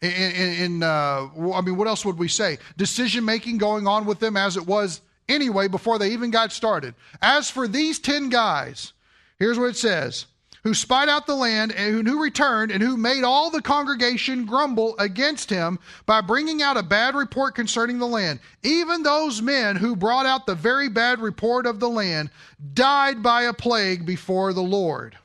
In, 0.02 0.10
in, 0.10 0.52
in 0.62 0.82
uh, 0.82 1.28
I 1.54 1.60
mean, 1.60 1.76
what 1.76 1.88
else 1.88 2.04
would 2.04 2.18
we 2.18 2.28
say? 2.28 2.58
Decision 2.76 3.24
making 3.24 3.58
going 3.58 3.86
on 3.86 4.04
with 4.04 4.18
them 4.18 4.36
as 4.36 4.56
it 4.56 4.66
was 4.66 5.00
anyway 5.28 5.68
before 5.68 5.98
they 5.98 6.10
even 6.12 6.30
got 6.30 6.52
started. 6.52 6.94
As 7.22 7.50
for 7.50 7.66
these 7.66 7.98
10 7.98 8.28
guys, 8.28 8.92
here's 9.38 9.58
what 9.58 9.70
it 9.70 9.76
says 9.76 10.26
who 10.66 10.74
spied 10.74 11.08
out 11.08 11.28
the 11.28 11.34
land 11.36 11.70
and 11.70 12.08
who 12.08 12.20
returned 12.20 12.72
and 12.72 12.82
who 12.82 12.96
made 12.96 13.22
all 13.22 13.50
the 13.50 13.62
congregation 13.62 14.44
grumble 14.44 14.96
against 14.98 15.48
him 15.48 15.78
by 16.06 16.20
bringing 16.20 16.60
out 16.60 16.76
a 16.76 16.82
bad 16.82 17.14
report 17.14 17.54
concerning 17.54 18.00
the 18.00 18.06
land. 18.06 18.40
Even 18.64 19.04
those 19.04 19.40
men 19.40 19.76
who 19.76 19.94
brought 19.94 20.26
out 20.26 20.44
the 20.44 20.56
very 20.56 20.88
bad 20.88 21.20
report 21.20 21.66
of 21.66 21.78
the 21.78 21.88
land 21.88 22.30
died 22.74 23.22
by 23.22 23.42
a 23.42 23.52
plague 23.52 24.04
before 24.04 24.52
the 24.52 24.60
Lord. 24.60 25.16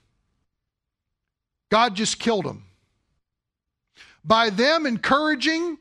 God 1.72 1.96
just 1.96 2.20
killed 2.20 2.46
them. 2.46 2.66
By 4.24 4.52
them 4.52 4.86
encouraging 4.86 5.80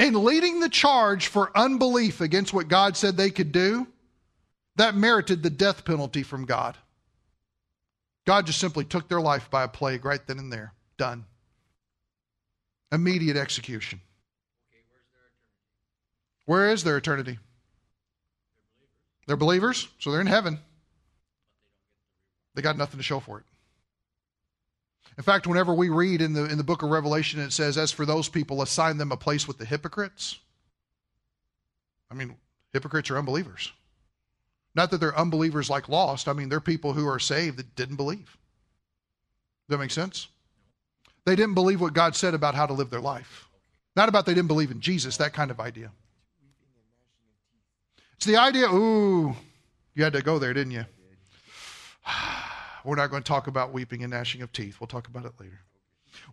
and 0.00 0.24
leading 0.24 0.58
the 0.58 0.68
charge 0.68 1.28
for 1.28 1.56
unbelief 1.56 2.20
against 2.20 2.52
what 2.52 2.66
God 2.66 2.96
said 2.96 3.16
they 3.16 3.30
could 3.30 3.52
do, 3.52 3.86
that 4.74 4.96
merited 4.96 5.44
the 5.44 5.50
death 5.50 5.84
penalty 5.84 6.24
from 6.24 6.46
God. 6.46 6.76
God 8.28 8.44
just 8.44 8.58
simply 8.58 8.84
took 8.84 9.08
their 9.08 9.22
life 9.22 9.50
by 9.50 9.62
a 9.62 9.68
plague 9.68 10.04
right 10.04 10.20
then 10.26 10.38
and 10.38 10.52
there. 10.52 10.74
Done. 10.98 11.24
Immediate 12.92 13.38
execution. 13.38 14.02
Where 16.44 16.70
is 16.70 16.84
their 16.84 16.98
eternity? 16.98 17.38
They're 19.26 19.38
believers, 19.38 19.88
so 19.98 20.12
they're 20.12 20.20
in 20.20 20.26
heaven. 20.26 20.58
They 22.54 22.60
got 22.60 22.76
nothing 22.76 22.98
to 22.98 23.02
show 23.02 23.18
for 23.18 23.38
it. 23.38 23.46
In 25.16 25.24
fact, 25.24 25.46
whenever 25.46 25.72
we 25.72 25.88
read 25.88 26.20
in 26.20 26.34
the 26.34 26.44
in 26.44 26.58
the 26.58 26.64
book 26.64 26.82
of 26.82 26.90
Revelation, 26.90 27.40
it 27.40 27.54
says, 27.54 27.78
"As 27.78 27.92
for 27.92 28.04
those 28.04 28.28
people, 28.28 28.60
assign 28.60 28.98
them 28.98 29.10
a 29.10 29.16
place 29.16 29.48
with 29.48 29.56
the 29.56 29.64
hypocrites." 29.64 30.38
I 32.10 32.14
mean, 32.14 32.36
hypocrites 32.74 33.10
are 33.10 33.16
unbelievers. 33.16 33.72
Not 34.74 34.90
that 34.90 34.98
they're 34.98 35.18
unbelievers 35.18 35.70
like 35.70 35.88
lost. 35.88 36.28
I 36.28 36.32
mean, 36.32 36.48
they're 36.48 36.60
people 36.60 36.92
who 36.92 37.06
are 37.08 37.18
saved 37.18 37.58
that 37.58 37.74
didn't 37.74 37.96
believe. 37.96 38.36
Does 39.68 39.76
that 39.76 39.78
make 39.78 39.90
sense? 39.90 40.28
They 41.24 41.36
didn't 41.36 41.54
believe 41.54 41.80
what 41.80 41.92
God 41.92 42.16
said 42.16 42.34
about 42.34 42.54
how 42.54 42.66
to 42.66 42.72
live 42.72 42.90
their 42.90 43.00
life. 43.00 43.48
Not 43.96 44.08
about 44.08 44.26
they 44.26 44.34
didn't 44.34 44.48
believe 44.48 44.70
in 44.70 44.80
Jesus, 44.80 45.16
that 45.16 45.32
kind 45.32 45.50
of 45.50 45.60
idea. 45.60 45.90
It's 48.16 48.26
the 48.26 48.36
idea, 48.36 48.66
ooh, 48.72 49.34
you 49.94 50.04
had 50.04 50.12
to 50.12 50.22
go 50.22 50.38
there, 50.38 50.54
didn't 50.54 50.72
you? 50.72 50.84
We're 52.84 52.96
not 52.96 53.10
going 53.10 53.22
to 53.22 53.28
talk 53.28 53.46
about 53.46 53.72
weeping 53.72 54.02
and 54.02 54.12
gnashing 54.12 54.42
of 54.42 54.52
teeth. 54.52 54.80
We'll 54.80 54.86
talk 54.86 55.08
about 55.08 55.24
it 55.24 55.32
later. 55.38 55.60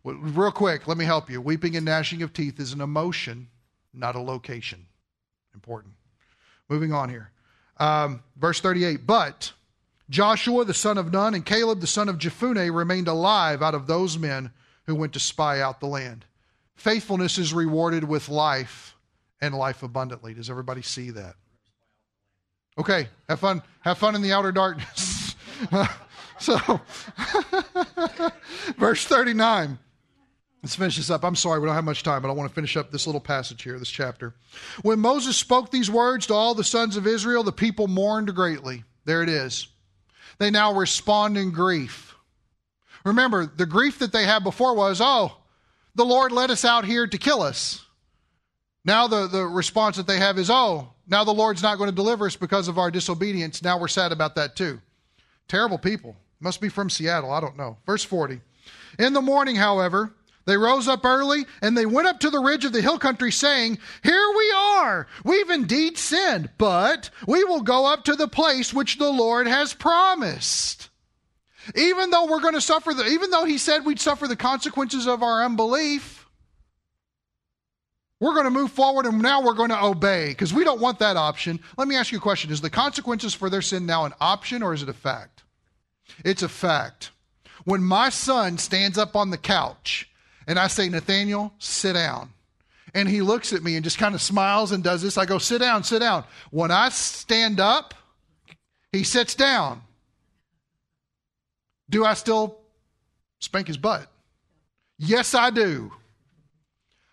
Well, 0.04 0.16
real 0.16 0.52
quick, 0.52 0.88
let 0.88 0.98
me 0.98 1.06
help 1.06 1.30
you. 1.30 1.42
Weeping 1.42 1.76
and 1.76 1.86
gnashing 1.86 2.22
of 2.22 2.34
teeth 2.34 2.60
is 2.60 2.74
an 2.74 2.82
emotion, 2.82 3.48
not 3.94 4.16
a 4.16 4.20
location. 4.20 4.86
Important. 5.54 5.94
Moving 6.70 6.94
on 6.94 7.10
here. 7.10 7.32
Um, 7.78 8.24
verse 8.38 8.60
38 8.60 9.06
But 9.06 9.54
Joshua 10.10 10.66
the 10.66 10.74
son 10.74 10.98
of 10.98 11.12
Nun 11.12 11.34
and 11.34 11.46
Caleb 11.46 11.82
the 11.82 11.88
son 11.88 12.10
of 12.10 12.18
Jephunneh 12.18 12.74
remained 12.76 13.08
alive 13.08 13.62
out 13.62 13.76
of 13.76 13.88
those 13.88 14.18
men 14.18 14.52
who 14.86 14.96
went 14.96 15.14
to 15.14 15.20
spy 15.20 15.62
out 15.62 15.80
the 15.80 15.88
land. 15.88 16.26
Faithfulness 16.76 17.38
is 17.38 17.54
rewarded 17.54 18.04
with 18.04 18.30
life 18.30 18.96
and 19.42 19.56
life 19.56 19.84
abundantly. 19.84 20.34
Does 20.34 20.50
everybody 20.50 20.82
see 20.82 21.12
that? 21.12 21.36
Okay, 22.78 23.08
have 23.30 23.40
fun. 23.40 23.62
Have 23.82 23.98
fun 23.98 24.16
in 24.16 24.22
the 24.22 24.34
outer 24.34 24.52
darkness. 24.52 25.36
so, 26.40 26.58
verse 28.78 29.06
39. 29.06 29.80
Let's 30.66 30.78
finish 30.78 30.98
this 30.98 31.12
up. 31.12 31.24
I'm 31.24 31.36
sorry, 31.36 31.60
we 31.60 31.68
don't 31.68 31.76
have 31.76 31.84
much 31.84 32.02
time, 32.02 32.24
but 32.24 32.30
I 32.30 32.32
want 32.32 32.50
to 32.50 32.56
finish 32.56 32.76
up 32.76 32.90
this 32.90 33.06
little 33.06 33.22
passage 33.22 33.62
here, 33.62 33.78
this 33.78 33.88
chapter. 33.88 34.34
When 34.82 35.00
Moses 35.00 35.38
spoke 35.38 35.70
these 35.70 35.92
words 35.92 36.26
to 36.26 36.34
all 36.34 36.56
the 36.56 36.64
sons 36.64 36.98
of 36.98 37.06
Israel, 37.06 37.44
the 37.44 37.52
people 37.52 37.88
mourned 37.88 38.34
greatly. 38.34 38.84
There 39.06 39.22
it 39.22 39.30
is. 39.30 39.68
They 40.40 40.50
now 40.50 40.74
respond 40.74 41.38
in 41.38 41.52
grief. 41.52 42.16
Remember, 43.04 43.46
the 43.46 43.68
grief 43.68 44.00
that 44.00 44.12
they 44.12 44.26
had 44.26 44.44
before 44.44 44.76
was, 44.76 45.02
oh, 45.04 45.38
the 45.94 46.04
Lord 46.04 46.32
led 46.32 46.50
us 46.50 46.66
out 46.66 46.84
here 46.84 47.06
to 47.06 47.18
kill 47.20 47.44
us. 47.44 47.86
Now 48.84 49.06
the, 49.06 49.28
the 49.28 49.46
response 49.46 49.98
that 49.98 50.08
they 50.08 50.18
have 50.18 50.40
is, 50.40 50.50
oh, 50.50 50.90
now 51.08 51.24
the 51.24 51.32
Lord's 51.32 51.62
not 51.62 51.78
going 51.78 51.92
to 51.92 51.96
deliver 51.96 52.26
us 52.26 52.36
because 52.36 52.68
of 52.68 52.80
our 52.80 52.90
disobedience. 52.90 53.62
Now 53.62 53.80
we're 53.80 53.88
sad 53.88 54.12
about 54.12 54.34
that 54.34 54.56
too. 54.56 54.82
Terrible 55.48 55.78
people. 55.78 56.16
Must 56.40 56.60
be 56.60 56.70
from 56.70 56.90
Seattle. 56.90 57.32
I 57.32 57.40
don't 57.40 57.56
know. 57.56 57.78
Verse 57.86 58.04
40. 58.04 58.42
In 58.98 59.14
the 59.14 59.22
morning, 59.22 59.58
however, 59.58 60.12
they 60.46 60.58
rose 60.58 60.88
up 60.88 61.06
early 61.06 61.46
and 61.62 61.76
they 61.76 61.86
went 61.86 62.08
up 62.08 62.20
to 62.20 62.30
the 62.30 62.40
ridge 62.40 62.66
of 62.66 62.72
the 62.72 62.82
hill 62.82 63.00
country, 63.00 63.32
saying, 63.32 63.80
Here 64.04 64.34
we 64.38 64.54
are. 64.56 65.08
We've 65.24 65.50
indeed 65.50 65.98
sinned, 65.98 66.52
but 66.58 67.10
we 67.28 67.44
will 67.44 67.62
go 67.62 67.86
up 67.88 68.04
to 68.06 68.16
the 68.16 68.28
place 68.28 68.74
which 68.74 68.98
the 68.98 69.10
Lord 69.10 69.48
has 69.48 69.74
promised. 69.74 70.90
Even 71.74 72.12
though 72.12 72.26
we're 72.26 72.42
going 72.42 72.54
to 72.54 72.62
suffer 72.62 72.94
the, 72.94 73.06
even 73.08 73.32
though 73.32 73.46
he 73.46 73.58
said 73.58 73.86
we'd 73.86 74.00
suffer 74.00 74.28
the 74.28 74.36
consequences 74.36 75.08
of 75.08 75.24
our 75.24 75.44
unbelief, 75.44 76.28
we're 78.20 78.34
going 78.34 78.46
to 78.46 78.52
move 78.52 78.72
forward 78.72 79.08
and 79.08 79.22
now 79.22 79.42
we're 79.42 79.54
going 79.54 79.70
to 79.70 79.84
obey 79.84 80.30
because 80.30 80.54
we 80.54 80.64
don't 80.64 80.80
want 80.80 81.00
that 81.00 81.18
option. 81.18 81.60
Let 81.78 81.88
me 81.88 81.96
ask 81.96 82.12
you 82.12 82.20
a 82.20 82.22
question. 82.22 82.52
Is 82.52 82.62
the 82.62 82.70
consequences 82.70 83.34
for 83.34 83.50
their 83.50 83.64
sin 83.64 83.88
now 83.88 84.06
an 84.06 84.14
option 84.22 84.62
or 84.62 84.74
is 84.74 84.84
it 84.84 84.90
a 84.90 84.94
fact? 84.94 85.44
It's 86.24 86.44
a 86.44 86.50
fact. 86.50 87.10
When 87.66 87.84
my 87.84 88.10
son 88.10 88.60
stands 88.60 88.98
up 88.98 89.16
on 89.16 89.32
the 89.32 89.38
couch 89.38 90.08
and 90.48 90.60
I 90.60 90.68
say, 90.68 90.90
Nathaniel, 90.90 91.54
sit 91.60 91.94
down. 91.94 92.30
And 92.94 93.10
he 93.10 93.22
looks 93.22 93.52
at 93.52 93.64
me 93.64 93.76
and 93.76 93.84
just 93.84 93.98
kind 93.98 94.16
of 94.16 94.22
smiles 94.22 94.72
and 94.72 94.84
does 94.84 95.02
this. 95.02 95.18
I 95.18 95.26
go, 95.26 95.38
sit 95.38 95.60
down, 95.60 95.84
sit 95.84 96.00
down. 96.00 96.24
When 96.52 96.72
I 96.72 96.90
stand 96.90 97.60
up, 97.60 97.94
he 98.92 99.04
sits 99.04 99.36
down. 99.36 99.82
Do 101.90 102.06
I 102.06 102.14
still 102.14 102.58
spank 103.40 103.68
his 103.68 103.78
butt? 103.78 104.08
Yes, 104.98 105.36
I 105.36 105.50
do. 105.50 105.92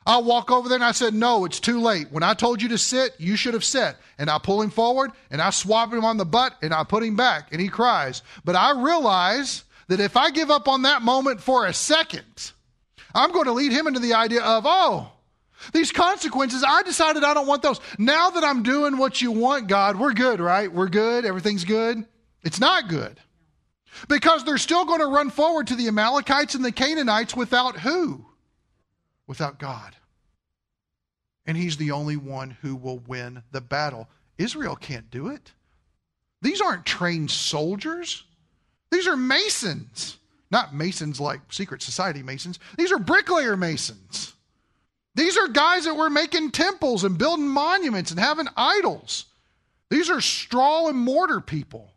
I 0.06 0.18
walk 0.18 0.50
over 0.50 0.68
there 0.68 0.76
and 0.76 0.84
I 0.84 0.92
said, 0.92 1.14
No, 1.14 1.44
it's 1.44 1.60
too 1.60 1.80
late. 1.80 2.08
When 2.10 2.22
I 2.22 2.34
told 2.34 2.60
you 2.60 2.68
to 2.70 2.78
sit, 2.78 3.14
you 3.18 3.36
should 3.36 3.54
have 3.54 3.64
sat. 3.64 3.96
And 4.18 4.28
I 4.30 4.38
pull 4.38 4.62
him 4.62 4.70
forward 4.70 5.12
and 5.30 5.40
I 5.40 5.50
swap 5.50 5.92
him 5.92 6.04
on 6.04 6.16
the 6.16 6.24
butt 6.24 6.54
and 6.62 6.74
I 6.74 6.84
put 6.84 7.02
him 7.02 7.16
back 7.16 7.48
and 7.52 7.60
he 7.60 7.68
cries. 7.68 8.22
But 8.44 8.56
I 8.56 8.72
realize 8.80 9.64
that 9.88 10.00
if 10.00 10.16
I 10.16 10.30
give 10.30 10.50
up 10.50 10.68
on 10.68 10.82
that 10.82 11.02
moment 11.02 11.40
for 11.40 11.66
a 11.66 11.72
second, 11.72 12.52
I'm 13.14 13.32
going 13.32 13.44
to 13.44 13.52
lead 13.52 13.72
him 13.72 13.86
into 13.86 14.00
the 14.00 14.14
idea 14.14 14.42
of, 14.42 14.64
oh, 14.66 15.12
these 15.72 15.92
consequences, 15.92 16.64
I 16.66 16.82
decided 16.82 17.22
I 17.22 17.34
don't 17.34 17.46
want 17.46 17.62
those. 17.62 17.80
Now 17.98 18.30
that 18.30 18.42
I'm 18.42 18.62
doing 18.62 18.98
what 18.98 19.22
you 19.22 19.30
want, 19.30 19.68
God, 19.68 19.96
we're 19.96 20.12
good, 20.12 20.40
right? 20.40 20.72
We're 20.72 20.88
good. 20.88 21.24
Everything's 21.24 21.64
good. 21.64 22.04
It's 22.42 22.58
not 22.58 22.88
good. 22.88 23.20
Because 24.08 24.44
they're 24.44 24.58
still 24.58 24.84
going 24.84 25.00
to 25.00 25.06
run 25.06 25.30
forward 25.30 25.68
to 25.68 25.76
the 25.76 25.88
Amalekites 25.88 26.54
and 26.54 26.64
the 26.64 26.72
Canaanites 26.72 27.36
without 27.36 27.78
who? 27.78 28.24
Without 29.26 29.58
God. 29.58 29.94
And 31.46 31.56
He's 31.56 31.76
the 31.76 31.92
only 31.92 32.16
one 32.16 32.56
who 32.62 32.74
will 32.74 32.98
win 33.00 33.42
the 33.52 33.60
battle. 33.60 34.08
Israel 34.38 34.74
can't 34.74 35.10
do 35.10 35.28
it. 35.28 35.52
These 36.40 36.60
aren't 36.60 36.84
trained 36.84 37.30
soldiers, 37.30 38.24
these 38.90 39.06
are 39.06 39.16
masons. 39.16 40.18
Not 40.52 40.74
masons 40.74 41.18
like 41.18 41.40
secret 41.50 41.80
society 41.80 42.22
masons. 42.22 42.58
These 42.76 42.92
are 42.92 42.98
bricklayer 42.98 43.56
masons. 43.56 44.34
These 45.14 45.38
are 45.38 45.48
guys 45.48 45.86
that 45.86 45.96
were 45.96 46.10
making 46.10 46.50
temples 46.50 47.04
and 47.04 47.18
building 47.18 47.48
monuments 47.48 48.10
and 48.10 48.20
having 48.20 48.48
idols. 48.56 49.24
These 49.88 50.10
are 50.10 50.20
straw 50.20 50.88
and 50.88 50.98
mortar 50.98 51.40
people. 51.40 51.92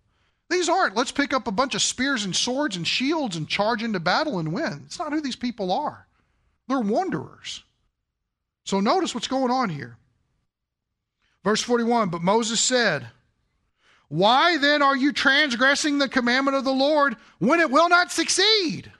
These 0.49 0.69
aren't, 0.69 0.95
let's 0.95 1.11
pick 1.11 1.33
up 1.33 1.47
a 1.47 1.51
bunch 1.51 1.75
of 1.75 1.81
spears 1.81 2.23
and 2.23 2.35
swords 2.35 2.77
and 2.77 2.87
shields 2.87 3.35
and 3.35 3.47
charge 3.47 3.83
into 3.83 3.99
battle 3.99 4.39
and 4.39 4.53
win. 4.53 4.83
It's 4.85 4.99
not 4.99 5.11
who 5.11 5.21
these 5.21 5.35
people 5.35 5.71
are. 5.71 6.07
They're 6.67 6.79
wanderers. 6.79 7.63
So 8.63 8.79
notice 8.79 9.13
what's 9.13 9.27
going 9.27 9.51
on 9.51 9.69
here. 9.69 9.97
Verse 11.43 11.61
41 11.61 12.09
But 12.09 12.21
Moses 12.21 12.59
said, 12.59 13.07
why 14.09 14.57
then 14.57 14.81
are 14.81 14.95
you 14.95 15.11
transgressing 15.11 15.97
the 15.97 16.09
commandment 16.09 16.57
of 16.57 16.63
the 16.63 16.71
Lord 16.71 17.15
when 17.39 17.59
it 17.59 17.71
will 17.71 17.89
not 17.89 18.11
succeed? 18.11 18.91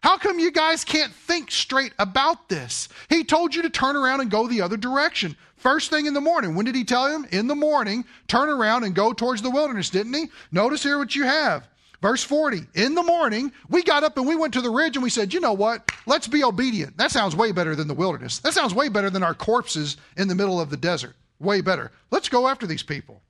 How 0.00 0.16
come 0.16 0.38
you 0.38 0.52
guys 0.52 0.84
can't 0.84 1.12
think 1.12 1.50
straight 1.50 1.92
about 1.98 2.48
this? 2.48 2.88
He 3.08 3.24
told 3.24 3.54
you 3.54 3.62
to 3.62 3.70
turn 3.70 3.96
around 3.96 4.20
and 4.20 4.30
go 4.30 4.46
the 4.46 4.62
other 4.62 4.76
direction. 4.76 5.36
First 5.56 5.90
thing 5.90 6.06
in 6.06 6.14
the 6.14 6.20
morning. 6.20 6.54
When 6.54 6.66
did 6.66 6.76
he 6.76 6.84
tell 6.84 7.08
him? 7.08 7.26
In 7.32 7.48
the 7.48 7.54
morning, 7.56 8.04
turn 8.28 8.48
around 8.48 8.84
and 8.84 8.94
go 8.94 9.12
towards 9.12 9.42
the 9.42 9.50
wilderness, 9.50 9.90
didn't 9.90 10.14
he? 10.14 10.26
Notice 10.52 10.84
here 10.84 10.98
what 10.98 11.16
you 11.16 11.24
have. 11.24 11.68
Verse 12.00 12.22
40. 12.22 12.60
In 12.74 12.94
the 12.94 13.02
morning, 13.02 13.50
we 13.68 13.82
got 13.82 14.04
up 14.04 14.16
and 14.16 14.26
we 14.26 14.36
went 14.36 14.54
to 14.54 14.60
the 14.60 14.70
ridge 14.70 14.96
and 14.96 15.02
we 15.02 15.10
said, 15.10 15.34
you 15.34 15.40
know 15.40 15.52
what? 15.52 15.90
Let's 16.06 16.28
be 16.28 16.44
obedient. 16.44 16.96
That 16.96 17.10
sounds 17.10 17.34
way 17.34 17.50
better 17.50 17.74
than 17.74 17.88
the 17.88 17.94
wilderness. 17.94 18.38
That 18.38 18.54
sounds 18.54 18.72
way 18.72 18.88
better 18.88 19.10
than 19.10 19.24
our 19.24 19.34
corpses 19.34 19.96
in 20.16 20.28
the 20.28 20.36
middle 20.36 20.60
of 20.60 20.70
the 20.70 20.76
desert. 20.76 21.16
Way 21.40 21.60
better. 21.60 21.90
Let's 22.12 22.28
go 22.28 22.46
after 22.46 22.66
these 22.66 22.84
people. 22.84 23.20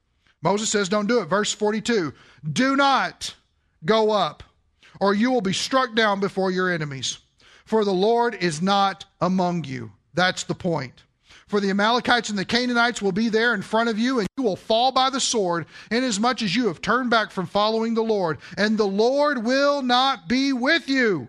Moses 0.43 0.68
says, 0.70 0.89
don't 0.89 1.09
do 1.09 1.20
it. 1.20 1.26
Verse 1.26 1.53
42 1.53 2.12
Do 2.53 2.76
not 2.76 3.34
go 3.84 4.11
up, 4.11 4.43
or 5.01 5.14
you 5.14 5.30
will 5.30 5.41
be 5.41 5.53
struck 5.53 5.95
down 5.95 6.20
before 6.20 6.51
your 6.51 6.70
enemies. 6.70 7.18
For 7.64 7.84
the 7.84 7.93
Lord 7.93 8.34
is 8.34 8.62
not 8.62 9.05
among 9.20 9.64
you. 9.64 9.93
That's 10.14 10.45
the 10.45 10.55
point. 10.55 11.03
For 11.49 11.61
the 11.61 11.70
Amalekites 11.70 12.28
and 12.28 12.39
the 12.39 12.45
Canaanites 12.45 13.01
will 13.01 13.12
be 13.12 13.30
there 13.30 13.55
in 13.55 13.62
front 13.62 13.89
of 13.89 13.99
you, 13.99 14.18
and 14.18 14.28
you 14.36 14.43
will 14.43 14.57
fall 14.57 14.93
by 14.93 15.09
the 15.11 15.20
sword, 15.20 15.66
inasmuch 15.91 16.43
as 16.43 16.55
you 16.55 16.66
have 16.66 16.82
turned 16.82 17.09
back 17.11 17.30
from 17.30 17.47
following 17.47 17.95
the 17.95 18.03
Lord. 18.03 18.39
And 18.57 18.76
the 18.76 18.86
Lord 18.86 19.45
will 19.45 19.80
not 19.80 20.28
be 20.28 20.53
with 20.53 20.89
you. 20.89 21.28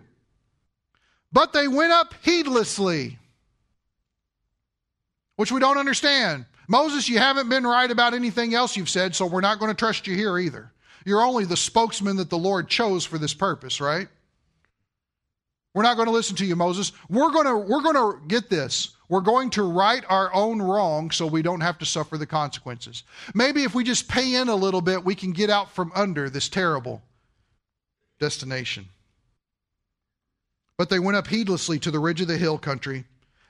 But 1.32 1.52
they 1.52 1.68
went 1.68 1.92
up 1.92 2.14
heedlessly, 2.22 3.18
which 5.36 5.52
we 5.52 5.60
don't 5.60 5.78
understand. 5.78 6.44
Moses, 6.70 7.08
you 7.08 7.18
haven't 7.18 7.48
been 7.48 7.66
right 7.66 7.90
about 7.90 8.14
anything 8.14 8.54
else 8.54 8.76
you've 8.76 8.88
said, 8.88 9.16
so 9.16 9.26
we're 9.26 9.40
not 9.40 9.58
going 9.58 9.72
to 9.72 9.76
trust 9.76 10.06
you 10.06 10.14
here 10.14 10.38
either. 10.38 10.70
You're 11.04 11.20
only 11.20 11.44
the 11.44 11.56
spokesman 11.56 12.16
that 12.18 12.30
the 12.30 12.38
Lord 12.38 12.68
chose 12.68 13.04
for 13.04 13.18
this 13.18 13.34
purpose, 13.34 13.80
right? 13.80 14.06
We're 15.74 15.82
not 15.82 15.96
going 15.96 16.06
to 16.06 16.12
listen 16.12 16.36
to 16.36 16.46
you, 16.46 16.54
Moses. 16.54 16.92
We're 17.08 17.32
going 17.32 17.46
to 17.46 17.56
we're 17.56 17.82
going 17.82 17.96
to 17.96 18.24
get 18.28 18.48
this. 18.48 18.90
We're 19.08 19.20
going 19.20 19.50
to 19.50 19.64
right 19.64 20.04
our 20.08 20.32
own 20.32 20.62
wrong 20.62 21.10
so 21.10 21.26
we 21.26 21.42
don't 21.42 21.60
have 21.60 21.78
to 21.78 21.86
suffer 21.86 22.16
the 22.16 22.26
consequences. 22.26 23.02
Maybe 23.34 23.64
if 23.64 23.74
we 23.74 23.82
just 23.82 24.06
pay 24.06 24.36
in 24.36 24.48
a 24.48 24.54
little 24.54 24.80
bit, 24.80 25.04
we 25.04 25.16
can 25.16 25.32
get 25.32 25.50
out 25.50 25.72
from 25.72 25.90
under 25.96 26.30
this 26.30 26.48
terrible 26.48 27.02
destination. 28.20 28.86
But 30.76 30.88
they 30.88 31.00
went 31.00 31.16
up 31.16 31.26
heedlessly 31.26 31.80
to 31.80 31.90
the 31.90 31.98
ridge 31.98 32.20
of 32.20 32.28
the 32.28 32.38
hill 32.38 32.58
country. 32.58 33.06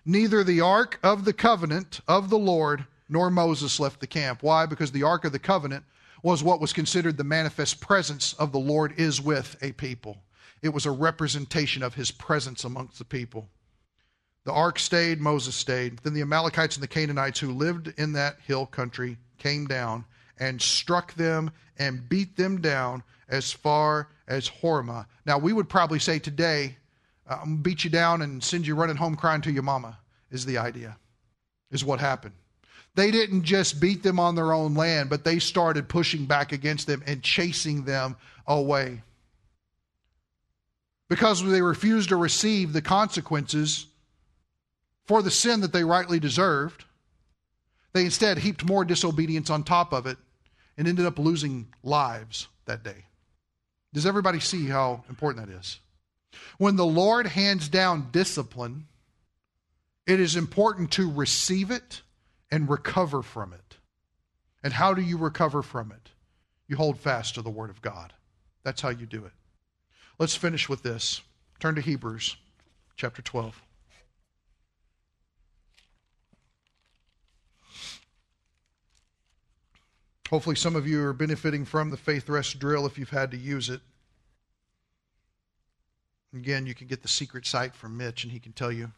Neither 0.07 0.43
the 0.43 0.63
ark 0.63 0.99
of 1.03 1.27
the 1.27 1.35
covenant 1.35 2.01
of 2.09 2.31
the 2.31 2.39
Lord 2.39 2.87
nor 3.11 3.31
Moses 3.31 3.79
left 3.79 4.01
the 4.01 4.07
camp. 4.07 4.43
Why? 4.43 4.65
Because 4.65 4.93
the 4.93 5.03
Ark 5.03 5.25
of 5.25 5.33
the 5.33 5.39
Covenant 5.39 5.85
was 6.23 6.43
what 6.43 6.61
was 6.61 6.73
considered 6.73 7.17
the 7.17 7.25
manifest 7.25 7.81
presence 7.81 8.33
of 8.35 8.53
the 8.53 8.59
Lord 8.59 8.95
is 8.97 9.21
with 9.21 9.57
a 9.63 9.73
people. 9.73 10.19
It 10.63 10.69
was 10.71 10.87
a 10.87 10.91
representation 10.91 11.83
of 11.83 11.95
his 11.95 12.11
presence 12.11 12.65
amongst 12.65 12.99
the 12.99 13.05
people. 13.05 13.49
The 14.45 14.53
ark 14.53 14.79
stayed, 14.79 15.21
Moses 15.21 15.55
stayed. 15.55 15.99
Then 15.99 16.15
the 16.15 16.23
Amalekites 16.23 16.77
and 16.77 16.83
the 16.83 16.89
Canaanites 16.89 17.41
who 17.41 17.53
lived 17.53 17.93
in 17.99 18.13
that 18.13 18.37
hill 18.47 18.67
country 18.67 19.17
came 19.39 19.67
down 19.67 20.05
and 20.39 20.61
struck 20.61 21.15
them 21.15 21.51
and 21.79 22.09
beat 22.09 22.37
them 22.37 22.61
down 22.61 23.03
as 23.29 23.53
far 23.53 24.09
as 24.29 24.49
Hormah. 24.49 25.07
Now, 25.27 25.39
we 25.39 25.53
would 25.53 25.69
probably 25.69 25.99
say 25.99 26.19
today, 26.19 26.77
uh, 27.29 27.45
beat 27.47 27.85
you 27.85 27.91
down 27.91 28.23
and 28.23 28.43
send 28.43 28.67
you 28.67 28.75
running 28.75 28.97
home 28.97 29.15
crying 29.15 29.41
to 29.43 29.53
your 29.53 29.63
mama, 29.63 29.99
is 30.31 30.45
the 30.45 30.59
idea, 30.59 30.97
is 31.71 31.85
what 31.85 32.01
happened. 32.01 32.35
They 32.95 33.11
didn't 33.11 33.45
just 33.45 33.81
beat 33.81 34.03
them 34.03 34.19
on 34.19 34.35
their 34.35 34.53
own 34.53 34.75
land, 34.75 35.11
but 35.11 35.25
they 35.25 35.39
started 35.39 35.89
pushing 35.89 36.27
back 36.27 36.53
against 36.53 36.87
them 36.87 37.03
and 37.07 37.23
chasing 37.23 37.85
them 37.85 38.17
away. 38.47 39.03
Because 41.09 41.43
they 41.45 41.63
refused 41.63 42.09
to 42.11 42.17
receive 42.17 42.73
the 42.73 42.83
consequences 42.83 43.87
for 45.05 45.23
the 45.23 45.31
sin 45.31 45.61
that 45.61 45.73
they 45.73 45.85
rightly 45.85 46.21
deserved, 46.21 46.85
they 47.93 48.05
instead 48.05 48.39
heaped 48.39 48.65
more 48.65 48.85
disobedience 48.85 49.51
on 49.51 49.65
top 49.65 49.93
of 49.93 50.07
it 50.07 50.19
and 50.77 50.87
ended 50.87 51.07
up 51.07 51.19
losing 51.19 51.69
lives 51.83 52.49
that 52.67 52.85
day. 52.85 53.05
Does 53.93 54.07
everybody 54.07 54.39
see 54.39 54.67
how 54.67 55.05
important 55.09 55.47
that 55.47 55.53
is? 55.53 55.81
When 56.59 56.77
the 56.77 56.87
Lord 56.87 57.27
hands 57.27 57.69
down 57.69 58.11
discipline, 58.13 58.87
it 60.07 60.21
is 60.21 60.37
important 60.37 60.93
to 60.93 61.11
receive 61.11 61.71
it 61.71 62.03
and 62.51 62.69
recover 62.69 63.23
from 63.23 63.53
it. 63.53 63.77
And 64.63 64.73
how 64.73 64.95
do 64.95 65.03
you 65.03 65.17
recover 65.17 65.63
from 65.63 65.91
it? 65.93 66.11
You 66.67 66.77
hold 66.77 66.99
fast 66.99 67.35
to 67.35 67.43
the 67.43 67.51
Word 67.51 67.71
of 67.71 67.83
God. 67.83 68.13
That's 68.63 68.81
how 68.81 68.91
you 68.91 69.07
do 69.07 69.25
it. 69.25 69.33
Let's 70.19 70.37
finish 70.37 70.69
with 70.69 70.83
this. 70.83 71.23
Turn 71.59 71.75
to 71.75 71.81
Hebrews 71.81 72.37
chapter 72.97 73.23
12. 73.23 73.63
Hopefully, 80.29 80.55
some 80.55 80.77
of 80.77 80.87
you 80.87 81.03
are 81.05 81.13
benefiting 81.13 81.65
from 81.65 81.91
the 81.91 81.97
faith 81.97 82.29
rest 82.29 82.59
drill 82.61 82.87
if 82.87 82.97
you've 82.97 83.11
had 83.11 83.33
to 83.33 83.37
use 83.37 83.69
it. 83.69 83.81
Again, 86.33 86.67
you 86.67 86.75
can 86.75 86.87
get 86.87 87.03
the 87.03 87.09
secret 87.09 87.45
site 87.47 87.75
from 87.75 87.97
Mitch, 87.97 88.23
and 88.23 88.33
he 88.33 88.39
can 88.39 88.53
tell 88.53 88.71
you 88.71 88.93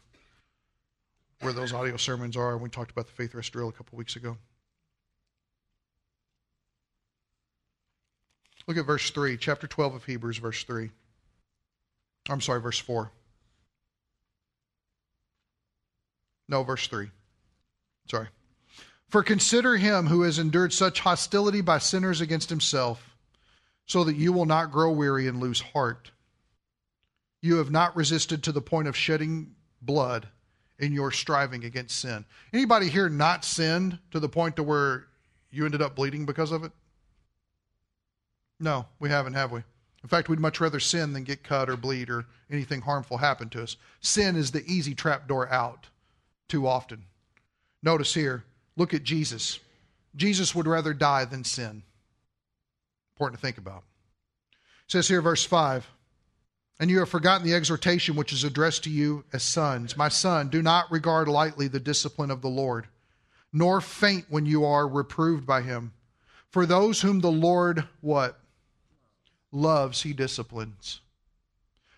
where 1.43 1.53
those 1.53 1.73
audio 1.73 1.97
sermons 1.97 2.37
are. 2.37 2.57
We 2.57 2.69
talked 2.69 2.91
about 2.91 3.07
the 3.07 3.11
faith 3.11 3.35
rest 3.35 3.51
drill 3.51 3.69
a 3.69 3.73
couple 3.73 3.97
weeks 3.97 4.15
ago. 4.15 4.37
Look 8.65 8.77
at 8.77 8.85
verse 8.85 9.09
3, 9.11 9.35
chapter 9.37 9.67
12 9.67 9.95
of 9.95 10.05
Hebrews, 10.05 10.37
verse 10.37 10.63
3. 10.63 10.89
I'm 12.29 12.39
sorry, 12.39 12.61
verse 12.61 12.79
4. 12.79 13.11
No, 16.47 16.63
verse 16.63 16.87
3. 16.87 17.09
Sorry. 18.09 18.27
For 19.09 19.21
consider 19.21 19.75
him 19.75 20.07
who 20.07 20.21
has 20.21 20.39
endured 20.39 20.71
such 20.71 21.01
hostility 21.01 21.59
by 21.59 21.77
sinners 21.79 22.21
against 22.21 22.49
himself, 22.49 23.17
so 23.85 24.05
that 24.05 24.15
you 24.15 24.31
will 24.31 24.45
not 24.45 24.71
grow 24.71 24.91
weary 24.91 25.27
and 25.27 25.41
lose 25.41 25.59
heart. 25.59 26.11
You 27.41 27.57
have 27.57 27.69
not 27.69 27.97
resisted 27.97 28.43
to 28.43 28.53
the 28.53 28.61
point 28.61 28.87
of 28.87 28.95
shedding 28.95 29.55
blood 29.81 30.29
in 30.79 30.93
your 30.93 31.11
striving 31.11 31.63
against 31.63 31.99
sin. 31.99 32.25
Anybody 32.51 32.89
here 32.89 33.09
not 33.09 33.45
sinned 33.45 33.99
to 34.11 34.19
the 34.19 34.29
point 34.29 34.55
to 34.55 34.63
where 34.63 35.07
you 35.51 35.65
ended 35.65 35.81
up 35.81 35.95
bleeding 35.95 36.25
because 36.25 36.51
of 36.51 36.63
it? 36.63 36.71
No, 38.59 38.85
we 38.99 39.09
haven't, 39.09 39.33
have 39.33 39.51
we? 39.51 39.61
In 40.03 40.09
fact, 40.09 40.27
we'd 40.27 40.39
much 40.39 40.59
rather 40.59 40.79
sin 40.79 41.13
than 41.13 41.23
get 41.23 41.43
cut 41.43 41.69
or 41.69 41.77
bleed 41.77 42.09
or 42.09 42.25
anything 42.51 42.81
harmful 42.81 43.17
happen 43.17 43.49
to 43.49 43.63
us. 43.63 43.77
Sin 44.01 44.35
is 44.35 44.51
the 44.51 44.65
easy 44.65 44.93
trapdoor 44.93 45.49
out 45.49 45.87
too 46.49 46.67
often. 46.67 47.05
Notice 47.81 48.13
here, 48.13 48.43
look 48.75 48.93
at 48.93 49.03
Jesus. 49.03 49.59
Jesus 50.15 50.53
would 50.53 50.67
rather 50.67 50.93
die 50.93 51.25
than 51.25 51.43
sin. 51.43 51.83
Important 53.15 53.39
to 53.39 53.45
think 53.45 53.57
about. 53.57 53.83
It 54.85 54.91
says 54.91 55.07
here, 55.07 55.21
verse 55.21 55.45
5 55.45 55.87
And 56.83 56.91
you 56.91 56.99
have 56.99 57.07
forgotten 57.07 57.47
the 57.47 57.53
exhortation 57.53 58.17
which 58.17 58.33
is 58.33 58.43
addressed 58.43 58.83
to 58.83 58.89
you 58.89 59.23
as 59.31 59.41
sons. 59.41 59.95
My 59.95 60.09
son, 60.09 60.49
do 60.49 60.61
not 60.61 60.91
regard 60.91 61.29
lightly 61.29 61.69
the 61.69 61.79
discipline 61.79 62.29
of 62.29 62.41
the 62.41 62.49
Lord, 62.49 62.87
nor 63.53 63.79
faint 63.79 64.25
when 64.27 64.45
you 64.45 64.65
are 64.65 64.85
reproved 64.85 65.45
by 65.45 65.61
him. 65.61 65.93
For 66.49 66.65
those 66.65 66.99
whom 66.99 67.21
the 67.21 67.31
Lord, 67.31 67.87
what? 68.01 68.37
Loves, 69.49 70.01
he 70.01 70.11
disciplines. 70.11 70.99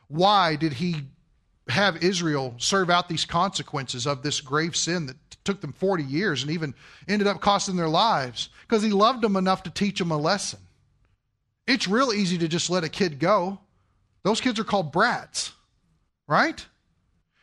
Why 0.08 0.56
did 0.56 0.74
he 0.74 1.06
have 1.68 2.04
Israel 2.04 2.54
serve 2.60 2.92
out 2.92 3.10
these 3.10 3.26
consequences 3.26 4.06
of 4.06 4.22
this 4.22 4.40
grave 4.40 4.76
sin 4.76 5.08
that 5.08 5.18
took 5.44 5.62
them 5.62 5.74
40 5.74 6.04
years 6.04 6.44
and 6.44 6.52
even 6.52 6.76
ended 7.08 7.28
up 7.28 7.42
costing 7.42 7.76
their 7.76 7.90
lives 7.90 8.50
because 8.68 8.84
he 8.84 8.92
loved 8.92 9.24
them 9.24 9.36
enough 9.36 9.64
to 9.64 9.72
teach 9.72 9.98
them 9.98 10.12
a 10.12 10.18
lesson. 10.18 10.60
It's 11.66 11.88
real 11.88 12.14
easy 12.14 12.38
to 12.38 12.48
just 12.48 12.70
let 12.70 12.84
a 12.84 12.90
kid 12.90 13.18
go. 13.18 13.62
Those 14.26 14.42
kids 14.42 14.60
are 14.60 14.66
called 14.66 14.92
brats, 14.92 15.54
right? 16.28 16.66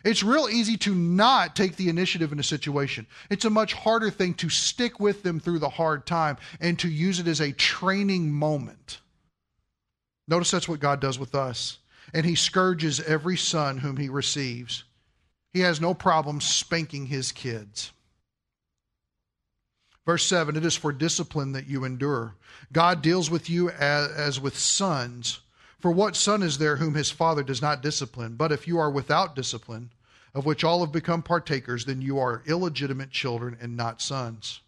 It's 0.04 0.22
real 0.22 0.48
easy 0.50 0.76
to 0.78 0.94
not 0.94 1.56
take 1.56 1.76
the 1.76 1.88
initiative 1.88 2.32
in 2.32 2.38
a 2.38 2.44
situation. 2.44 3.06
It's 3.30 3.46
a 3.46 3.50
much 3.50 3.72
harder 3.72 4.10
thing 4.10 4.34
to 4.34 4.50
stick 4.50 5.00
with 5.00 5.22
them 5.22 5.40
through 5.40 5.60
the 5.60 5.70
hard 5.70 6.04
time 6.04 6.36
and 6.60 6.78
to 6.80 6.88
use 6.88 7.18
it 7.18 7.28
as 7.28 7.40
a 7.40 7.52
training 7.52 8.30
moment. 8.30 8.98
Notice 10.28 10.50
that's 10.50 10.68
what 10.68 10.80
God 10.80 11.00
does 11.00 11.18
with 11.18 11.34
us 11.34 11.78
and 12.12 12.26
he 12.26 12.34
scourges 12.34 13.00
every 13.00 13.36
son 13.36 13.78
whom 13.78 13.96
he 13.96 14.08
receives. 14.08 14.84
He 15.52 15.60
has 15.60 15.80
no 15.80 15.94
problem 15.94 16.40
spanking 16.40 17.06
his 17.06 17.32
kids. 17.32 17.92
Verse 20.04 20.24
7 20.24 20.56
It 20.56 20.64
is 20.64 20.76
for 20.76 20.92
discipline 20.92 21.52
that 21.52 21.68
you 21.68 21.84
endure. 21.84 22.34
God 22.72 23.02
deals 23.02 23.30
with 23.30 23.48
you 23.48 23.70
as, 23.70 24.10
as, 24.12 24.40
with 24.40 24.58
sons. 24.58 25.40
For 25.82 25.90
what 25.90 26.16
son 26.16 26.42
is 26.42 26.56
there 26.56 26.76
whom 26.76 26.94
his 26.94 27.10
father 27.10 27.42
does 27.42 27.60
not 27.60 27.82
discipline? 27.82 28.36
But 28.36 28.52
if 28.52 28.66
you 28.66 28.78
are 28.78 28.90
without 28.90 29.36
discipline, 29.36 29.90
of 30.32 30.46
which 30.46 30.64
all 30.64 30.80
have 30.80 30.92
become 30.92 31.22
partakers, 31.22 31.84
then 31.84 32.00
you 32.00 32.18
are 32.18 32.42
illegitimate 32.46 33.10
children 33.10 33.58
and 33.60 33.76
not 33.76 34.00
sons. 34.00 34.60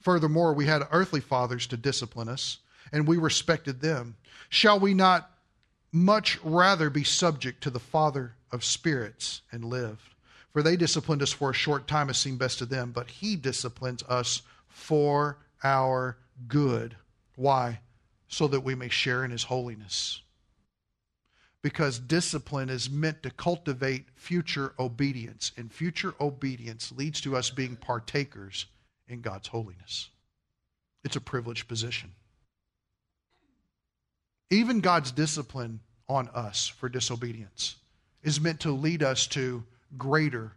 Furthermore, 0.00 0.54
we 0.54 0.64
had 0.64 0.88
earthly 0.90 1.20
fathers 1.20 1.66
to 1.66 1.76
discipline 1.76 2.28
us, 2.28 2.58
and 2.90 3.06
we 3.06 3.18
respected 3.18 3.82
them. 3.82 4.16
Shall 4.48 4.80
we 4.80 4.94
not 4.94 5.30
much 5.92 6.38
rather 6.42 6.90
be 6.90 7.04
subject 7.04 7.62
to 7.62 7.70
the 7.70 7.80
Father 7.80 8.34
of 8.52 8.64
spirits 8.64 9.42
and 9.50 9.64
live. 9.64 10.14
For 10.52 10.62
they 10.62 10.76
disciplined 10.76 11.22
us 11.22 11.32
for 11.32 11.50
a 11.50 11.54
short 11.54 11.86
time 11.86 12.10
as 12.10 12.18
seemed 12.18 12.38
best 12.38 12.58
to 12.58 12.66
them, 12.66 12.92
but 12.92 13.10
He 13.10 13.36
disciplines 13.36 14.02
us 14.04 14.42
for 14.68 15.38
our 15.62 16.16
good. 16.48 16.96
Why? 17.36 17.80
So 18.30 18.48
that 18.48 18.60
we 18.60 18.74
may 18.74 18.88
share 18.88 19.24
in 19.24 19.32
His 19.32 19.42
holiness. 19.44 20.22
Because 21.62 21.98
discipline 21.98 22.70
is 22.70 22.88
meant 22.88 23.22
to 23.24 23.30
cultivate 23.30 24.06
future 24.14 24.72
obedience, 24.78 25.52
and 25.58 25.70
future 25.70 26.14
obedience 26.18 26.90
leads 26.96 27.20
to 27.20 27.36
us 27.36 27.50
being 27.50 27.76
partakers 27.76 28.64
in 29.08 29.20
God's 29.20 29.48
holiness. 29.48 30.08
It's 31.04 31.16
a 31.16 31.20
privileged 31.20 31.68
position. 31.68 32.12
Even 34.48 34.80
God's 34.80 35.12
discipline 35.12 35.80
on 36.08 36.28
us 36.28 36.66
for 36.66 36.88
disobedience 36.88 37.76
is 38.22 38.40
meant 38.40 38.60
to 38.60 38.72
lead 38.72 39.02
us 39.02 39.26
to 39.28 39.64
greater 39.98 40.52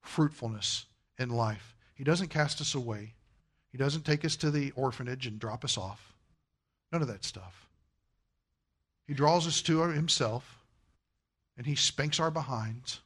fruitfulness 0.00 0.86
in 1.18 1.28
life. 1.28 1.74
He 1.94 2.04
doesn't 2.04 2.28
cast 2.28 2.60
us 2.60 2.74
away, 2.74 3.14
He 3.72 3.78
doesn't 3.78 4.06
take 4.06 4.24
us 4.24 4.36
to 4.36 4.50
the 4.50 4.70
orphanage 4.72 5.26
and 5.26 5.38
drop 5.38 5.64
us 5.64 5.76
off. 5.76 6.15
None 6.96 7.02
of 7.02 7.08
that 7.08 7.26
stuff. 7.26 7.68
He 9.06 9.12
draws 9.12 9.46
us 9.46 9.60
to 9.60 9.80
Himself 9.80 10.64
and 11.58 11.66
He 11.66 11.74
spanks 11.74 12.18
our 12.18 12.30
behinds 12.30 13.00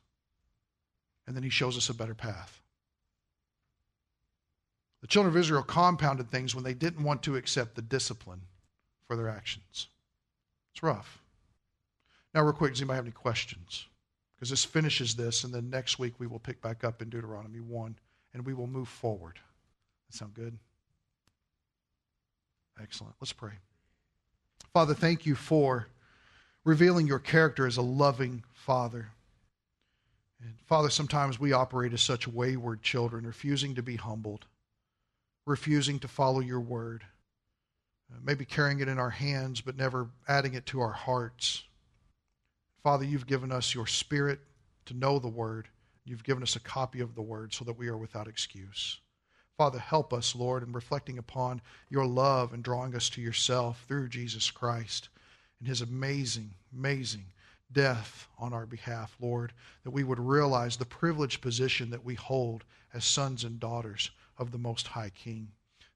and 1.26 1.34
then 1.34 1.42
He 1.42 1.50
shows 1.50 1.76
us 1.76 1.88
a 1.88 1.94
better 1.94 2.14
path. 2.14 2.62
The 5.00 5.08
children 5.08 5.34
of 5.34 5.40
Israel 5.40 5.64
compounded 5.64 6.30
things 6.30 6.54
when 6.54 6.62
they 6.62 6.72
didn't 6.72 7.02
want 7.02 7.24
to 7.24 7.34
accept 7.34 7.74
the 7.74 7.82
discipline 7.82 8.42
for 9.08 9.16
their 9.16 9.28
actions. 9.28 9.88
It's 10.72 10.84
rough. 10.84 11.20
Now, 12.32 12.42
real 12.42 12.52
quick, 12.52 12.74
does 12.74 12.80
anybody 12.80 12.98
have 12.98 13.06
any 13.06 13.10
questions? 13.10 13.86
Because 14.36 14.50
this 14.50 14.64
finishes 14.64 15.16
this, 15.16 15.42
and 15.42 15.52
then 15.52 15.68
next 15.68 15.98
week 15.98 16.14
we 16.20 16.28
will 16.28 16.38
pick 16.38 16.62
back 16.62 16.84
up 16.84 17.02
in 17.02 17.10
Deuteronomy 17.10 17.58
1 17.58 17.96
and 18.34 18.46
we 18.46 18.54
will 18.54 18.68
move 18.68 18.86
forward. 18.86 19.40
That 20.08 20.16
sound 20.16 20.34
good? 20.34 20.56
Excellent. 22.80 23.16
Let's 23.20 23.32
pray. 23.32 23.54
Father, 24.72 24.94
thank 24.94 25.26
you 25.26 25.34
for 25.34 25.88
revealing 26.64 27.06
your 27.06 27.18
character 27.18 27.66
as 27.66 27.76
a 27.76 27.82
loving 27.82 28.44
Father. 28.52 29.08
And 30.40 30.54
Father, 30.66 30.90
sometimes 30.90 31.40
we 31.40 31.52
operate 31.52 31.92
as 31.92 32.02
such 32.02 32.28
wayward 32.28 32.82
children, 32.82 33.26
refusing 33.26 33.74
to 33.74 33.82
be 33.82 33.96
humbled, 33.96 34.46
refusing 35.44 35.98
to 35.98 36.08
follow 36.08 36.40
your 36.40 36.60
word, 36.60 37.02
uh, 38.12 38.18
maybe 38.22 38.44
carrying 38.44 38.78
it 38.80 38.88
in 38.88 38.98
our 38.98 39.10
hands, 39.10 39.60
but 39.60 39.76
never 39.76 40.08
adding 40.28 40.54
it 40.54 40.66
to 40.66 40.80
our 40.80 40.92
hearts. 40.92 41.64
Father, 42.84 43.04
you've 43.04 43.26
given 43.26 43.50
us 43.50 43.74
your 43.74 43.88
spirit 43.88 44.38
to 44.86 44.94
know 44.94 45.18
the 45.18 45.28
word. 45.28 45.68
You've 46.04 46.24
given 46.24 46.42
us 46.42 46.56
a 46.56 46.60
copy 46.60 47.00
of 47.00 47.14
the 47.14 47.22
word 47.22 47.52
so 47.52 47.64
that 47.64 47.76
we 47.76 47.88
are 47.88 47.98
without 47.98 48.28
excuse. 48.28 49.00
Father, 49.60 49.78
help 49.78 50.14
us, 50.14 50.34
Lord, 50.34 50.62
in 50.62 50.72
reflecting 50.72 51.18
upon 51.18 51.60
your 51.90 52.06
love 52.06 52.54
and 52.54 52.64
drawing 52.64 52.96
us 52.96 53.10
to 53.10 53.20
yourself 53.20 53.84
through 53.86 54.08
Jesus 54.08 54.50
Christ 54.50 55.10
and 55.58 55.68
his 55.68 55.82
amazing, 55.82 56.54
amazing 56.74 57.26
death 57.70 58.26
on 58.38 58.54
our 58.54 58.64
behalf, 58.64 59.14
Lord, 59.20 59.52
that 59.84 59.90
we 59.90 60.02
would 60.02 60.18
realize 60.18 60.78
the 60.78 60.86
privileged 60.86 61.42
position 61.42 61.90
that 61.90 62.02
we 62.02 62.14
hold 62.14 62.64
as 62.94 63.04
sons 63.04 63.44
and 63.44 63.60
daughters 63.60 64.10
of 64.38 64.50
the 64.50 64.56
Most 64.56 64.86
High 64.86 65.10
King. 65.10 65.48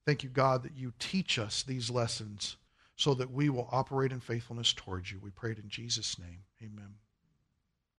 Thank 0.04 0.22
you, 0.22 0.28
God, 0.28 0.62
that 0.64 0.76
you 0.76 0.92
teach 0.98 1.38
us 1.38 1.62
these 1.62 1.88
lessons 1.88 2.56
so 2.96 3.14
that 3.14 3.30
we 3.30 3.48
will 3.48 3.70
operate 3.72 4.12
in 4.12 4.20
faithfulness 4.20 4.74
towards 4.74 5.10
you. 5.10 5.20
We 5.22 5.30
pray 5.30 5.52
it 5.52 5.58
in 5.58 5.70
Jesus' 5.70 6.18
name. 6.18 6.40
Amen. 6.62 6.96